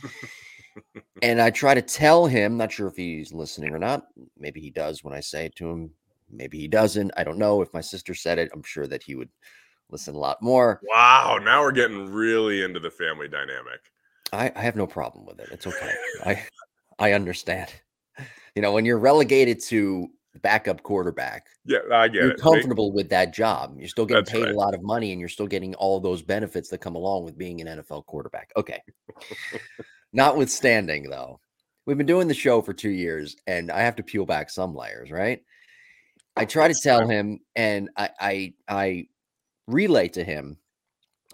and 1.23 1.41
I 1.41 1.49
try 1.49 1.73
to 1.73 1.81
tell 1.81 2.25
him, 2.25 2.57
not 2.57 2.71
sure 2.71 2.87
if 2.87 2.95
he's 2.95 3.33
listening 3.33 3.73
or 3.73 3.79
not. 3.79 4.07
Maybe 4.37 4.61
he 4.61 4.69
does 4.69 5.03
when 5.03 5.13
I 5.13 5.21
say 5.21 5.45
it 5.45 5.55
to 5.55 5.69
him. 5.69 5.91
Maybe 6.31 6.59
he 6.59 6.67
doesn't. 6.67 7.11
I 7.17 7.23
don't 7.23 7.37
know. 7.37 7.61
If 7.61 7.73
my 7.73 7.81
sister 7.81 8.13
said 8.13 8.39
it, 8.39 8.51
I'm 8.53 8.63
sure 8.63 8.87
that 8.87 9.03
he 9.03 9.15
would 9.15 9.29
listen 9.93 10.15
a 10.15 10.19
lot 10.19 10.41
more. 10.41 10.81
Wow, 10.83 11.39
now 11.41 11.61
we're 11.61 11.71
getting 11.71 12.11
really 12.11 12.63
into 12.63 12.81
the 12.81 12.91
family 12.91 13.29
dynamic. 13.29 13.79
I, 14.33 14.51
I 14.55 14.61
have 14.61 14.75
no 14.75 14.87
problem 14.87 15.25
with 15.25 15.39
it. 15.39 15.47
It's 15.51 15.67
okay. 15.67 15.93
I 16.25 16.45
I 16.99 17.13
understand. 17.13 17.73
You 18.55 18.61
know, 18.61 18.73
when 18.73 18.85
you're 18.85 18.99
relegated 18.99 19.61
to 19.65 20.09
backup 20.41 20.83
quarterback, 20.83 21.47
Yeah, 21.65 21.79
I 21.91 22.07
get 22.07 22.23
you're 22.23 22.31
it. 22.31 22.41
Comfortable 22.41 22.91
with 22.91 23.09
that 23.09 23.33
job. 23.33 23.75
You're 23.77 23.87
still 23.87 24.05
getting 24.05 24.25
paid 24.25 24.43
right. 24.43 24.53
a 24.53 24.57
lot 24.57 24.73
of 24.73 24.83
money 24.83 25.11
and 25.11 25.19
you're 25.19 25.29
still 25.29 25.47
getting 25.47 25.73
all 25.75 25.99
those 25.99 26.21
benefits 26.21 26.69
that 26.69 26.79
come 26.79 26.95
along 26.95 27.23
with 27.23 27.37
being 27.37 27.61
an 27.61 27.79
NFL 27.79 28.05
quarterback. 28.05 28.51
Okay. 28.55 28.81
Notwithstanding, 30.13 31.09
though, 31.09 31.39
we've 31.85 31.97
been 31.97 32.05
doing 32.05 32.27
the 32.27 32.33
show 32.33 32.61
for 32.61 32.73
two 32.73 32.89
years 32.89 33.35
and 33.47 33.71
I 33.71 33.81
have 33.81 33.95
to 33.97 34.03
peel 34.03 34.25
back 34.25 34.49
some 34.49 34.75
layers, 34.75 35.11
right? 35.11 35.41
I 36.35 36.43
oh, 36.43 36.45
try 36.45 36.67
to 36.67 36.73
tell 36.73 37.07
him 37.07 37.39
and 37.55 37.89
I 37.95 38.09
I 38.19 38.53
I 38.67 39.07
relay 39.67 40.07
to 40.09 40.23
him 40.23 40.57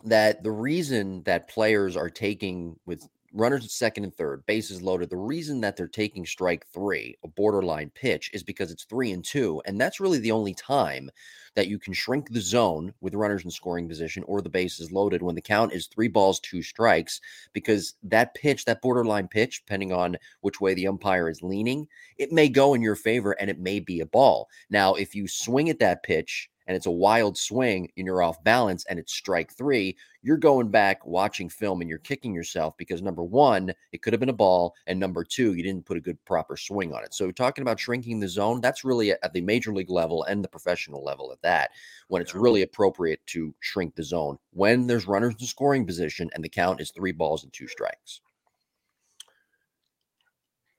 that 0.04 0.44
the 0.44 0.52
reason 0.52 1.24
that 1.24 1.50
players 1.50 1.98
are 1.98 2.10
taking 2.10 2.78
with 2.86 3.08
runners 3.34 3.64
at 3.64 3.72
second 3.72 4.04
and 4.04 4.16
third, 4.16 4.46
bases 4.46 4.82
loaded, 4.82 5.10
the 5.10 5.18
reason 5.18 5.62
that 5.62 5.78
they're 5.78 5.88
taking 5.88 6.26
strike 6.26 6.66
three, 6.74 7.16
a 7.24 7.28
borderline 7.28 7.92
pitch, 7.94 8.30
is 8.34 8.44
because 8.44 8.72
it's 8.72 8.86
three 8.86 9.12
and 9.12 9.24
two. 9.24 9.62
And 9.66 9.80
that's 9.80 10.00
really 10.00 10.20
the 10.20 10.32
only 10.32 10.54
time 10.54 11.10
that 11.56 11.68
you 11.68 11.80
can 11.80 11.94
shrink 11.94 12.30
the 12.30 12.42
zone 12.42 12.94
with 13.02 13.16
runners 13.16 13.44
in 13.44 13.52
scoring 13.52 13.88
position 13.88 14.24
or 14.24 14.42
the 14.42 14.50
bases 14.50 14.92
loaded 14.92 15.22
when 15.22 15.36
the 15.36 15.42
count 15.42 15.74
is 15.74 15.88
three 15.88 16.08
balls, 16.08 16.40
two 16.40 16.62
strikes, 16.62 17.20
because 17.54 17.96
that 18.04 18.34
pitch, 18.34 18.66
that 18.66 18.82
borderline 18.82 19.28
pitch, 19.28 19.64
depending 19.66 19.92
on 19.92 20.18
which 20.42 20.62
way 20.62 20.74
the 20.74 20.88
umpire 20.88 21.30
is 21.30 21.44
leaning, 21.44 21.88
it 22.18 22.32
may 22.32 22.50
go 22.50 22.74
in 22.74 22.82
your 22.82 22.96
favor 22.96 23.34
and 23.34 23.50
it 23.50 23.60
may 23.60 23.80
be 23.80 24.00
a 24.00 24.06
ball. 24.06 24.48
Now, 24.70 24.94
if 24.94 25.16
you 25.16 25.28
swing 25.28 25.70
at 25.70 25.80
that 25.80 26.04
pitch 26.04 26.50
and 26.70 26.76
it's 26.76 26.86
a 26.86 26.92
wild 26.92 27.36
swing 27.36 27.92
and 27.98 28.06
you're 28.06 28.22
off 28.22 28.44
balance 28.44 28.86
and 28.86 29.00
it's 29.00 29.12
strike 29.12 29.52
three, 29.52 29.98
you're 30.22 30.38
going 30.38 30.70
back 30.70 31.04
watching 31.04 31.50
film 31.50 31.82
and 31.82 31.90
you're 31.90 31.98
kicking 31.98 32.32
yourself 32.32 32.78
because 32.78 33.02
number 33.02 33.24
one, 33.24 33.74
it 33.92 34.04
could 34.04 34.14
have 34.14 34.20
been 34.20 34.30
a 34.30 34.34
ball, 34.34 34.76
and 34.86 35.00
number 35.00 35.24
two, 35.24 35.56
you 35.56 35.64
didn't 35.64 35.88
put 35.88 35.98
a 35.98 36.02
good 36.02 36.24
proper 36.26 36.56
swing 36.56 36.94
on 36.94 37.04
it. 37.04 37.14
So, 37.14 37.32
talking 37.32 37.64
about 37.64 37.80
shrinking 37.80 38.20
the 38.20 38.28
zone, 38.28 38.62
that's 38.62 38.86
really 38.86 39.12
at 39.12 39.34
the 39.34 39.42
major 39.42 39.74
league 39.74 39.90
level 39.90 40.24
and 40.26 40.44
the 40.44 40.48
professional 40.48 41.04
level 41.04 41.32
at 41.32 41.42
that, 41.42 41.72
when 42.08 42.22
it's 42.22 42.36
really 42.36 42.62
appropriate 42.62 43.26
to 43.28 43.54
shrink 43.62 43.96
the 43.96 44.04
zone 44.04 44.38
when 44.52 44.86
there's 44.86 45.08
runners 45.08 45.34
in 45.40 45.48
scoring 45.48 45.88
position 45.88 46.30
and 46.34 46.44
the 46.44 46.50
count 46.50 46.80
is 46.80 46.92
three 46.92 47.12
balls 47.12 47.44
and 47.44 47.52
two 47.52 47.68
strikes. 47.68 48.22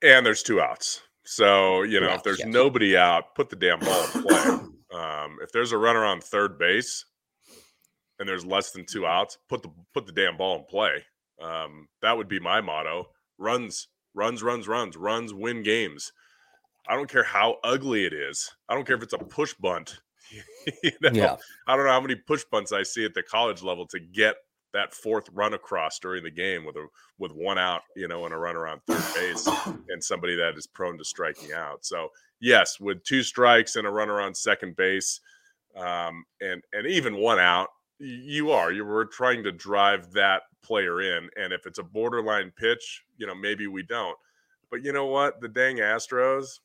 and 0.02 0.24
there's 0.24 0.42
two 0.42 0.60
outs. 0.60 1.02
So 1.24 1.82
you 1.82 2.00
know, 2.00 2.12
if 2.12 2.22
there's 2.22 2.44
nobody 2.44 2.96
out, 2.96 3.34
put 3.34 3.50
the 3.50 3.56
damn 3.56 3.80
ball 3.80 4.04
in 4.14 4.22
play. 4.22 4.69
Um, 4.92 5.38
if 5.42 5.52
there's 5.52 5.72
a 5.72 5.78
runner 5.78 6.04
on 6.04 6.20
third 6.20 6.58
base 6.58 7.04
and 8.18 8.28
there's 8.28 8.44
less 8.44 8.72
than 8.72 8.84
two 8.84 9.06
outs, 9.06 9.38
put 9.48 9.62
the 9.62 9.70
put 9.94 10.06
the 10.06 10.12
damn 10.12 10.36
ball 10.36 10.58
in 10.58 10.64
play. 10.64 11.04
Um, 11.40 11.88
that 12.02 12.16
would 12.16 12.28
be 12.28 12.40
my 12.40 12.60
motto. 12.60 13.06
Runs, 13.38 13.88
runs, 14.14 14.42
runs, 14.42 14.68
runs, 14.68 14.96
runs 14.96 15.32
win 15.32 15.62
games. 15.62 16.12
I 16.88 16.96
don't 16.96 17.10
care 17.10 17.24
how 17.24 17.56
ugly 17.62 18.04
it 18.04 18.12
is. 18.12 18.50
I 18.68 18.74
don't 18.74 18.86
care 18.86 18.96
if 18.96 19.02
it's 19.02 19.12
a 19.12 19.18
push 19.18 19.54
bunt. 19.54 20.00
you 20.82 20.90
know? 21.00 21.10
Yeah. 21.12 21.36
I 21.66 21.76
don't 21.76 21.86
know 21.86 21.92
how 21.92 22.00
many 22.00 22.16
push 22.16 22.44
bunts 22.50 22.72
I 22.72 22.82
see 22.82 23.04
at 23.04 23.14
the 23.14 23.22
college 23.22 23.62
level 23.62 23.86
to 23.88 24.00
get 24.00 24.36
that 24.72 24.94
fourth 24.94 25.28
run 25.32 25.54
across 25.54 25.98
during 25.98 26.22
the 26.22 26.30
game 26.30 26.64
with 26.64 26.76
a 26.76 26.86
with 27.18 27.32
one 27.32 27.58
out, 27.58 27.82
you 27.96 28.08
know, 28.08 28.24
and 28.24 28.34
a 28.34 28.36
runner 28.36 28.66
on 28.66 28.80
third 28.86 29.14
base 29.14 29.48
and 29.88 30.02
somebody 30.02 30.36
that 30.36 30.56
is 30.56 30.66
prone 30.66 30.98
to 30.98 31.04
striking 31.04 31.52
out. 31.52 31.84
So 31.84 32.08
yes, 32.40 32.80
with 32.80 33.02
two 33.04 33.22
strikes 33.22 33.76
and 33.76 33.86
a 33.86 33.90
runner 33.90 34.20
on 34.20 34.34
second 34.34 34.76
base, 34.76 35.20
um, 35.76 36.24
and 36.40 36.62
and 36.72 36.86
even 36.86 37.16
one 37.16 37.38
out, 37.38 37.68
you 37.98 38.50
are 38.50 38.72
you 38.72 38.84
were 38.84 39.04
trying 39.04 39.42
to 39.44 39.52
drive 39.52 40.12
that 40.12 40.42
player 40.62 41.00
in. 41.00 41.28
And 41.36 41.52
if 41.52 41.66
it's 41.66 41.78
a 41.78 41.84
borderline 41.84 42.52
pitch, 42.56 43.02
you 43.16 43.26
know, 43.26 43.34
maybe 43.34 43.66
we 43.66 43.82
don't. 43.82 44.16
But 44.70 44.84
you 44.84 44.92
know 44.92 45.06
what? 45.06 45.40
The 45.40 45.48
dang 45.48 45.76
Astros, 45.76 46.60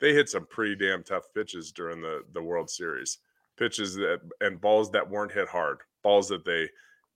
they 0.00 0.12
hit 0.12 0.28
some 0.28 0.46
pretty 0.46 0.76
damn 0.76 1.02
tough 1.02 1.24
pitches 1.34 1.72
during 1.72 2.00
the 2.00 2.22
the 2.32 2.42
World 2.42 2.70
Series. 2.70 3.18
Pitches 3.56 3.94
that 3.96 4.20
and 4.40 4.60
balls 4.60 4.90
that 4.92 5.08
weren't 5.08 5.32
hit 5.32 5.48
hard, 5.48 5.78
balls 6.08 6.28
that 6.28 6.44
they 6.44 6.68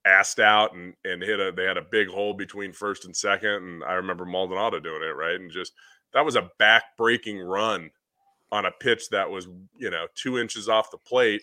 assed 0.05 0.39
out 0.39 0.75
and 0.75 0.93
and 1.05 1.23
hit 1.23 1.39
a 1.39 1.51
they 1.51 1.63
had 1.63 1.77
a 1.77 1.81
big 1.91 2.07
hole 2.07 2.33
between 2.33 2.71
first 2.71 3.05
and 3.05 3.15
second. 3.15 3.49
And 3.49 3.83
I 3.83 3.93
remember 3.93 4.25
Maldonado 4.25 4.79
doing 4.79 5.01
it 5.01 5.15
right? 5.15 5.39
And 5.39 5.49
just 5.51 5.73
that 6.13 6.25
was 6.25 6.35
a 6.35 6.49
back 6.59 6.83
breaking 6.97 7.39
run 7.39 7.89
on 8.51 8.65
a 8.65 8.71
pitch 8.71 9.09
that 9.09 9.29
was 9.29 9.47
you 9.77 9.89
know 9.89 10.05
two 10.15 10.37
inches 10.37 10.69
off 10.69 10.91
the 10.91 10.97
plate. 10.97 11.41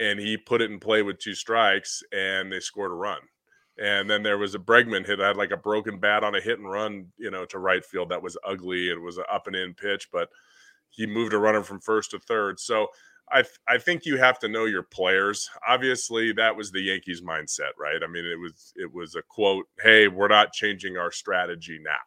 And 0.00 0.18
he 0.18 0.36
put 0.36 0.60
it 0.60 0.70
in 0.70 0.80
play 0.80 1.02
with 1.02 1.18
two 1.18 1.34
strikes 1.34 2.02
and 2.12 2.52
they 2.52 2.58
scored 2.60 2.90
a 2.90 2.94
run. 2.94 3.20
And 3.80 4.10
then 4.10 4.22
there 4.22 4.38
was 4.38 4.54
a 4.54 4.58
Bregman 4.58 5.06
hit 5.06 5.18
had 5.18 5.36
like 5.36 5.52
a 5.52 5.56
broken 5.56 5.98
bat 5.98 6.24
on 6.24 6.34
a 6.34 6.40
hit 6.40 6.58
and 6.58 6.70
run 6.70 7.06
you 7.18 7.30
know 7.30 7.44
to 7.46 7.58
right 7.58 7.84
field 7.84 8.10
that 8.10 8.22
was 8.22 8.36
ugly 8.46 8.88
it 8.88 9.00
was 9.00 9.18
an 9.18 9.24
up 9.32 9.46
and 9.46 9.56
in 9.56 9.74
pitch 9.74 10.08
but 10.12 10.28
he 10.90 11.06
moved 11.06 11.32
a 11.32 11.38
runner 11.38 11.62
from 11.62 11.80
first 11.80 12.12
to 12.12 12.20
third. 12.20 12.60
So 12.60 12.88
I 13.30 13.42
th- 13.42 13.58
I 13.68 13.78
think 13.78 14.04
you 14.04 14.16
have 14.18 14.38
to 14.40 14.48
know 14.48 14.66
your 14.66 14.82
players. 14.82 15.48
Obviously, 15.66 16.32
that 16.32 16.56
was 16.56 16.70
the 16.70 16.82
Yankees 16.82 17.22
mindset, 17.22 17.72
right? 17.78 18.02
I 18.02 18.06
mean, 18.06 18.24
it 18.24 18.38
was 18.38 18.72
it 18.76 18.92
was 18.92 19.14
a 19.14 19.22
quote, 19.22 19.66
"Hey, 19.80 20.08
we're 20.08 20.28
not 20.28 20.52
changing 20.52 20.96
our 20.96 21.10
strategy 21.10 21.78
now." 21.82 22.02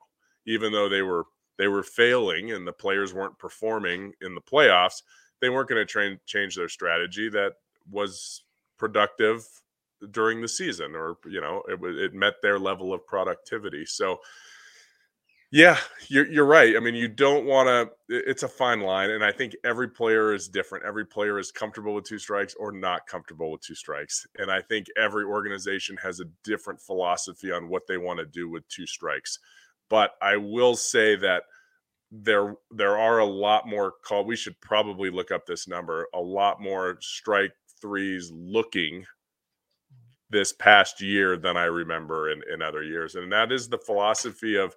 Even 0.45 0.71
though 0.71 0.89
they 0.89 1.01
were 1.01 1.25
they 1.57 1.67
were 1.67 1.83
failing 1.83 2.51
and 2.51 2.67
the 2.67 2.73
players 2.73 3.13
weren't 3.13 3.39
performing 3.39 4.13
in 4.21 4.35
the 4.35 4.41
playoffs, 4.41 5.01
they 5.41 5.49
weren't 5.49 5.69
going 5.69 5.85
to 5.85 6.17
change 6.25 6.55
their 6.55 6.69
strategy 6.69 7.29
that 7.29 7.53
was 7.89 8.43
productive 8.77 9.43
during 10.11 10.41
the 10.41 10.47
season 10.47 10.95
or 10.95 11.17
you 11.25 11.41
know, 11.41 11.63
it 11.67 11.79
was 11.79 11.97
it 11.97 12.13
met 12.13 12.35
their 12.41 12.59
level 12.59 12.93
of 12.93 13.05
productivity. 13.07 13.85
So 13.85 14.19
yeah, 15.49 15.77
you're 16.09 16.27
you're 16.27 16.45
right. 16.45 16.75
I 16.75 16.79
mean, 16.81 16.95
you 16.95 17.07
don't 17.07 17.45
want 17.45 17.67
to. 17.67 17.89
It's 18.29 18.43
a 18.43 18.49
fine 18.49 18.81
line, 18.81 19.11
and 19.11 19.23
I 19.23 19.31
think 19.31 19.55
every 19.63 19.87
player 19.87 20.33
is 20.33 20.49
different. 20.49 20.83
Every 20.85 21.05
player 21.05 21.39
is 21.39 21.51
comfortable 21.51 21.93
with 21.95 22.03
two 22.03 22.19
strikes 22.19 22.53
or 22.59 22.73
not 22.73 23.07
comfortable 23.07 23.51
with 23.51 23.61
two 23.61 23.75
strikes, 23.75 24.27
and 24.37 24.51
I 24.51 24.61
think 24.61 24.87
every 24.97 25.23
organization 25.23 25.95
has 26.03 26.19
a 26.19 26.25
different 26.43 26.81
philosophy 26.81 27.51
on 27.51 27.69
what 27.69 27.87
they 27.87 27.97
want 27.97 28.19
to 28.19 28.25
do 28.25 28.49
with 28.49 28.67
two 28.67 28.85
strikes. 28.85 29.39
But 29.89 30.11
I 30.21 30.35
will 30.35 30.75
say 30.75 31.15
that 31.15 31.43
there 32.11 32.55
there 32.71 32.97
are 32.97 33.19
a 33.19 33.25
lot 33.25 33.67
more 33.67 33.93
call. 34.03 34.25
We 34.25 34.35
should 34.35 34.59
probably 34.61 35.09
look 35.09 35.31
up 35.31 35.45
this 35.45 35.67
number. 35.67 36.07
A 36.13 36.19
lot 36.19 36.61
more 36.61 36.97
strike 37.01 37.53
threes 37.81 38.31
looking 38.33 39.05
this 40.29 40.51
past 40.53 41.01
year 41.01 41.37
than 41.37 41.55
I 41.55 41.65
remember 41.65 42.31
in, 42.31 42.41
in 42.53 42.61
other 42.61 42.83
years, 42.83 43.15
and 43.15 43.31
that 43.31 43.51
is 43.51 43.69
the 43.69 43.77
philosophy 43.77 44.55
of 44.57 44.75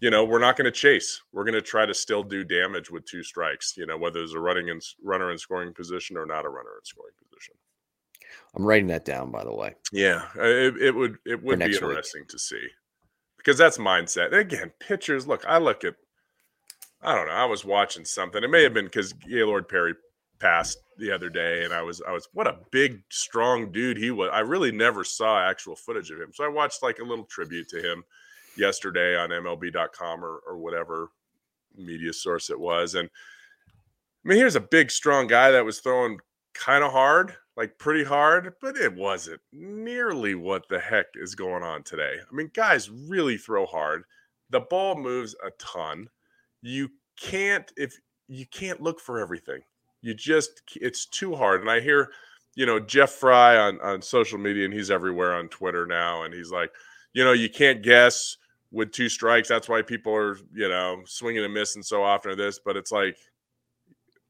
you 0.00 0.10
know, 0.10 0.24
we're 0.24 0.38
not 0.38 0.56
going 0.56 0.66
to 0.66 0.70
chase. 0.70 1.22
We're 1.32 1.44
going 1.44 1.54
to 1.54 1.62
try 1.62 1.86
to 1.86 1.94
still 1.94 2.22
do 2.22 2.44
damage 2.44 2.90
with 2.90 3.06
two 3.06 3.22
strikes. 3.22 3.76
You 3.76 3.86
know, 3.86 3.96
whether 3.96 4.18
there's 4.20 4.34
a 4.34 4.40
running 4.40 4.70
and 4.70 4.82
runner 5.02 5.30
in 5.30 5.38
scoring 5.38 5.72
position 5.72 6.16
or 6.16 6.26
not 6.26 6.44
a 6.44 6.48
runner 6.48 6.70
in 6.78 6.84
scoring 6.84 7.14
position. 7.18 7.54
I'm 8.54 8.64
writing 8.64 8.88
that 8.88 9.04
down, 9.04 9.30
by 9.30 9.44
the 9.44 9.54
way. 9.54 9.74
Yeah, 9.92 10.22
uh, 10.36 10.42
it, 10.42 10.76
it 10.76 10.94
would 10.94 11.16
it 11.24 11.42
would 11.42 11.58
be 11.58 11.64
interesting 11.66 12.22
week. 12.22 12.28
to 12.28 12.38
see 12.38 12.68
because 13.36 13.58
that's 13.58 13.78
mindset. 13.78 14.26
And 14.26 14.36
again, 14.36 14.72
pitchers. 14.80 15.26
Look, 15.26 15.44
I 15.46 15.58
look 15.58 15.84
at. 15.84 15.94
I 17.02 17.14
don't 17.14 17.26
know. 17.26 17.32
I 17.32 17.44
was 17.44 17.64
watching 17.64 18.04
something. 18.04 18.42
It 18.42 18.50
may 18.50 18.62
have 18.62 18.74
been 18.74 18.86
because 18.86 19.12
Gaylord 19.12 19.68
Perry 19.68 19.94
passed 20.38 20.78
the 20.98 21.12
other 21.12 21.30
day, 21.30 21.64
and 21.64 21.72
I 21.72 21.82
was 21.82 22.02
I 22.06 22.12
was 22.12 22.28
what 22.32 22.46
a 22.46 22.58
big 22.70 23.02
strong 23.10 23.72
dude 23.72 23.98
he 23.98 24.10
was. 24.10 24.30
I 24.32 24.40
really 24.40 24.72
never 24.72 25.04
saw 25.04 25.40
actual 25.40 25.76
footage 25.76 26.10
of 26.10 26.20
him, 26.20 26.32
so 26.34 26.44
I 26.44 26.48
watched 26.48 26.82
like 26.82 26.98
a 26.98 27.04
little 27.04 27.24
tribute 27.24 27.68
to 27.68 27.80
him 27.80 28.04
yesterday 28.56 29.16
on 29.16 29.30
MLB.com 29.30 30.24
or, 30.24 30.40
or 30.46 30.58
whatever 30.58 31.10
media 31.76 32.12
source 32.12 32.50
it 32.50 32.58
was. 32.58 32.94
And 32.94 33.08
I 34.24 34.28
mean, 34.28 34.38
here's 34.38 34.56
a 34.56 34.60
big, 34.60 34.90
strong 34.90 35.26
guy 35.26 35.50
that 35.52 35.64
was 35.64 35.80
throwing 35.80 36.18
kind 36.54 36.82
of 36.82 36.92
hard, 36.92 37.34
like 37.56 37.78
pretty 37.78 38.04
hard, 38.04 38.54
but 38.60 38.76
it 38.76 38.94
wasn't 38.94 39.40
nearly 39.52 40.34
what 40.34 40.68
the 40.68 40.80
heck 40.80 41.06
is 41.14 41.34
going 41.34 41.62
on 41.62 41.82
today. 41.82 42.16
I 42.20 42.34
mean, 42.34 42.50
guys 42.54 42.90
really 42.90 43.36
throw 43.36 43.66
hard. 43.66 44.04
The 44.50 44.60
ball 44.60 44.96
moves 44.96 45.34
a 45.44 45.50
ton. 45.58 46.08
You 46.62 46.90
can't, 47.20 47.70
if 47.76 47.98
you 48.28 48.46
can't 48.46 48.80
look 48.80 49.00
for 49.00 49.20
everything, 49.20 49.60
you 50.02 50.14
just, 50.14 50.62
it's 50.76 51.06
too 51.06 51.34
hard. 51.34 51.60
And 51.60 51.70
I 51.70 51.80
hear, 51.80 52.10
you 52.54 52.66
know, 52.66 52.80
Jeff 52.80 53.10
Frye 53.10 53.56
on, 53.56 53.80
on 53.80 54.02
social 54.02 54.38
media, 54.38 54.64
and 54.64 54.74
he's 54.74 54.90
everywhere 54.90 55.34
on 55.34 55.48
Twitter 55.48 55.86
now. 55.86 56.24
And 56.24 56.32
he's 56.32 56.50
like, 56.50 56.70
you 57.12 57.22
know, 57.24 57.32
you 57.32 57.48
can't 57.48 57.82
guess 57.82 58.36
with 58.76 58.92
two 58.92 59.08
strikes. 59.08 59.48
That's 59.48 59.70
why 59.70 59.80
people 59.80 60.14
are, 60.14 60.36
you 60.52 60.68
know, 60.68 61.00
swinging 61.06 61.42
and 61.42 61.54
missing 61.54 61.82
so 61.82 62.02
often 62.02 62.30
of 62.30 62.36
this. 62.36 62.60
But 62.62 62.76
it's 62.76 62.92
like, 62.92 63.16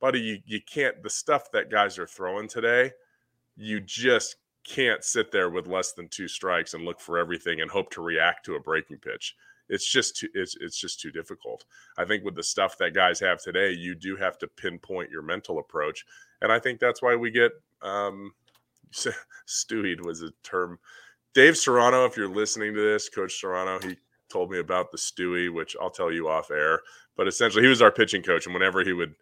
buddy, 0.01 0.21
you, 0.21 0.39
you 0.47 0.61
can't, 0.73 1.03
the 1.03 1.11
stuff 1.11 1.51
that 1.53 1.69
guys 1.69 1.99
are 1.99 2.07
throwing 2.07 2.47
today, 2.47 2.93
you 3.57 3.81
just 3.81 4.37
can't 4.65 5.03
sit 5.03 5.33
there 5.33 5.51
with 5.51 5.67
less 5.67 5.95
than 5.95 6.09
two 6.09 6.29
strikes 6.29 6.75
and 6.75 6.85
look 6.85 7.01
for 7.01 7.19
everything 7.19 7.61
and 7.61 7.69
hope 7.69 7.91
to 7.91 8.03
react 8.03 8.47
to 8.47 8.55
a 8.55 8.61
breaking 8.61 8.99
pitch. 8.99 9.35
It's 9.69 9.91
just 9.91 10.19
too, 10.19 10.29
it's 10.33 10.57
it's 10.61 10.79
just 10.79 11.01
too 11.01 11.11
difficult. 11.11 11.65
I 11.99 12.05
think 12.05 12.25
with 12.25 12.37
the 12.37 12.43
stuff 12.45 12.79
that 12.79 12.95
guys 12.95 13.19
have 13.19 13.43
today, 13.43 13.73
you 13.73 13.97
do 13.97 14.15
have 14.15 14.39
to 14.39 14.47
pinpoint 14.47 15.11
your 15.11 15.23
mental 15.23 15.59
approach, 15.59 16.05
and 16.41 16.53
I 16.53 16.61
think 16.61 16.79
that's 16.79 17.03
why 17.03 17.17
we 17.17 17.33
get 17.33 17.51
um, 17.83 18.31
stewed 19.47 20.07
was 20.07 20.23
a 20.23 20.31
term. 20.45 20.79
Dave 21.35 21.57
Serrano, 21.57 22.05
if 22.05 22.17
you're 22.17 22.29
listening 22.29 22.75
to 22.75 22.81
this, 22.81 23.09
Coach 23.09 23.41
Serrano, 23.41 23.81
he 23.81 23.97
told 24.29 24.51
me 24.51 24.59
about 24.59 24.91
the 24.91 24.99
Stewie, 24.99 25.53
which 25.53 25.77
I'll 25.81 25.91
tell 25.91 26.13
you 26.13 26.29
off 26.29 26.51
air. 26.51 26.81
But 27.17 27.29
essentially, 27.29 27.63
he 27.63 27.69
was 27.69 27.83
our 27.83 27.93
pitching 27.93 28.23
coach, 28.23 28.47
and 28.47 28.55
whenever 28.55 28.85
he 28.85 28.93
would 28.93 29.15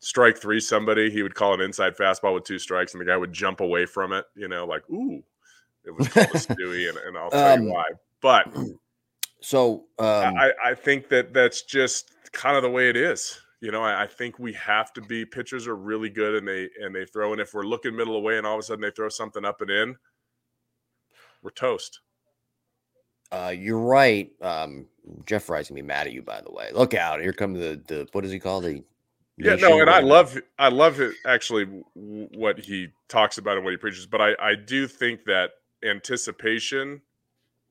strike 0.00 0.38
three 0.38 0.60
somebody, 0.60 1.10
he 1.10 1.22
would 1.22 1.34
call 1.34 1.54
an 1.54 1.60
inside 1.60 1.96
fastball 1.96 2.34
with 2.34 2.44
two 2.44 2.58
strikes, 2.58 2.94
and 2.94 3.00
the 3.00 3.04
guy 3.04 3.16
would 3.16 3.32
jump 3.32 3.60
away 3.60 3.86
from 3.86 4.12
it. 4.12 4.24
You 4.34 4.48
know, 4.48 4.64
like 4.64 4.88
ooh, 4.90 5.22
it 5.84 5.96
was 5.96 6.08
called 6.08 6.26
a 6.26 6.30
Stewie, 6.38 6.88
and, 6.88 6.98
and 6.98 7.16
I'll 7.16 7.30
tell 7.30 7.54
um, 7.54 7.62
you 7.62 7.72
why. 7.72 7.84
But 8.20 8.54
so 9.40 9.86
um, 9.98 10.36
I, 10.36 10.52
I 10.64 10.74
think 10.74 11.08
that 11.08 11.32
that's 11.32 11.62
just 11.62 12.12
kind 12.32 12.56
of 12.56 12.62
the 12.62 12.70
way 12.70 12.88
it 12.88 12.96
is. 12.96 13.38
You 13.60 13.72
know, 13.72 13.82
I, 13.82 14.04
I, 14.04 14.06
think 14.06 14.38
we 14.38 14.52
have 14.52 14.92
to 14.92 15.00
be 15.00 15.24
pitchers 15.24 15.66
are 15.66 15.74
really 15.74 16.10
good 16.10 16.36
and 16.36 16.46
they 16.46 16.68
and 16.80 16.94
they 16.94 17.04
throw. 17.04 17.32
And 17.32 17.40
if 17.40 17.54
we're 17.54 17.64
looking 17.64 17.96
middle 17.96 18.14
away 18.14 18.38
and 18.38 18.46
all 18.46 18.54
of 18.54 18.60
a 18.60 18.62
sudden 18.62 18.82
they 18.82 18.92
throw 18.92 19.08
something 19.08 19.44
up 19.44 19.60
and 19.60 19.70
in, 19.70 19.96
we're 21.42 21.50
toast. 21.50 22.00
Uh, 23.30 23.52
you're 23.56 23.78
right. 23.78 24.30
Um, 24.40 24.86
Jeff 25.26 25.44
Frye's 25.44 25.68
gonna 25.68 25.80
be 25.80 25.86
mad 25.86 26.06
at 26.06 26.12
you, 26.12 26.22
by 26.22 26.40
the 26.40 26.50
way. 26.52 26.70
Look 26.72 26.94
out! 26.94 27.20
Here 27.20 27.32
come 27.32 27.54
the 27.54 27.80
the 27.86 28.08
what 28.12 28.22
does 28.22 28.32
he 28.32 28.38
call 28.38 28.60
the? 28.60 28.82
Yeah, 29.36 29.54
no, 29.54 29.80
and 29.80 29.88
I 29.88 30.00
love 30.00 30.38
I 30.58 30.68
love 30.68 31.00
it 31.00 31.14
actually 31.26 31.64
what 31.94 32.58
he 32.58 32.88
talks 33.08 33.38
about 33.38 33.56
and 33.56 33.64
what 33.64 33.70
he 33.70 33.76
preaches, 33.76 34.06
but 34.06 34.20
I 34.20 34.34
I 34.40 34.54
do 34.54 34.86
think 34.86 35.24
that 35.24 35.50
anticipation. 35.84 37.00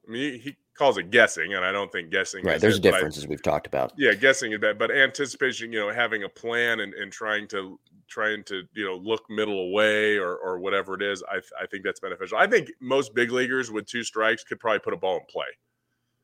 I 0.07 0.11
mean, 0.11 0.39
he 0.39 0.55
calls 0.77 0.97
it 0.97 1.11
guessing, 1.11 1.53
and 1.53 1.65
I 1.65 1.71
don't 1.71 1.91
think 1.91 2.11
guessing. 2.11 2.45
Right, 2.45 2.61
there's 2.61 2.75
it, 2.75 2.79
a 2.79 2.91
difference 2.91 3.21
I, 3.21 3.27
we've 3.27 3.41
talked 3.41 3.67
about. 3.67 3.93
Yeah, 3.97 4.13
guessing 4.13 4.53
is 4.53 4.59
bad, 4.59 4.77
but 4.77 4.91
anticipation, 4.91 5.73
you 5.73 5.79
know, 5.79 5.91
having 5.91 6.23
a 6.23 6.29
plan 6.29 6.79
and, 6.79 6.93
and 6.93 7.11
trying 7.11 7.47
to 7.49 7.79
trying 8.07 8.43
to 8.45 8.63
you 8.73 8.85
know 8.85 8.95
look 8.95 9.23
middle 9.29 9.59
away 9.59 10.17
or 10.17 10.35
or 10.37 10.59
whatever 10.59 10.95
it 10.95 11.01
is, 11.01 11.23
I 11.29 11.37
I 11.61 11.65
think 11.67 11.83
that's 11.83 11.99
beneficial. 11.99 12.37
I 12.37 12.47
think 12.47 12.71
most 12.81 13.13
big 13.13 13.31
leaguers 13.31 13.71
with 13.71 13.85
two 13.85 14.03
strikes 14.03 14.43
could 14.43 14.59
probably 14.59 14.79
put 14.79 14.93
a 14.93 14.97
ball 14.97 15.17
in 15.17 15.25
play. 15.29 15.45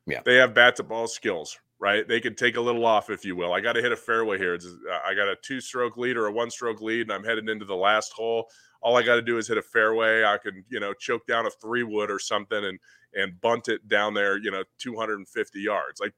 Yeah, 0.05 0.21
they 0.25 0.35
have 0.35 0.53
bat 0.53 0.75
to 0.77 0.83
ball 0.83 1.07
skills, 1.07 1.57
right? 1.79 2.07
They 2.07 2.19
could 2.19 2.37
take 2.37 2.57
a 2.57 2.61
little 2.61 2.85
off, 2.85 3.09
if 3.09 3.23
you 3.23 3.35
will. 3.35 3.53
I 3.53 3.61
got 3.61 3.73
to 3.73 3.81
hit 3.81 3.91
a 3.91 3.97
fairway 3.97 4.37
here. 4.37 4.53
It's, 4.53 4.65
uh, 4.65 4.99
I 5.05 5.13
got 5.13 5.27
a 5.27 5.35
two 5.41 5.61
stroke 5.61 5.97
lead 5.97 6.17
or 6.17 6.27
a 6.27 6.31
one 6.31 6.49
stroke 6.49 6.81
lead, 6.81 7.01
and 7.01 7.11
I'm 7.11 7.23
headed 7.23 7.49
into 7.49 7.65
the 7.65 7.75
last 7.75 8.13
hole. 8.13 8.47
All 8.81 8.97
I 8.97 9.03
got 9.03 9.15
to 9.15 9.21
do 9.21 9.37
is 9.37 9.47
hit 9.47 9.57
a 9.57 9.61
fairway. 9.61 10.25
I 10.25 10.37
can, 10.37 10.65
you 10.69 10.79
know, 10.79 10.93
choke 10.93 11.25
down 11.25 11.45
a 11.45 11.49
three 11.49 11.83
wood 11.83 12.11
or 12.11 12.19
something 12.19 12.65
and 12.65 12.79
and 13.15 13.39
bunt 13.41 13.67
it 13.67 13.87
down 13.87 14.13
there, 14.13 14.37
you 14.37 14.51
know, 14.51 14.63
250 14.79 15.59
yards. 15.59 16.01
Like 16.01 16.13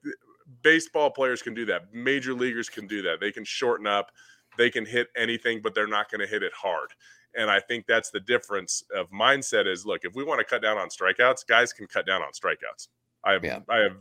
baseball 0.62 1.10
players 1.10 1.42
can 1.42 1.54
do 1.54 1.64
that. 1.66 1.92
Major 1.92 2.34
leaguers 2.34 2.68
can 2.68 2.86
do 2.86 3.02
that. 3.02 3.20
They 3.20 3.32
can 3.32 3.44
shorten 3.44 3.86
up 3.86 4.10
they 4.56 4.70
can 4.70 4.84
hit 4.86 5.08
anything, 5.16 5.60
but 5.62 5.74
they're 5.74 5.86
not 5.86 6.10
going 6.10 6.20
to 6.20 6.26
hit 6.26 6.42
it 6.42 6.52
hard. 6.52 6.90
And 7.34 7.50
I 7.50 7.60
think 7.60 7.86
that's 7.86 8.10
the 8.10 8.20
difference 8.20 8.82
of 8.94 9.10
mindset 9.10 9.66
is 9.66 9.84
look, 9.84 10.00
if 10.04 10.14
we 10.14 10.24
want 10.24 10.38
to 10.40 10.44
cut 10.44 10.62
down 10.62 10.78
on 10.78 10.88
strikeouts, 10.88 11.46
guys 11.46 11.72
can 11.72 11.86
cut 11.86 12.06
down 12.06 12.22
on 12.22 12.28
strikeouts. 12.32 12.88
I 13.24 13.32
have 13.32 13.44
Yeah. 13.44 13.60
I 13.68 13.78
have 13.78 13.96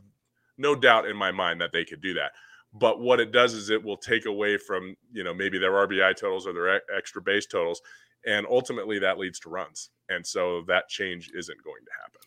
no 0.57 0.73
doubt 0.75 1.05
in 1.07 1.17
my 1.17 1.31
mind 1.31 1.59
that 1.61 1.71
they 1.73 1.83
could 1.83 2.01
do 2.01 2.13
that. 2.13 2.31
But 2.73 2.99
what 2.99 3.19
it 3.19 3.31
does 3.31 3.53
is 3.53 3.69
it 3.69 3.83
will 3.83 3.97
take 3.97 4.25
away 4.25 4.57
from, 4.57 4.95
you 5.11 5.23
know, 5.23 5.33
maybe 5.33 5.57
their 5.57 5.71
RBI 5.71 6.15
totals 6.15 6.45
or 6.47 6.53
their 6.53 6.81
extra 6.95 7.21
base 7.21 7.45
totals. 7.45 7.81
And 8.25 8.45
ultimately 8.49 8.99
that 8.99 9.17
leads 9.17 9.39
to 9.41 9.49
runs. 9.49 9.89
And 10.09 10.25
so 10.25 10.63
that 10.67 10.87
change 10.89 11.31
isn't 11.35 11.63
going 11.63 11.83
to 11.85 11.91
happen. 12.01 12.19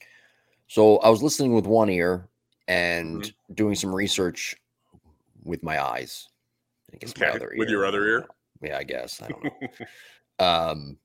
So 0.67 0.99
I 0.99 1.09
was 1.09 1.23
listening 1.23 1.55
with 1.55 1.67
one 1.67 1.89
ear 1.91 2.29
and 2.67 3.23
Mm-hmm. 3.23 3.55
doing 3.55 3.75
some 3.75 3.95
research 3.95 4.57
with 5.45 5.63
my 5.63 5.83
eyes. 5.83 6.29
I 6.93 6.97
guess 6.97 7.17
my 7.17 7.29
Okay, 7.29 7.37
other 7.37 7.53
with 7.57 7.69
your 7.69 7.85
other 7.85 8.07
ear? 8.07 8.27
Yeah, 8.63 8.79
I 8.79 8.85
guess. 8.85 9.21
I 9.23 9.29
don't 9.29 9.45
know. 9.45 9.51
um, 10.39 10.99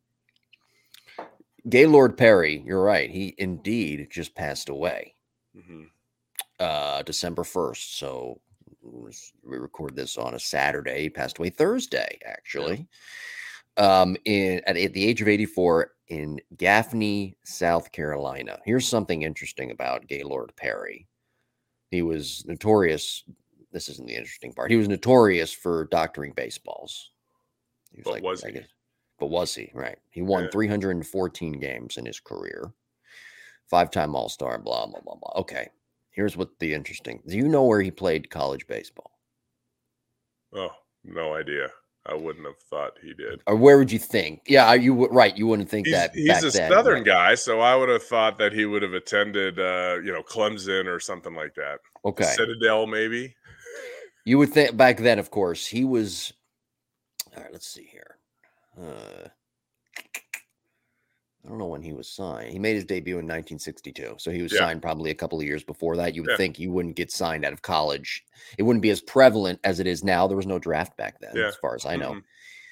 Gaylord 1.69 2.17
Perry, 2.17 2.61
you're 2.65 2.81
right. 2.83 3.09
He 3.09 3.35
indeed 3.37 4.07
just 4.11 4.35
passed 4.35 4.69
away 4.69 5.15
Mhm. 5.55 5.89
uh, 6.59 7.03
December 7.03 7.43
1st. 7.43 7.97
So 7.97 8.41
we 8.81 9.57
record 9.57 9.95
this 9.95 10.17
on 10.17 10.33
a 10.33 10.39
Saturday. 10.39 11.03
He 11.03 11.09
passed 11.09 11.37
away 11.37 11.49
Thursday, 11.49 12.17
actually. 12.25 12.87
Um, 13.77 14.17
in 14.25 14.61
at, 14.67 14.77
at 14.77 14.93
the 14.93 15.05
age 15.05 15.21
of 15.21 15.27
84 15.27 15.91
in 16.09 16.39
Gaffney, 16.57 17.37
South 17.43 17.91
Carolina. 17.91 18.59
Here's 18.65 18.87
something 18.87 19.21
interesting 19.23 19.71
about 19.71 20.07
Gaylord 20.07 20.53
Perry. 20.55 21.07
He 21.91 22.01
was 22.01 22.45
notorious. 22.45 23.23
This 23.73 23.89
isn't 23.89 24.07
the 24.07 24.15
interesting 24.15 24.53
part. 24.53 24.69
He 24.71 24.77
was 24.77 24.87
notorious 24.87 25.51
for 25.51 25.85
doctoring 25.85 26.31
baseballs. 26.33 27.09
He 27.91 28.01
But 28.03 28.21
was 28.21 28.43
I 28.43 28.47
he? 28.47 28.53
guess- 28.53 28.67
but 29.19 29.27
was 29.27 29.53
he? 29.55 29.71
Right. 29.73 29.97
He 30.11 30.21
won 30.21 30.43
Yeah. 30.45 30.49
314 30.51 31.53
games 31.59 31.97
in 31.97 32.05
his 32.05 32.19
career. 32.19 32.71
Five-time 33.69 34.15
All-Star, 34.15 34.59
blah, 34.59 34.85
blah, 34.85 34.99
blah, 35.01 35.15
blah. 35.15 35.33
Okay. 35.41 35.69
Here's 36.11 36.37
what 36.37 36.59
the 36.59 36.73
interesting. 36.73 37.23
Do 37.25 37.35
you 37.35 37.47
know 37.47 37.63
where 37.63 37.81
he 37.81 37.89
played 37.89 38.29
college 38.29 38.67
baseball? 38.67 39.11
Oh, 40.53 40.69
no 41.03 41.33
idea. 41.33 41.69
I 42.05 42.13
wouldn't 42.15 42.45
have 42.45 42.59
thought 42.69 42.97
he 43.01 43.13
did. 43.13 43.41
Or 43.47 43.55
where 43.55 43.77
would 43.77 43.91
you 43.91 43.97
think? 43.97 44.41
Yeah, 44.45 44.73
you 44.73 44.93
would 44.93 45.11
right. 45.13 45.35
You 45.37 45.47
wouldn't 45.47 45.69
think 45.69 45.87
He's, 45.87 45.95
that 45.95 46.13
he's 46.13 46.43
a 46.43 46.49
then, 46.51 46.69
southern 46.69 46.95
right. 46.95 47.05
guy, 47.05 47.35
so 47.35 47.61
I 47.61 47.75
would 47.75 47.87
have 47.89 48.03
thought 48.03 48.37
that 48.39 48.51
he 48.51 48.65
would 48.65 48.81
have 48.83 48.93
attended, 48.93 49.57
uh, 49.57 49.99
you 50.03 50.11
know, 50.11 50.21
Clemson 50.21 50.85
or 50.85 50.99
something 50.99 51.33
like 51.33 51.55
that. 51.55 51.79
Okay. 52.03 52.25
Citadel, 52.25 52.85
maybe. 52.87 53.33
You 54.25 54.37
would 54.37 54.49
think 54.53 54.77
back 54.77 54.97
then, 54.97 55.19
of 55.19 55.31
course, 55.31 55.67
he 55.67 55.83
was. 55.83 56.33
All 57.35 57.43
right, 57.43 57.51
let's 57.51 57.67
see 57.67 57.83
here. 57.85 58.17
Uh, 58.79 59.27
I 61.45 61.49
don't 61.49 61.57
know 61.57 61.67
when 61.67 61.81
he 61.81 61.91
was 61.91 62.07
signed. 62.07 62.51
He 62.53 62.59
made 62.59 62.75
his 62.75 62.85
debut 62.85 63.15
in 63.19 63.25
1962, 63.27 64.15
so 64.17 64.31
he 64.31 64.41
was 64.41 64.53
Yeah. 64.53 64.59
signed 64.59 64.81
probably 64.81 65.11
a 65.11 65.15
couple 65.15 65.37
of 65.39 65.45
years 65.45 65.61
before 65.63 65.97
that. 65.97 66.15
You 66.15 66.21
would 66.21 66.31
Yeah. 66.31 66.37
think 66.37 66.57
you 66.57 66.71
wouldn't 66.71 66.95
get 66.95 67.11
signed 67.11 67.43
out 67.43 67.51
of 67.51 67.61
college. 67.61 68.23
It 68.57 68.63
wouldn't 68.63 68.81
be 68.81 68.91
as 68.91 69.01
prevalent 69.01 69.59
as 69.65 69.81
it 69.81 69.87
is 69.87 70.05
now. 70.05 70.25
There 70.25 70.37
was 70.37 70.47
no 70.47 70.57
draft 70.57 70.95
back 70.95 71.19
then, 71.19 71.35
Yeah. 71.35 71.47
as 71.47 71.57
far 71.57 71.75
as 71.75 71.85
I 71.85 71.97
know. 71.97 72.13
Mhm. 72.13 72.23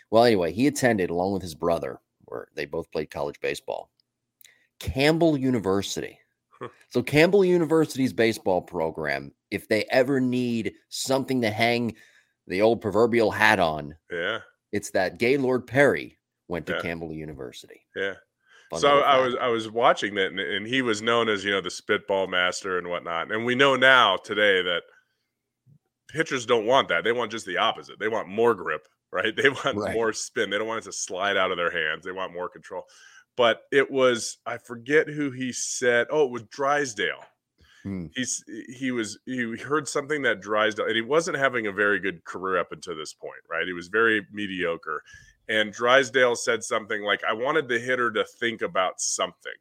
Well, 0.10 0.24
anyway, 0.24 0.54
he 0.54 0.68
attended 0.68 1.10
along 1.10 1.34
with 1.34 1.42
his 1.42 1.56
brother, 1.56 2.00
where 2.26 2.48
they 2.56 2.66
both 2.66 2.90
played 2.92 3.10
college 3.12 3.42
baseball, 3.42 3.92
Campbell 4.80 5.38
University. 5.38 6.21
So 6.90 7.02
Campbell 7.04 7.44
University's 7.46 8.14
baseball 8.14 8.62
program, 8.62 9.32
if 9.50 9.68
they 9.68 9.86
ever 9.90 10.20
need 10.20 10.74
something 10.90 11.42
to 11.42 11.50
hang 11.50 11.96
the 12.48 12.62
old 12.62 12.82
proverbial 12.82 13.32
hat 13.32 13.60
on, 13.60 13.96
Yeah, 14.12 14.40
it's 14.72 14.92
that 14.92 15.18
Gaylord 15.18 15.68
Perry 15.68 16.18
went 16.48 16.66
to 16.68 16.74
Yeah. 16.74 16.82
Campbell 16.82 17.14
University. 17.14 17.82
yeah. 17.96 18.14
Fun 18.70 18.80
so 18.80 19.00
I 19.02 19.20
was 19.20 19.36
I 19.42 19.48
was 19.50 19.70
watching 19.70 20.16
that, 20.16 20.28
and, 20.28 20.40
and 20.40 20.66
he 20.66 20.82
was 20.82 21.02
known 21.02 21.28
as 21.28 21.44
you 21.44 21.52
know 21.52 21.60
the 21.62 21.70
spitball 21.70 22.28
master 22.28 22.78
and 22.78 22.88
whatnot. 22.88 23.30
And 23.32 23.46
we 23.46 23.54
know 23.54 23.76
now 23.76 24.16
today 24.16 24.62
that 24.62 24.84
pitchers 26.10 26.46
don't 26.46 26.66
want 26.66 26.88
that; 26.90 27.04
they 27.04 27.12
want 27.12 27.32
just 27.32 27.46
the 27.46 27.58
opposite. 27.58 28.00
They 28.00 28.08
want 28.08 28.28
more 28.30 28.54
grip, 28.54 28.88
right? 29.12 29.34
They 29.36 29.50
want 29.50 29.76
Right. 29.78 29.94
more 29.94 30.14
spin. 30.14 30.50
They 30.50 30.58
don't 30.58 30.68
want 30.68 30.80
it 30.84 30.86
to 30.86 30.94
slide 30.94 31.38
out 31.38 31.52
of 31.52 31.58
their 31.58 31.72
hands. 31.72 32.06
They 32.06 32.12
want 32.12 32.34
more 32.34 32.50
control. 32.50 32.84
But 33.42 33.64
it 33.72 33.90
was 33.90 34.38
I 34.46 34.60
forget 34.60 35.08
who 35.08 35.32
he 35.32 35.52
said. 35.52 36.06
Oh, 36.12 36.26
it 36.26 36.32
was 36.32 36.44
Drysdale. 36.44 37.26
Hmm. 37.82 38.06
He's 38.14 38.44
he 38.78 38.92
was 38.92 39.18
he 39.26 39.58
heard 39.58 39.88
something 39.88 40.22
that 40.22 40.42
Drysdale 40.42 40.86
and 40.86 40.96
he 40.96 41.02
wasn't 41.02 41.38
having 41.38 41.66
a 41.66 41.72
very 41.72 42.00
good 42.00 42.24
career 42.24 42.60
up 42.60 42.72
until 42.72 42.96
this 42.96 43.16
point, 43.16 43.42
right? 43.50 43.66
He 43.66 43.74
was 43.74 43.88
very 43.88 44.28
mediocre. 44.32 45.02
And 45.50 45.74
Drysdale 45.74 46.36
said 46.36 46.64
something 46.64 47.02
like, 47.02 47.24
I 47.28 47.34
wanted 47.34 47.68
the 47.68 47.80
hitter 47.80 48.12
to 48.12 48.24
think 48.40 48.62
about 48.62 49.02
something, 49.02 49.52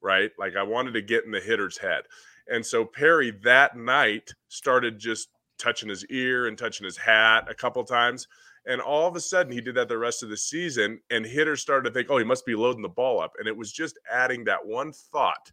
right? 0.00 0.30
Like 0.38 0.56
I 0.56 0.62
wanted 0.62 0.94
to 0.94 1.02
get 1.02 1.26
in 1.26 1.30
the 1.30 1.40
hitter's 1.40 1.76
head. 1.76 2.04
And 2.48 2.64
so 2.64 2.86
Perry 2.86 3.32
that 3.42 3.76
night 3.76 4.32
started 4.48 4.98
just 4.98 5.28
touching 5.58 5.90
his 5.90 6.06
ear 6.06 6.46
and 6.46 6.56
touching 6.56 6.86
his 6.86 6.96
hat 6.96 7.48
a 7.50 7.54
couple 7.54 7.84
times. 7.84 8.28
And 8.66 8.80
all 8.80 9.06
of 9.06 9.16
a 9.16 9.20
sudden, 9.20 9.52
he 9.52 9.60
did 9.60 9.74
that 9.74 9.88
the 9.88 9.98
rest 9.98 10.22
of 10.22 10.30
the 10.30 10.36
season. 10.36 11.00
And 11.10 11.24
hitters 11.24 11.60
started 11.60 11.88
to 11.88 11.94
think, 11.94 12.08
oh, 12.10 12.18
he 12.18 12.24
must 12.24 12.46
be 12.46 12.54
loading 12.54 12.82
the 12.82 12.88
ball 12.88 13.20
up. 13.20 13.32
And 13.38 13.46
it 13.46 13.56
was 13.56 13.72
just 13.72 13.98
adding 14.10 14.44
that 14.44 14.64
one 14.64 14.92
thought. 14.92 15.52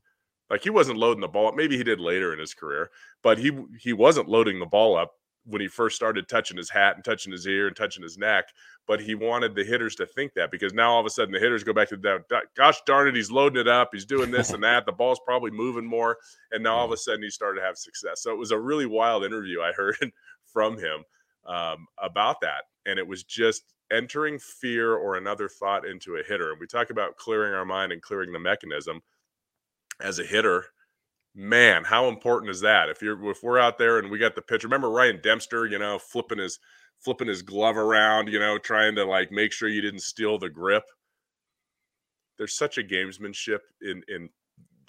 Like 0.51 0.63
he 0.63 0.69
wasn't 0.69 0.99
loading 0.99 1.21
the 1.21 1.29
ball 1.29 1.47
up. 1.47 1.55
Maybe 1.55 1.77
he 1.77 1.83
did 1.83 2.01
later 2.01 2.33
in 2.33 2.39
his 2.39 2.53
career, 2.53 2.91
but 3.23 3.37
he 3.37 3.57
he 3.79 3.93
wasn't 3.93 4.27
loading 4.27 4.59
the 4.59 4.65
ball 4.65 4.97
up 4.97 5.13
when 5.45 5.61
he 5.61 5.67
first 5.67 5.95
started 5.95 6.27
touching 6.27 6.57
his 6.57 6.69
hat 6.69 6.95
and 6.95 7.05
touching 7.05 7.31
his 7.31 7.47
ear 7.47 7.67
and 7.67 7.75
touching 7.75 8.03
his 8.03 8.17
neck. 8.17 8.49
But 8.85 9.01
he 9.01 9.15
wanted 9.15 9.55
the 9.55 9.63
hitters 9.63 9.95
to 9.95 10.05
think 10.05 10.33
that 10.33 10.51
because 10.51 10.73
now 10.73 10.91
all 10.91 10.99
of 10.99 11.05
a 11.05 11.09
sudden 11.09 11.33
the 11.33 11.39
hitters 11.39 11.63
go 11.63 11.71
back 11.71 11.87
to 11.89 11.97
that. 11.97 12.43
Gosh 12.55 12.81
darn 12.85 13.07
it, 13.07 13.15
he's 13.15 13.31
loading 13.31 13.61
it 13.61 13.69
up. 13.69 13.91
He's 13.93 14.05
doing 14.05 14.29
this 14.29 14.51
and 14.51 14.61
that. 14.63 14.85
The 14.85 14.91
ball's 14.91 15.21
probably 15.25 15.51
moving 15.51 15.85
more. 15.85 16.17
And 16.51 16.63
now 16.63 16.75
all 16.75 16.85
of 16.85 16.91
a 16.91 16.97
sudden 16.97 17.23
he 17.23 17.29
started 17.29 17.61
to 17.61 17.65
have 17.65 17.77
success. 17.77 18.21
So 18.21 18.31
it 18.31 18.37
was 18.37 18.51
a 18.51 18.59
really 18.59 18.85
wild 18.85 19.23
interview 19.23 19.61
I 19.61 19.71
heard 19.71 19.95
from 20.45 20.77
him 20.77 21.05
um, 21.45 21.87
about 21.97 22.41
that. 22.41 22.63
And 22.85 22.97
it 22.97 23.07
was 23.07 23.23
just 23.23 23.63
entering 23.91 24.39
fear 24.39 24.95
or 24.95 25.15
another 25.15 25.49
thought 25.49 25.85
into 25.85 26.15
a 26.15 26.23
hitter. 26.23 26.51
And 26.51 26.59
we 26.59 26.67
talk 26.67 26.89
about 26.89 27.17
clearing 27.17 27.53
our 27.53 27.65
mind 27.65 27.91
and 27.91 28.01
clearing 28.01 28.31
the 28.31 28.39
mechanism 28.39 29.01
as 29.99 30.19
a 30.19 30.25
hitter. 30.25 30.65
Man, 31.35 31.83
how 31.83 32.07
important 32.07 32.49
is 32.49 32.61
that? 32.61 32.89
If 32.89 33.01
you're 33.01 33.29
if 33.31 33.43
we're 33.43 33.59
out 33.59 33.77
there 33.77 33.99
and 33.99 34.09
we 34.09 34.19
got 34.19 34.35
the 34.35 34.41
pitch, 34.41 34.63
remember 34.63 34.89
Ryan 34.89 35.19
Dempster, 35.21 35.65
you 35.65 35.79
know, 35.79 35.97
flipping 35.97 36.39
his 36.39 36.59
flipping 36.99 37.27
his 37.27 37.41
glove 37.41 37.77
around, 37.77 38.27
you 38.27 38.39
know, 38.39 38.57
trying 38.57 38.95
to 38.95 39.05
like 39.05 39.31
make 39.31 39.51
sure 39.51 39.69
you 39.69 39.81
didn't 39.81 40.01
steal 40.01 40.37
the 40.37 40.49
grip. 40.49 40.83
There's 42.37 42.57
such 42.57 42.77
a 42.77 42.83
gamesmanship 42.83 43.59
in 43.81 44.03
in 44.09 44.29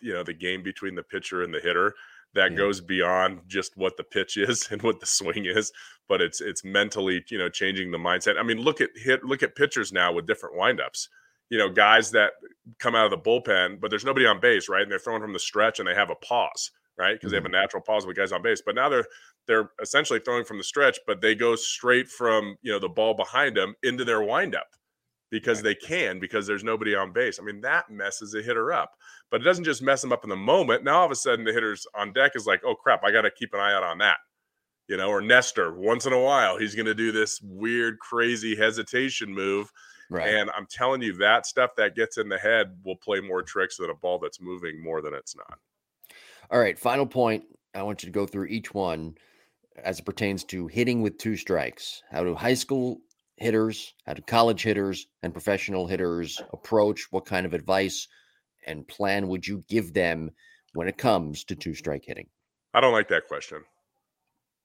you 0.01 0.12
know 0.12 0.24
the 0.24 0.34
game 0.34 0.62
between 0.62 0.97
the 0.97 1.03
pitcher 1.03 1.43
and 1.43 1.55
the 1.55 1.61
hitter 1.61 1.95
that 2.35 2.53
Yeah. 2.53 2.57
goes 2.57 2.80
beyond 2.80 3.43
just 3.47 3.76
what 3.76 3.97
the 3.97 4.05
pitch 4.05 4.37
is 4.37 4.68
and 4.70 4.83
what 4.83 5.01
the 5.01 5.07
swing 5.07 5.45
is, 5.47 5.72
but 6.09 6.20
it's 6.20 6.41
it's 6.41 6.64
mentally, 6.64 7.24
you 7.28 7.39
know, 7.39 7.49
changing 7.49 7.91
the 7.91 7.99
mindset. 7.99 8.39
I 8.39 8.43
mean, 8.43 8.59
look 8.59 8.80
at 8.80 8.91
hit 8.95 9.24
look 9.24 9.43
at 9.43 9.55
pitchers 9.57 9.93
now 9.93 10.12
with 10.12 10.26
different 10.26 10.57
windups. 10.57 11.09
You 11.51 11.59
know, 11.59 11.68
guys 11.68 12.11
that 12.12 12.33
come 12.78 12.95
out 12.95 13.05
of 13.05 13.11
the 13.11 13.18
bullpen, 13.18 13.80
but 13.80 13.91
there's 13.91 14.05
nobody 14.05 14.26
on 14.26 14.41
base, 14.41 14.68
right? 14.68 14.83
And 14.83 14.91
they're 14.91 14.99
throwing 14.99 15.20
from 15.20 15.35
the 15.35 15.39
stretch 15.39 15.78
and 15.78 15.89
they 15.89 15.95
have 15.95 16.09
a 16.09 16.14
pause, 16.14 16.70
right? 16.97 17.14
Because 17.14 17.30
they 17.30 17.37
have 17.37 17.45
a 17.45 17.49
mm-hmm. 17.49 17.57
natural 17.57 17.83
pause 17.83 18.07
with 18.07 18.16
guys 18.16 18.33
on 18.33 18.43
base. 18.43 18.62
But 18.64 18.74
now 18.74 18.89
they're 18.89 19.07
they're 19.47 19.70
essentially 19.80 20.20
throwing 20.20 20.45
from 20.45 20.59
the 20.59 20.64
stretch, 20.64 20.99
but 21.07 21.20
they 21.20 21.35
go 21.35 21.57
straight 21.57 22.09
from 22.09 22.57
you 22.62 22.72
know 22.72 22.78
the 22.78 22.89
ball 22.89 23.14
behind 23.14 23.57
them 23.57 23.74
into 23.83 24.05
their 24.05 24.22
windup 24.22 24.68
because 25.33 25.62
they 25.62 25.74
can 25.74 26.20
because 26.20 26.47
there's 26.47 26.62
nobody 26.62 26.95
on 26.95 27.11
base. 27.11 27.41
I 27.41 27.43
mean, 27.43 27.62
that 27.62 27.91
messes 27.91 28.35
a 28.35 28.43
hitter 28.43 28.70
up. 28.70 28.93
But 29.30 29.41
it 29.41 29.45
doesn't 29.45 29.64
just 29.64 29.83
mess 29.83 30.03
them 30.03 30.12
up 30.12 30.24
in 30.24 30.30
the 30.30 30.37
moment. 30.37 30.85
Now 30.85 31.01
all 31.01 31.07
of 31.07 31.11
a 31.11 31.16
sudden 31.16 31.47
the 31.47 31.55
hitter's 31.55 31.87
on 31.97 32.12
deck 32.12 32.33
is 32.35 32.47
like, 32.47 32.61
oh 32.64 32.74
crap, 32.74 33.03
I 33.03 33.11
got 33.11 33.22
to 33.22 33.30
keep 33.30 33.55
an 33.55 33.61
eye 33.61 33.72
out 33.72 33.83
on 33.83 33.99
that. 33.99 34.18
You 34.89 34.99
know, 34.99 35.09
or 35.09 35.22
Nestor, 35.22 35.72
once 35.72 36.05
in 36.05 36.12
a 36.12 36.20
while, 36.20 36.59
he's 36.59 36.74
going 36.74 36.87
to 36.87 36.95
do 36.95 37.12
this 37.12 37.41
weird, 37.41 37.99
crazy 37.99 38.55
hesitation 38.55 39.35
move. 39.35 39.72
Right. 40.11 40.28
And 40.28 40.51
I'm 40.51 40.66
telling 40.70 41.01
you, 41.01 41.14
that 41.14 41.47
stuff 41.47 41.70
that 41.78 41.97
gets 41.97 42.18
in 42.18 42.28
the 42.28 42.37
head 42.37 42.76
will 42.85 42.97
play 42.97 43.20
more 43.20 43.43
tricks 43.43 43.78
than 43.78 43.89
a 43.89 43.95
ball 43.95 44.18
that's 44.18 44.41
moving 44.41 44.83
more 44.83 45.01
than 45.01 45.14
it's 45.14 45.35
not. 45.35 45.59
All 46.51 46.61
right. 46.61 46.78
Final 46.78 47.07
point. 47.07 47.45
I 47.74 47.83
want 47.85 48.03
you 48.03 48.09
to 48.09 48.12
go 48.12 48.26
through 48.26 48.47
each 48.47 48.74
one 48.74 49.14
as 49.83 49.99
it 49.99 50.05
pertains 50.05 50.45
to 50.45 50.66
hitting 50.66 51.01
with 51.01 51.16
two 51.16 51.37
strikes. 51.39 52.03
How 52.11 52.22
do 52.22 52.35
high 52.35 52.53
school 52.53 53.01
hitters, 53.43 53.93
how 54.07 54.14
do 54.14 54.22
college 54.22 54.62
hitters, 54.62 55.07
and 55.22 55.32
professional 55.32 55.86
hitters 55.86 56.40
approach? 56.53 57.07
What 57.11 57.26
kind 57.26 57.45
of 57.45 57.53
advice 57.55 58.09
and 58.66 58.86
plan 58.88 59.28
would 59.28 59.47
you 59.47 59.62
give 59.68 59.93
them 59.93 60.30
when 60.74 60.88
it 60.88 60.97
comes 60.97 61.45
to 61.45 61.55
two 61.57 61.74
strike 61.74 62.05
hitting? 62.07 62.28
I 62.72 62.80
don't 62.80 62.93
like 62.93 63.09
that 63.09 63.28
question. 63.28 63.62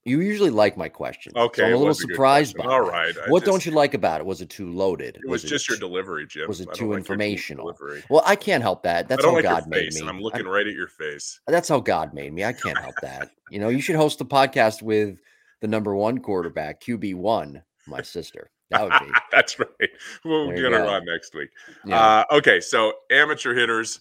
You 0.05 0.21
usually 0.21 0.51
like 0.51 0.77
my 0.77 0.87
questions. 0.87 1.33
so 1.35 1.41
Okay, 1.41 1.63
I'm 1.65 1.69
a 1.73 1.75
little 1.75 1.87
was 1.87 1.97
a 1.99 2.07
surprised 2.07 2.55
by 2.55 2.63
question. 2.63 2.81
All 2.81 2.89
right, 2.89 3.13
I 3.17 3.29
What 3.29 3.39
just- 3.41 3.51
don't 3.51 3.65
you 3.65 3.73
like 3.73 3.93
about 3.93 4.21
it? 4.21 4.25
Was 4.25 4.39
it 4.41 4.49
too 4.49 4.71
loaded? 4.71 5.17
It 5.21 5.27
was, 5.27 5.43
just 5.43 5.67
your 5.67 5.77
delivery, 5.77 6.25
Jim. 6.25 6.47
was 6.47 6.61
it 6.61 6.69
too 6.73 6.91
like 6.91 6.99
informational? 6.99 7.77
Well, 8.09 8.23
I 8.25 8.37
can't 8.37 8.61
help 8.63 8.83
that. 8.83 9.09
That's 9.09 9.25
I 9.25 9.27
how 9.27 9.33
like 9.33 9.43
God 9.43 9.67
made 9.67 9.93
me. 9.93 9.99
and 9.99 10.07
I'm 10.07 10.21
looking 10.21 10.45
right 10.47 10.65
at 10.65 10.71
your 10.73 10.87
face. 10.87 11.41
That's 11.47 11.67
how 11.67 11.81
God 11.81 12.13
made 12.13 12.31
me. 12.31 12.45
I 12.45 12.53
can't 12.53 12.77
help 12.77 12.95
that. 13.01 13.31
You 13.51 13.59
know, 13.59 13.67
you 13.67 13.81
should 13.81 13.97
host 13.97 14.21
a 14.21 14.25
podcast 14.25 14.81
with 14.81 15.17
the 15.59 15.67
number 15.67 15.93
one 15.93 16.19
quarterback, 16.19 16.79
QB 16.81 17.15
one, 17.15 17.63
my 17.85 18.01
sister. 18.01 18.49
That 18.69 18.83
would 18.83 19.07
be. 19.07 19.13
That's 19.31 19.59
right. 19.59 19.89
We're 20.23 20.55
you 20.55 20.63
gonna 20.63 20.83
run 20.83 21.05
next 21.05 21.33
week. 21.33 21.49
Yeah. 21.85 21.99
Uh, 21.99 22.23
okay, 22.37 22.59
so 22.59 22.93
amateur 23.11 23.53
hitters 23.53 23.99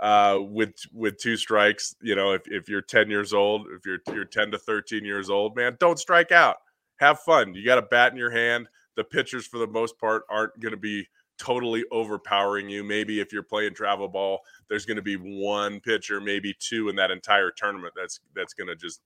uh, 0.00 0.38
with 0.40 0.74
with 0.92 1.18
two 1.18 1.36
strikes. 1.36 1.94
You 2.02 2.14
know, 2.14 2.32
if, 2.32 2.42
if 2.46 2.68
you're 2.68 2.82
10 2.82 3.10
years 3.10 3.32
old, 3.32 3.66
if 3.76 3.84
you're 3.86 3.98
you're 4.14 4.24
10 4.24 4.50
to 4.52 4.58
13 4.58 5.04
years 5.04 5.30
old, 5.30 5.56
man, 5.56 5.76
don't 5.80 5.98
strike 5.98 6.32
out. 6.32 6.56
Have 6.96 7.20
fun. 7.20 7.54
You 7.54 7.64
got 7.64 7.78
a 7.78 7.82
bat 7.82 8.12
in 8.12 8.18
your 8.18 8.30
hand. 8.30 8.68
The 8.96 9.04
pitchers, 9.04 9.46
for 9.46 9.58
the 9.58 9.66
most 9.66 9.98
part, 9.98 10.22
aren't 10.30 10.58
going 10.60 10.72
to 10.72 10.78
be 10.78 11.08
totally 11.38 11.84
overpowering 11.90 12.68
you. 12.68 12.84
Maybe 12.84 13.20
if 13.20 13.32
you're 13.32 13.42
playing 13.42 13.74
travel 13.74 14.08
ball, 14.08 14.40
there's 14.68 14.86
going 14.86 14.96
to 14.96 15.02
be 15.02 15.16
one 15.16 15.80
pitcher, 15.80 16.20
maybe 16.20 16.54
two 16.58 16.88
in 16.88 16.96
that 16.96 17.10
entire 17.10 17.50
tournament. 17.50 17.94
That's 17.96 18.20
that's 18.34 18.54
going 18.54 18.68
to 18.68 18.76
just 18.76 19.00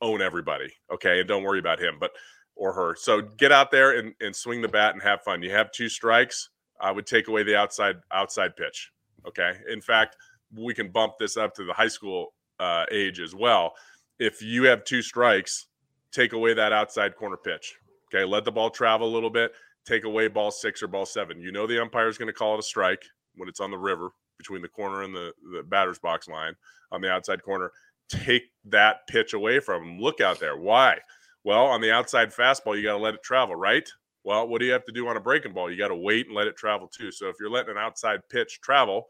own 0.00 0.22
everybody. 0.22 0.72
Okay, 0.92 1.20
and 1.20 1.28
don't 1.28 1.42
worry 1.42 1.58
about 1.58 1.80
him, 1.80 1.96
but 1.98 2.12
or 2.58 2.72
her. 2.72 2.94
So 2.96 3.22
get 3.22 3.52
out 3.52 3.70
there 3.70 3.98
and, 3.98 4.12
and 4.20 4.34
swing 4.34 4.60
the 4.60 4.68
bat 4.68 4.92
and 4.92 5.02
have 5.02 5.22
fun. 5.22 5.42
You 5.42 5.52
have 5.52 5.70
two 5.70 5.88
strikes. 5.88 6.50
I 6.80 6.90
would 6.90 7.06
take 7.06 7.28
away 7.28 7.44
the 7.44 7.56
outside 7.56 7.96
outside 8.12 8.56
pitch. 8.56 8.90
Okay. 9.26 9.52
In 9.70 9.80
fact, 9.80 10.16
we 10.54 10.74
can 10.74 10.90
bump 10.90 11.14
this 11.18 11.36
up 11.36 11.54
to 11.54 11.64
the 11.64 11.72
high 11.72 11.88
school 11.88 12.34
uh, 12.60 12.84
age 12.90 13.20
as 13.20 13.34
well. 13.34 13.72
If 14.18 14.42
you 14.42 14.64
have 14.64 14.84
two 14.84 15.02
strikes, 15.02 15.66
take 16.12 16.32
away 16.32 16.54
that 16.54 16.72
outside 16.72 17.16
corner 17.16 17.36
pitch. 17.36 17.76
Okay. 18.12 18.24
Let 18.24 18.44
the 18.44 18.52
ball 18.52 18.70
travel 18.70 19.08
a 19.08 19.14
little 19.14 19.30
bit. 19.30 19.52
Take 19.86 20.04
away 20.04 20.28
ball 20.28 20.50
six 20.50 20.82
or 20.82 20.88
ball 20.88 21.06
seven. 21.06 21.40
You 21.40 21.52
know 21.52 21.66
the 21.66 21.80
umpire 21.80 22.08
is 22.08 22.18
going 22.18 22.26
to 22.26 22.32
call 22.32 22.54
it 22.54 22.60
a 22.60 22.62
strike 22.62 23.04
when 23.36 23.48
it's 23.48 23.60
on 23.60 23.70
the 23.70 23.78
river 23.78 24.10
between 24.36 24.62
the 24.62 24.68
corner 24.68 25.02
and 25.02 25.14
the, 25.14 25.32
the 25.54 25.62
batter's 25.62 25.98
box 25.98 26.28
line 26.28 26.54
on 26.92 27.00
the 27.00 27.10
outside 27.10 27.42
corner. 27.42 27.70
Take 28.08 28.44
that 28.66 29.06
pitch 29.08 29.32
away 29.32 29.60
from 29.60 29.82
him. 29.82 30.00
Look 30.00 30.20
out 30.20 30.40
there. 30.40 30.56
Why? 30.56 30.98
Well, 31.44 31.66
on 31.66 31.80
the 31.80 31.92
outside 31.92 32.32
fastball, 32.32 32.76
you 32.76 32.82
got 32.82 32.96
to 32.96 33.02
let 33.02 33.14
it 33.14 33.22
travel, 33.22 33.54
right? 33.54 33.88
Well, 34.24 34.46
what 34.48 34.60
do 34.60 34.66
you 34.66 34.72
have 34.72 34.84
to 34.84 34.92
do 34.92 35.08
on 35.08 35.16
a 35.16 35.20
breaking 35.20 35.54
ball? 35.54 35.70
You 35.70 35.78
got 35.78 35.88
to 35.88 35.96
wait 35.96 36.26
and 36.26 36.34
let 36.34 36.46
it 36.46 36.56
travel 36.56 36.88
too. 36.88 37.10
So 37.10 37.28
if 37.28 37.36
you're 37.40 37.50
letting 37.50 37.70
an 37.70 37.78
outside 37.78 38.20
pitch 38.30 38.60
travel 38.62 39.08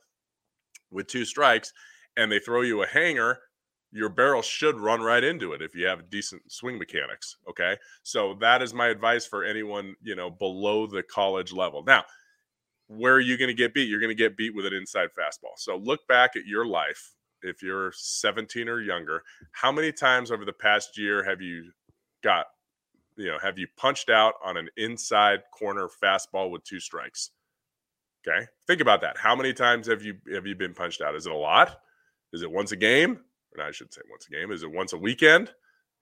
with 0.91 1.07
two 1.07 1.25
strikes 1.25 1.73
and 2.17 2.31
they 2.31 2.39
throw 2.39 2.63
you 2.63 2.83
a 2.83 2.87
hanger, 2.87 3.39
your 3.91 4.11
barrel 4.11 4.43
should 4.43 4.79
run 4.79 5.01
right 5.01 5.25
into 5.25 5.53
it 5.55 5.63
if 5.63 5.75
you 5.75 5.87
have 5.87 6.11
decent 6.11 6.43
swing 6.53 6.79
mechanics. 6.79 7.37
Okay. 7.49 7.77
So 8.03 8.35
that 8.41 8.63
is 8.63 8.75
my 8.75 8.89
advice 8.89 9.27
for 9.27 9.45
anyone, 9.45 9.97
you 10.03 10.15
know, 10.15 10.31
below 10.31 10.87
the 10.87 11.03
college 11.03 11.53
level. 11.53 11.83
Now, 11.85 12.05
where 12.89 13.15
are 13.15 13.21
you 13.21 13.37
going 13.39 13.49
to 13.49 13.55
get 13.55 13.75
beat? 13.75 13.89
You're 13.89 14.01
going 14.01 14.15
to 14.17 14.23
get 14.23 14.37
beat 14.37 14.55
with 14.55 14.67
an 14.67 14.75
inside 14.75 15.09
fastball. 15.19 15.57
So 15.57 15.77
look 15.77 16.07
back 16.07 16.37
at 16.37 16.47
your 16.47 16.67
life. 16.67 17.13
If 17.43 17.63
you're 17.63 17.93
17 17.95 18.69
or 18.69 18.81
younger, 18.81 19.23
how 19.53 19.71
many 19.71 19.93
times 19.93 20.31
over 20.31 20.45
the 20.45 20.53
past 20.53 20.99
year 20.99 21.23
have 21.23 21.41
you 21.41 21.71
got, 22.23 22.47
you 23.17 23.27
know, 23.27 23.39
have 23.39 23.59
you 23.59 23.67
punched 23.77 24.11
out 24.11 24.35
on 24.45 24.57
an 24.57 24.69
inside 24.77 25.41
corner 25.53 25.89
fastball 26.03 26.51
with 26.51 26.65
two 26.65 26.81
strikes? 26.81 27.31
Okay. 28.27 28.47
Think 28.67 28.81
about 28.81 29.01
that. 29.03 29.17
How 29.17 29.35
many 29.35 29.53
times 29.53 29.87
have 29.87 30.03
you 30.03 30.17
have 30.33 30.47
you 30.47 30.55
been 30.55 30.75
punched 30.75 31.01
out? 31.01 31.15
Is 31.15 31.27
it 31.27 31.33
a 31.33 31.37
lot? 31.37 31.81
Is 32.33 32.43
it 32.43 32.51
once 32.51 32.73
a 32.73 32.77
game? 32.77 33.21
Or 33.57 33.65
I 33.65 33.71
should 33.71 33.93
say 33.93 34.03
once 34.11 34.27
a 34.27 34.31
game. 34.31 34.51
Is 34.53 34.63
it 34.63 34.71
once 34.71 34.93
a 34.93 34.99
weekend? 34.99 35.53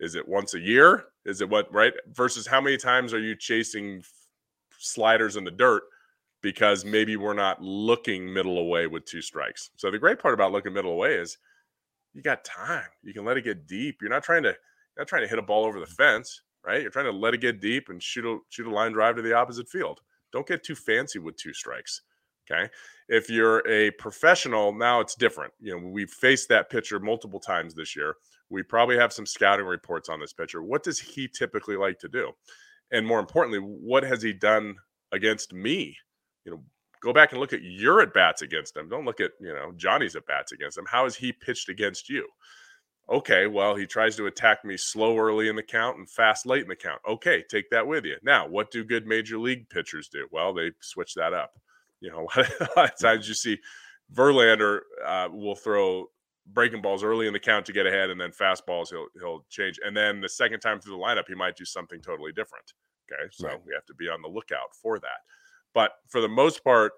Is 0.01 0.15
it 0.15 0.27
once 0.27 0.55
a 0.55 0.61
year? 0.61 1.07
Is 1.25 1.41
it 1.41 1.49
what 1.49 1.73
right? 1.73 1.93
Versus 2.13 2.47
how 2.47 2.61
many 2.61 2.77
times 2.77 3.15
are 3.15 3.21
you 3.21 3.37
chasing 3.37 4.03
sliders 4.79 5.37
in 5.37 5.45
the 5.45 5.51
dirt 5.51 5.85
because 6.43 6.85
maybe 6.85 7.17
we're 7.17 7.33
not 7.33 7.63
looking 7.63 8.33
middle 8.33 8.59
away 8.59 8.87
with 8.87 9.05
two 9.05 9.23
strikes. 9.23 9.71
So 9.77 9.91
the 9.91 9.99
great 9.99 10.19
part 10.19 10.35
about 10.35 10.53
looking 10.53 10.73
middle 10.73 10.93
away 10.93 11.15
is 11.15 11.39
you 12.15 12.23
got 12.23 12.45
time. 12.45 12.89
You 13.03 13.13
can 13.13 13.25
let 13.25 13.37
it 13.37 13.43
get 13.43 13.67
deep. 13.67 13.99
You're 14.01 14.11
not 14.11 14.23
trying 14.23 14.43
to 14.45 14.57
not 14.97 15.07
trying 15.07 15.23
to 15.23 15.29
hit 15.29 15.39
a 15.39 15.43
ball 15.43 15.65
over 15.65 15.81
the 15.81 15.87
fence, 15.87 16.43
right? 16.65 16.83
You're 16.83 16.91
trying 16.91 17.07
to 17.07 17.13
let 17.13 17.35
it 17.35 17.41
get 17.41 17.61
deep 17.61 17.89
and 17.89 18.03
shoot 18.03 18.25
a 18.25 18.39
shoot 18.49 18.67
a 18.67 18.71
line 18.71 18.93
drive 18.93 19.17
to 19.17 19.23
the 19.23 19.35
opposite 19.35 19.69
field. 19.69 20.01
Don't 20.33 20.47
get 20.47 20.65
too 20.65 20.75
fancy 20.75 21.19
with 21.19 21.37
two 21.37 21.53
strikes. 21.53 22.03
Okay. 22.51 22.71
If 23.09 23.29
you're 23.29 23.67
a 23.69 23.91
professional, 23.93 24.73
now 24.73 25.01
it's 25.01 25.15
different. 25.15 25.53
You 25.61 25.73
know, 25.73 25.89
we've 25.89 26.11
faced 26.11 26.49
that 26.49 26.71
pitcher 26.71 27.01
multiple 27.01 27.41
times 27.41 27.75
this 27.75 27.97
year. 27.97 28.15
We 28.51 28.63
probably 28.63 28.97
have 28.97 29.13
some 29.13 29.27
scouting 29.27 29.67
reports 29.67 30.09
on 30.09 30.21
this 30.21 30.33
pitcher. 30.33 30.63
What 30.63 30.85
does 30.85 31.01
he 31.01 31.29
typically 31.29 31.77
like 31.77 31.99
to 32.01 32.09
do? 32.09 32.33
And 32.93 33.07
more 33.07 33.19
importantly, 33.19 33.59
what 33.59 34.05
has 34.05 34.23
he 34.23 34.33
done 34.33 34.77
against 35.11 35.53
me? 35.53 35.97
You 36.45 36.53
know, 36.53 36.63
go 37.03 37.13
back 37.13 37.33
and 37.33 37.41
look 37.41 37.53
at 37.53 37.63
your 37.63 38.01
at 38.01 38.15
bats 38.15 38.43
against 38.43 38.77
him. 38.77 38.89
Don't 38.89 39.05
look 39.05 39.21
at, 39.21 39.33
you 39.41 39.53
know, 39.53 39.73
Johnny's 39.77 40.15
at 40.15 40.27
bats 40.27 40.53
against 40.53 40.79
him. 40.79 40.87
How 40.89 41.05
has 41.05 41.17
he 41.17 41.33
pitched 41.33 41.69
against 41.69 42.09
you? 42.09 42.27
Okay, 43.09 43.47
well, 43.47 43.77
he 43.77 43.87
tries 43.87 44.17
to 44.17 44.27
attack 44.27 44.65
me 44.65 44.77
slow 44.77 45.17
early 45.17 45.49
in 45.49 45.55
the 45.55 45.63
count 45.63 45.97
and 45.97 46.11
fast 46.11 46.45
late 46.45 46.63
in 46.63 46.69
the 46.69 46.75
count. 46.75 47.01
Okay, 47.07 47.45
take 47.49 47.71
that 47.71 47.87
with 47.87 48.05
you. 48.05 48.17
Now, 48.23 48.49
what 48.49 48.71
do 48.73 48.83
good 48.83 49.07
major 49.07 49.39
league 49.39 49.69
pitchers 49.71 50.09
do? 50.09 50.27
Well, 50.33 50.53
they 50.53 50.73
switch 50.81 51.15
that 51.15 51.33
up. 51.33 51.53
You 52.01 52.11
know, 52.11 52.19
a 52.37 52.39
lot 52.39 52.39
of, 52.39 52.69
a 52.69 52.71
lot 52.81 52.93
of 52.93 52.99
times 52.99 53.29
you 53.29 53.35
see 53.35 53.59
Verlander 54.13 54.81
uh, 55.05 55.29
will 55.31 55.55
throw 55.55 56.07
breaking 56.49 56.83
balls 56.83 57.05
early 57.05 57.29
in 57.29 57.33
the 57.33 57.39
count 57.41 57.67
to 57.67 57.73
get 57.73 57.87
ahead, 57.87 58.11
and 58.11 58.21
then 58.21 58.31
fastballs 58.33 58.89
he'll 58.91 59.07
he'll 59.21 59.47
change, 59.51 59.79
and 59.85 59.97
then 59.97 60.21
the 60.21 60.29
second 60.29 60.59
time 60.61 60.81
through 60.81 60.97
the 60.97 61.03
lineup 61.03 61.29
he 61.29 61.35
might 61.35 61.57
do 61.57 61.65
something 61.65 62.01
totally 62.01 62.33
different. 62.33 62.73
Okay, 63.13 63.29
so 63.31 63.47
Right. 63.47 63.61
we 63.65 63.73
have 63.73 63.87
to 63.87 63.95
be 63.95 64.09
on 64.09 64.21
the 64.21 64.29
lookout 64.29 64.75
for 64.83 64.99
that. 64.99 65.21
But 65.75 65.93
for 66.09 66.21
the 66.21 66.29
most 66.29 66.65
part, 66.65 66.93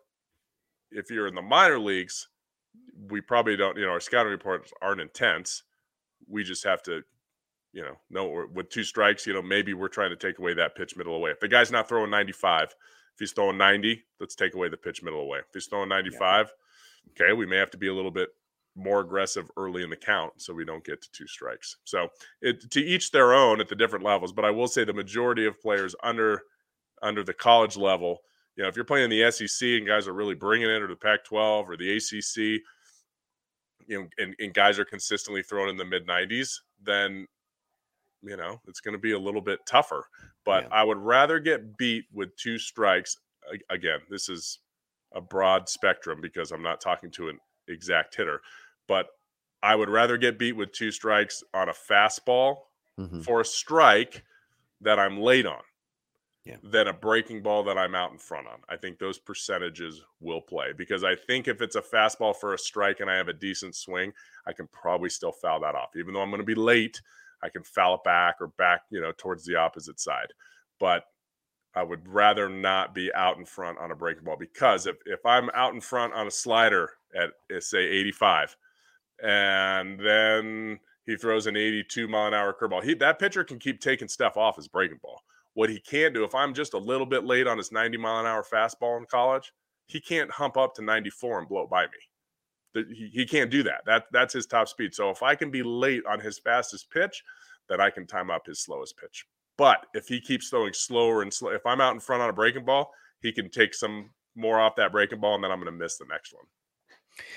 if 0.90 1.10
you're 1.10 1.26
in 1.26 1.34
the 1.34 1.42
minor 1.42 1.78
leagues, 1.78 2.28
we 3.10 3.20
probably 3.20 3.56
don't. 3.56 3.76
You 3.78 3.86
know, 3.86 3.92
our 3.92 4.00
scouting 4.00 4.32
reports 4.32 4.72
aren't 4.82 5.00
intense. 5.00 5.64
We 6.28 6.44
just 6.44 6.64
have 6.64 6.82
to, 6.84 7.02
you 7.72 7.82
know, 7.82 7.96
know 8.10 8.46
with 8.52 8.70
two 8.70 8.84
strikes. 8.84 9.26
You 9.26 9.34
know, 9.34 9.42
maybe 9.42 9.74
we're 9.74 9.88
trying 9.88 10.10
to 10.10 10.16
take 10.16 10.38
away 10.38 10.54
that 10.54 10.74
pitch 10.74 10.96
middle 10.96 11.14
away. 11.14 11.30
If 11.30 11.40
the 11.40 11.48
guy's 11.48 11.70
not 11.70 11.88
throwing 11.88 12.10
95, 12.10 12.64
if 12.64 12.74
he's 13.18 13.32
throwing 13.32 13.58
90, 13.58 14.02
let's 14.20 14.34
take 14.34 14.54
away 14.54 14.68
the 14.68 14.76
pitch 14.76 15.02
middle 15.02 15.20
away. 15.20 15.38
If 15.38 15.52
he's 15.52 15.66
throwing 15.66 15.88
95, 15.88 16.52
okay, 17.10 17.32
we 17.32 17.46
may 17.46 17.56
have 17.56 17.70
to 17.70 17.78
be 17.78 17.88
a 17.88 17.94
little 17.94 18.10
bit 18.10 18.30
more 18.78 19.00
aggressive 19.00 19.50
early 19.56 19.82
in 19.82 19.90
the 19.90 19.96
count 19.96 20.32
so 20.36 20.54
we 20.54 20.64
don't 20.64 20.84
get 20.84 21.02
to 21.02 21.10
two 21.10 21.26
strikes. 21.26 21.76
So 21.84 22.08
it 22.40 22.70
to 22.70 22.80
each 22.80 23.10
their 23.10 23.34
own 23.34 23.60
at 23.60 23.68
the 23.68 23.74
different 23.74 24.04
levels. 24.04 24.32
But 24.32 24.44
I 24.44 24.50
will 24.50 24.68
say 24.68 24.84
the 24.84 24.92
majority 24.92 25.46
of 25.46 25.60
players 25.60 25.94
under 26.02 26.42
under 27.02 27.22
the 27.22 27.34
college 27.34 27.76
level, 27.76 28.18
you 28.56 28.62
know, 28.62 28.68
if 28.68 28.76
you're 28.76 28.84
playing 28.84 29.10
the 29.10 29.30
SEC 29.30 29.68
and 29.68 29.86
guys 29.86 30.08
are 30.08 30.12
really 30.12 30.34
bringing 30.34 30.68
it, 30.68 30.82
or 30.82 30.88
the 30.88 30.96
Pac-12 30.96 31.68
or 31.68 31.76
the 31.76 31.96
ACC, 31.96 32.62
you 33.88 34.02
know, 34.02 34.08
and, 34.18 34.36
and 34.38 34.54
guys 34.54 34.78
are 34.78 34.86
consistently 34.86 35.42
thrown 35.42 35.70
in 35.70 35.78
the 35.78 35.86
mid 35.86 36.06
90s, 36.06 36.62
then 36.82 37.26
you 38.22 38.36
know 38.36 38.60
it's 38.66 38.80
going 38.80 38.92
to 38.94 38.98
be 38.98 39.12
a 39.12 39.18
little 39.18 39.40
bit 39.40 39.60
tougher. 39.66 40.06
But 40.44 40.64
Yeah. 40.64 40.68
I 40.72 40.84
would 40.84 40.98
rather 40.98 41.40
get 41.40 41.76
beat 41.76 42.06
with 42.12 42.36
two 42.36 42.58
strikes. 42.58 43.16
Again, 43.70 44.00
this 44.10 44.28
is 44.28 44.60
a 45.12 45.20
broad 45.20 45.68
spectrum 45.68 46.20
because 46.20 46.52
I'm 46.52 46.62
not 46.62 46.80
talking 46.80 47.10
to 47.12 47.28
an 47.30 47.38
exact 47.68 48.16
hitter, 48.16 48.42
but 48.88 49.08
I 49.62 49.74
would 49.76 49.88
rather 49.90 50.18
get 50.18 50.38
beat 50.38 50.52
with 50.52 50.72
two 50.72 50.92
strikes 50.92 51.42
on 51.54 51.68
a 51.68 51.72
fastball 51.72 52.56
Mhm. 52.98 53.22
for 53.24 53.40
a 53.40 53.44
strike 53.44 54.24
that 54.80 54.98
I'm 54.98 55.18
late 55.20 55.46
on 55.46 55.62
Yeah. 56.48 56.56
than 56.62 56.88
a 56.88 56.94
breaking 56.94 57.42
ball 57.42 57.62
that 57.64 57.76
I'm 57.76 57.94
out 57.94 58.10
in 58.10 58.16
front 58.16 58.46
on. 58.46 58.60
I 58.70 58.76
think 58.76 58.98
those 58.98 59.18
percentages 59.18 60.02
will 60.20 60.40
play 60.40 60.72
because 60.74 61.04
I 61.04 61.14
think 61.14 61.46
if 61.46 61.60
it's 61.60 61.76
a 61.76 61.82
fastball 61.82 62.34
for 62.34 62.54
a 62.54 62.58
strike 62.58 63.00
and 63.00 63.10
I 63.10 63.16
have 63.16 63.28
a 63.28 63.34
decent 63.34 63.76
swing, 63.76 64.12
I 64.46 64.54
can 64.54 64.66
probably 64.68 65.10
still 65.10 65.32
foul 65.32 65.60
that 65.60 65.74
off. 65.74 65.90
Even 65.94 66.14
though 66.14 66.22
I'm 66.22 66.30
going 66.30 66.40
to 66.40 66.46
be 66.46 66.54
late, 66.54 67.02
I 67.42 67.50
can 67.50 67.62
foul 67.64 67.96
it 67.96 68.04
back 68.04 68.36
or 68.40 68.48
back, 68.56 68.80
you 68.90 68.98
know, 68.98 69.12
towards 69.18 69.44
the 69.44 69.56
opposite 69.56 70.00
side. 70.00 70.28
But 70.80 71.04
I 71.74 71.82
would 71.82 72.08
rather 72.08 72.48
not 72.48 72.94
be 72.94 73.12
out 73.14 73.36
in 73.36 73.44
front 73.44 73.78
on 73.78 73.90
a 73.90 73.94
breaking 73.94 74.24
ball 74.24 74.36
because 74.38 74.86
if, 74.86 74.96
if 75.04 75.24
I'm 75.26 75.50
out 75.50 75.74
in 75.74 75.82
front 75.82 76.14
on 76.14 76.26
a 76.26 76.30
slider 76.30 76.90
at 77.14 77.30
uh, 77.54 77.60
say 77.60 77.84
85 77.84 78.56
and 79.22 80.00
then 80.00 80.80
he 81.04 81.16
throws 81.16 81.46
an 81.46 81.56
82 81.56 82.08
mile 82.08 82.28
an 82.28 82.34
hour 82.34 82.56
curveball, 82.58 82.82
he 82.82 82.94
that 82.94 83.18
pitcher 83.18 83.44
can 83.44 83.58
keep 83.58 83.80
taking 83.80 84.08
stuff 84.08 84.38
off 84.38 84.56
his 84.56 84.66
breaking 84.66 84.98
ball. 85.02 85.17
What 85.58 85.70
he 85.70 85.80
can't 85.80 86.14
do 86.14 86.22
if 86.22 86.36
I'm 86.36 86.54
just 86.54 86.74
a 86.74 86.78
little 86.78 87.04
bit 87.04 87.24
late 87.24 87.48
on 87.48 87.58
his 87.58 87.72
90 87.72 87.98
mile 87.98 88.20
an 88.20 88.26
hour 88.26 88.44
fastball 88.44 88.96
in 88.96 89.06
college, 89.06 89.52
he 89.88 90.00
can't 90.00 90.30
hump 90.30 90.56
up 90.56 90.72
to 90.76 90.82
94 90.82 91.40
and 91.40 91.48
blow 91.48 91.66
by 91.66 91.86
me. 91.86 91.98
The- 92.74 92.94
He, 92.94 93.08
he 93.12 93.26
can't 93.26 93.50
do 93.50 93.64
that. 93.64 93.80
That 93.84 94.04
that's 94.12 94.32
his 94.32 94.46
top 94.46 94.68
speed. 94.68 94.94
So 94.94 95.10
if 95.10 95.20
I 95.20 95.34
can 95.34 95.50
be 95.50 95.64
late 95.64 96.06
on 96.06 96.20
his 96.20 96.38
fastest 96.38 96.92
pitch, 96.92 97.24
then 97.68 97.80
I 97.80 97.90
can 97.90 98.06
time 98.06 98.30
up 98.30 98.46
his 98.46 98.60
slowest 98.60 98.96
pitch. 98.98 99.26
But 99.56 99.84
if 99.94 100.06
he 100.06 100.20
keeps 100.20 100.48
throwing 100.48 100.72
slower 100.72 101.22
and 101.22 101.34
slow, 101.34 101.50
if 101.50 101.66
I'm 101.66 101.80
out 101.80 101.92
in 101.92 101.98
front 101.98 102.22
on 102.22 102.30
a 102.30 102.32
breaking 102.32 102.64
ball, 102.64 102.92
he 103.20 103.32
can 103.32 103.50
take 103.50 103.74
some 103.74 104.10
more 104.36 104.60
off 104.60 104.76
that 104.76 104.92
breaking 104.92 105.18
ball, 105.18 105.34
and 105.34 105.42
then 105.42 105.50
I'm 105.50 105.58
going 105.58 105.72
to 105.72 105.76
miss 105.76 105.98
the 105.98 106.06
next 106.08 106.32
one. 106.32 106.44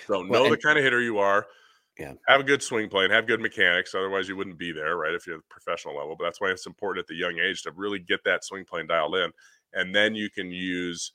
So 0.05 0.19
Well, 0.19 0.43
know 0.43 0.49
the 0.51 0.57
kind 0.57 0.77
of 0.77 0.83
hitter 0.83 1.01
you 1.01 1.17
are. 1.17 1.47
Yeah. 1.99 2.13
Have 2.27 2.41
a 2.41 2.43
good 2.43 2.63
swing 2.63 2.89
plane, 2.89 3.11
have 3.11 3.27
good 3.27 3.41
mechanics. 3.41 3.93
Otherwise, 3.93 4.27
you 4.27 4.35
wouldn't 4.35 4.57
be 4.57 4.71
there, 4.71 4.97
right? 4.97 5.13
If 5.13 5.27
you're 5.27 5.35
at 5.35 5.41
the 5.41 5.47
professional 5.49 5.95
level. 5.95 6.15
But 6.17 6.25
that's 6.25 6.41
why 6.41 6.49
it's 6.49 6.65
important 6.65 7.03
at 7.03 7.07
the 7.07 7.15
young 7.15 7.37
age 7.37 7.63
to 7.63 7.71
really 7.75 7.99
get 7.99 8.23
that 8.25 8.43
swing 8.43 8.65
plane 8.65 8.87
dialed 8.87 9.15
in. 9.15 9.31
And 9.73 9.93
then 9.93 10.15
you 10.15 10.29
can 10.29 10.51
use 10.51 11.11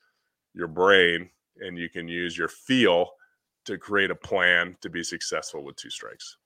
your 0.54 0.68
brain 0.68 1.30
and 1.58 1.78
you 1.78 1.88
can 1.88 2.08
use 2.08 2.36
your 2.36 2.48
feel 2.48 3.10
to 3.64 3.78
create 3.78 4.10
a 4.10 4.14
plan 4.14 4.76
to 4.80 4.88
be 4.88 5.02
successful 5.02 5.64
with 5.64 5.76
two 5.76 5.90
strikes. 5.90 6.36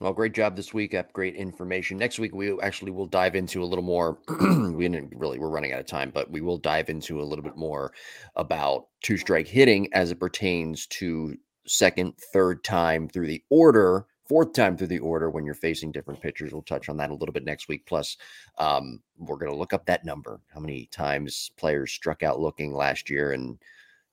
Well, 0.00 0.12
great 0.12 0.34
job 0.34 0.56
this 0.56 0.74
week. 0.74 0.92
Up 0.92 1.10
great 1.14 1.36
information. 1.36 1.96
Next 1.96 2.18
week, 2.18 2.34
we 2.34 2.60
actually 2.60 2.90
will 2.90 3.06
dive 3.06 3.34
into 3.34 3.62
a 3.62 3.64
little 3.64 3.84
more. 3.84 4.18
we 4.40 4.88
didn't 4.88 5.14
really, 5.16 5.38
we're 5.38 5.48
running 5.48 5.72
out 5.72 5.80
of 5.80 5.86
time, 5.86 6.10
but 6.12 6.30
we 6.30 6.42
will 6.42 6.58
dive 6.58 6.90
into 6.90 7.22
a 7.22 7.24
little 7.24 7.42
bit 7.42 7.56
more 7.56 7.92
about 8.34 8.88
two 9.02 9.16
strike 9.16 9.48
hitting 9.48 9.88
as 9.94 10.10
it 10.10 10.20
pertains 10.20 10.86
to 10.88 11.34
second, 11.66 12.14
third 12.32 12.64
time 12.64 13.08
through 13.08 13.26
the 13.26 13.42
order, 13.50 14.06
fourth 14.28 14.52
time 14.52 14.76
through 14.76 14.86
the 14.88 14.98
order 14.98 15.30
when 15.30 15.44
you're 15.44 15.54
facing 15.54 15.92
different 15.92 16.20
pitchers. 16.20 16.52
We'll 16.52 16.62
touch 16.62 16.88
on 16.88 16.96
that 16.98 17.10
a 17.10 17.14
little 17.14 17.32
bit 17.32 17.44
next 17.44 17.68
week. 17.68 17.86
Plus, 17.86 18.16
um, 18.58 19.00
we're 19.18 19.36
going 19.36 19.52
to 19.52 19.58
look 19.58 19.72
up 19.72 19.86
that 19.86 20.04
number, 20.04 20.40
how 20.52 20.60
many 20.60 20.86
times 20.86 21.50
players 21.56 21.92
struck 21.92 22.22
out 22.22 22.40
looking 22.40 22.74
last 22.74 23.10
year 23.10 23.32
and 23.32 23.58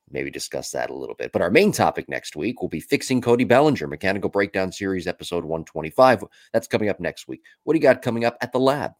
maybe 0.09 0.29
discuss 0.29 0.71
that 0.71 0.89
a 0.89 0.95
little 0.95 1.15
bit. 1.15 1.31
But 1.31 1.41
our 1.41 1.49
main 1.49 1.71
topic 1.71 2.07
next 2.07 2.35
week 2.35 2.61
will 2.61 2.69
be 2.69 2.79
fixing 2.79 3.21
Cody 3.21 3.43
Bellinger, 3.43 3.87
Mechanical 3.87 4.29
Breakdown 4.29 4.71
Series, 4.71 5.07
episode 5.07 5.43
125. 5.43 6.23
That's 6.51 6.67
coming 6.67 6.89
up 6.89 6.99
next 6.99 7.27
week. 7.27 7.41
What 7.63 7.73
do 7.73 7.79
you 7.79 7.83
got 7.83 8.01
coming 8.01 8.25
up 8.25 8.37
at 8.41 8.51
the 8.51 8.59
lab? 8.59 8.91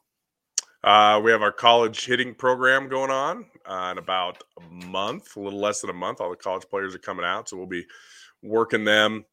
Uh, 0.84 1.22
we 1.24 1.32
have 1.32 1.42
our 1.42 1.52
college 1.52 2.06
hitting 2.06 2.36
program 2.36 2.90
going 2.90 3.10
on 3.10 3.46
uh, 3.66 3.90
in 3.94 3.98
about 3.98 4.44
a 4.58 4.86
month, 4.88 5.38
a 5.38 5.40
little 5.40 5.60
less 5.60 5.80
than 5.80 5.90
a 5.90 5.94
month. 5.94 6.20
All 6.20 6.30
the 6.30 6.36
college 6.36 6.66
players 6.70 6.94
are 6.94 7.00
coming 7.00 7.26
out, 7.26 7.48
so 7.48 7.56
we'll 7.56 7.66
be 7.66 7.86
working 8.44 8.84
them, 8.84 9.26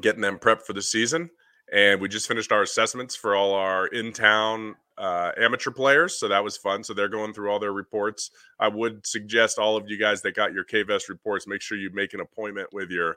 getting 0.00 0.20
them 0.20 0.38
prepped 0.38 0.62
for 0.62 0.72
the 0.72 0.82
season. 0.82 1.30
And 1.72 2.00
we 2.00 2.08
just 2.08 2.28
finished 2.28 2.52
our 2.52 2.62
assessments 2.62 3.16
for 3.16 3.34
all 3.34 3.52
our 3.54 3.88
in 3.88 4.12
town 4.12 4.76
uh, 4.98 5.32
amateur 5.36 5.70
players. 5.70 6.18
So 6.18 6.28
that 6.28 6.42
was 6.42 6.56
fun. 6.56 6.84
So 6.84 6.94
they're 6.94 7.08
going 7.08 7.32
through 7.32 7.50
all 7.50 7.58
their 7.58 7.72
reports. 7.72 8.30
I 8.60 8.68
would 8.68 9.04
suggest 9.06 9.58
all 9.58 9.76
of 9.76 9.90
you 9.90 9.98
guys 9.98 10.22
that 10.22 10.36
got 10.36 10.52
your 10.52 10.64
KVest 10.64 11.08
reports, 11.08 11.46
make 11.46 11.62
sure 11.62 11.76
you 11.76 11.90
make 11.92 12.14
an 12.14 12.20
appointment 12.20 12.68
with 12.72 12.90
your 12.90 13.16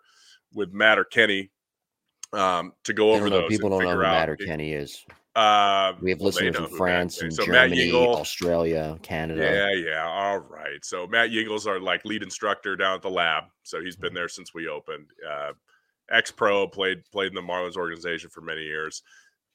with 0.56 0.74
Matt 0.74 0.98
or 0.98 1.04
Kenny 1.04 1.52
um, 2.34 2.74
to 2.86 2.94
go 2.94 3.14
over 3.14 3.30
those. 3.30 3.50
People 3.50 3.70
don't 3.70 3.84
know 3.84 3.92
who 3.92 4.02
Matt 4.02 4.30
or 4.30 4.36
Kenny 4.36 4.74
is. 4.74 5.06
Uh, 5.40 5.96
we 6.02 6.10
have 6.10 6.20
well, 6.20 6.26
listeners 6.26 6.56
from 6.58 6.68
France 6.68 7.22
and 7.22 7.34
so 7.34 7.46
Germany, 7.46 7.94
Australia, 7.94 9.00
Canada. 9.02 9.42
Yeah, 9.42 9.92
yeah. 9.92 10.06
All 10.06 10.40
right. 10.40 10.84
So 10.84 11.08
Matt 11.08 11.30
Yingles, 11.30 11.66
our 11.66 11.80
like 11.80 12.04
lead 12.04 12.24
instructor 12.24 12.76
down 12.76 12.96
at 12.96 13.02
the 13.02 13.10
lab. 13.10 13.46
So 13.64 13.82
he's 13.82 13.96
been 13.96 14.14
there 14.14 14.28
since 14.28 14.54
we 14.54 14.68
opened. 14.68 15.08
Uh, 15.26 15.54
ex 16.12 16.30
pro, 16.30 16.68
played 16.68 17.04
played 17.14 17.30
in 17.30 17.36
the 17.36 17.42
Marlins 17.42 17.78
organization 17.78 18.30
for 18.30 18.42
many 18.42 18.64
years, 18.64 19.02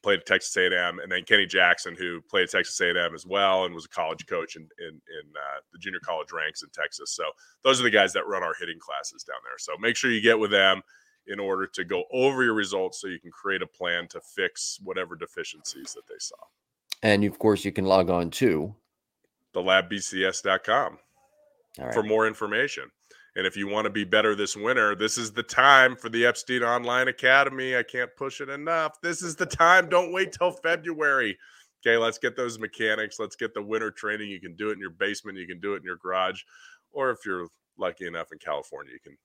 played 0.03 0.20
at 0.20 0.26
Texas 0.26 0.57
A&M, 0.57 1.01
and 1.01 1.12
then 1.12 1.22
Kenny 1.24 1.45
Jackson, 1.45 1.95
who 1.95 2.22
played 2.30 2.45
at 2.45 2.51
Texas 2.51 2.80
A&M 2.80 3.14
as 3.14 3.26
well, 3.26 3.66
and 3.66 3.74
was 3.74 3.85
a 3.85 3.89
college 3.91 4.24
coach 4.26 4.57
in 4.57 4.62
in, 4.78 4.89
in 4.89 5.32
uh, 5.37 5.61
the 5.70 5.78
junior 5.78 6.01
college 6.03 6.32
ranks 6.32 6.62
in 6.62 6.70
Texas. 6.70 7.14
So 7.14 7.24
those 7.62 7.78
are 7.78 7.85
the 7.85 7.91
guys 7.91 8.14
that 8.14 8.26
run 8.26 8.43
our 8.43 8.55
hitting 8.59 8.78
classes 8.78 9.22
down 9.22 9.41
there. 9.45 9.59
So 9.59 9.72
make 9.78 9.97
sure 9.97 10.11
you 10.11 10.22
get 10.22 10.39
with 10.39 10.51
them 10.51 10.80
in 11.27 11.41
order 11.41 11.66
to 11.66 11.85
go 11.85 12.05
over 12.12 12.43
your 12.43 12.55
results, 12.55 13.01
so 13.01 13.07
you 13.07 13.18
can 13.18 13.31
create 13.31 13.62
a 13.62 13.66
plan 13.66 14.07
to 14.09 14.20
fix 14.20 14.79
whatever 14.83 15.16
deficiencies 15.16 15.95
that 15.95 16.07
they 16.09 16.18
saw. 16.18 16.37
And 17.03 17.25
of 17.25 17.39
course, 17.39 17.64
you 17.64 17.72
can 17.72 17.85
log 17.85 18.11
on 18.11 18.31
to 18.33 18.75
thelabbcs.com 19.55 20.99
right. 21.79 21.95
for 21.95 22.03
more 22.03 22.27
information. 22.27 22.91
And 23.37 23.47
if 23.47 23.57
you 23.57 23.66
want 23.66 23.85
to 23.87 23.91
be 23.91 24.05
better 24.05 24.35
this 24.35 24.57
winter, 24.57 24.95
this 24.95 25.18
is 25.18 25.33
the 25.33 25.43
time 25.43 25.97
for 25.97 26.09
the 26.09 26.25
Epstein 26.25 26.62
Online 26.62 27.09
Academy. 27.09 27.77
I 27.77 27.83
can't 27.83 28.14
push 28.16 28.41
it 28.41 28.49
enough. 28.49 29.01
This 29.01 29.22
is 29.22 29.35
the 29.35 29.47
time. 29.47 29.89
Don't 29.89 30.12
wait 30.12 30.33
till 30.33 30.53
February. 30.53 31.37
Okay, 31.85 31.97
let's 31.97 32.18
get 32.18 32.37
those 32.37 32.59
mechanics. 32.59 33.18
Let's 33.18 33.37
get 33.37 33.53
the 33.53 33.62
winter 33.62 33.91
training. 33.91 34.31
You 34.31 34.41
can 34.41 34.55
do 34.55 34.70
it 34.70 34.75
in 34.75 34.79
your 34.79 34.91
basement, 34.91 35.37
you 35.37 35.47
can 35.47 35.61
do 35.61 35.75
it 35.75 35.79
in 35.79 35.85
your 35.85 35.97
garage, 35.97 36.43
or 36.93 37.11
if 37.11 37.18
you're 37.27 37.49
lucky 37.77 38.07
enough 38.07 38.33
in 38.33 38.39
California, 38.39 38.93
you 38.93 39.01
can 39.01 39.18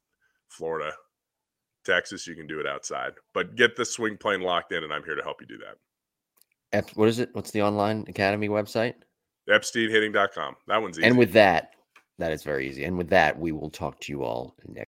Florida, 0.50 0.91
Texas, 1.90 2.28
you 2.28 2.36
can 2.36 2.48
do 2.48 2.60
it 2.60 2.68
outside. 2.68 3.14
But 3.34 3.56
get 3.56 3.76
the 3.76 3.86
swing 3.86 4.18
plane 4.18 4.42
locked 4.42 4.72
in, 4.72 4.84
and 4.84 4.94
I'm 4.94 5.04
here 5.04 5.16
to 5.16 5.24
help 5.24 5.42
you 5.42 5.48
do 5.48 5.58
that. 5.58 6.96
What 6.96 7.10
is 7.10 7.20
it? 7.20 7.30
What's 7.34 7.52
the 7.52 7.64
online 7.64 8.06
academy 8.08 8.48
website? 8.48 8.94
EpsteinHitting.com. 9.50 10.56
That 10.68 10.82
one's 10.82 11.00
easy. 11.00 11.08
And 11.08 11.18
with 11.18 11.32
that, 11.34 11.72
that 12.20 12.32
is 12.32 12.44
very 12.44 12.70
easy. 12.70 12.84
And 12.84 12.98
with 12.98 13.10
that, 13.10 13.40
we 13.40 13.52
will 13.52 13.72
talk 13.72 14.00
to 14.02 14.12
you 14.12 14.24
all 14.24 14.56
next. 14.68 14.92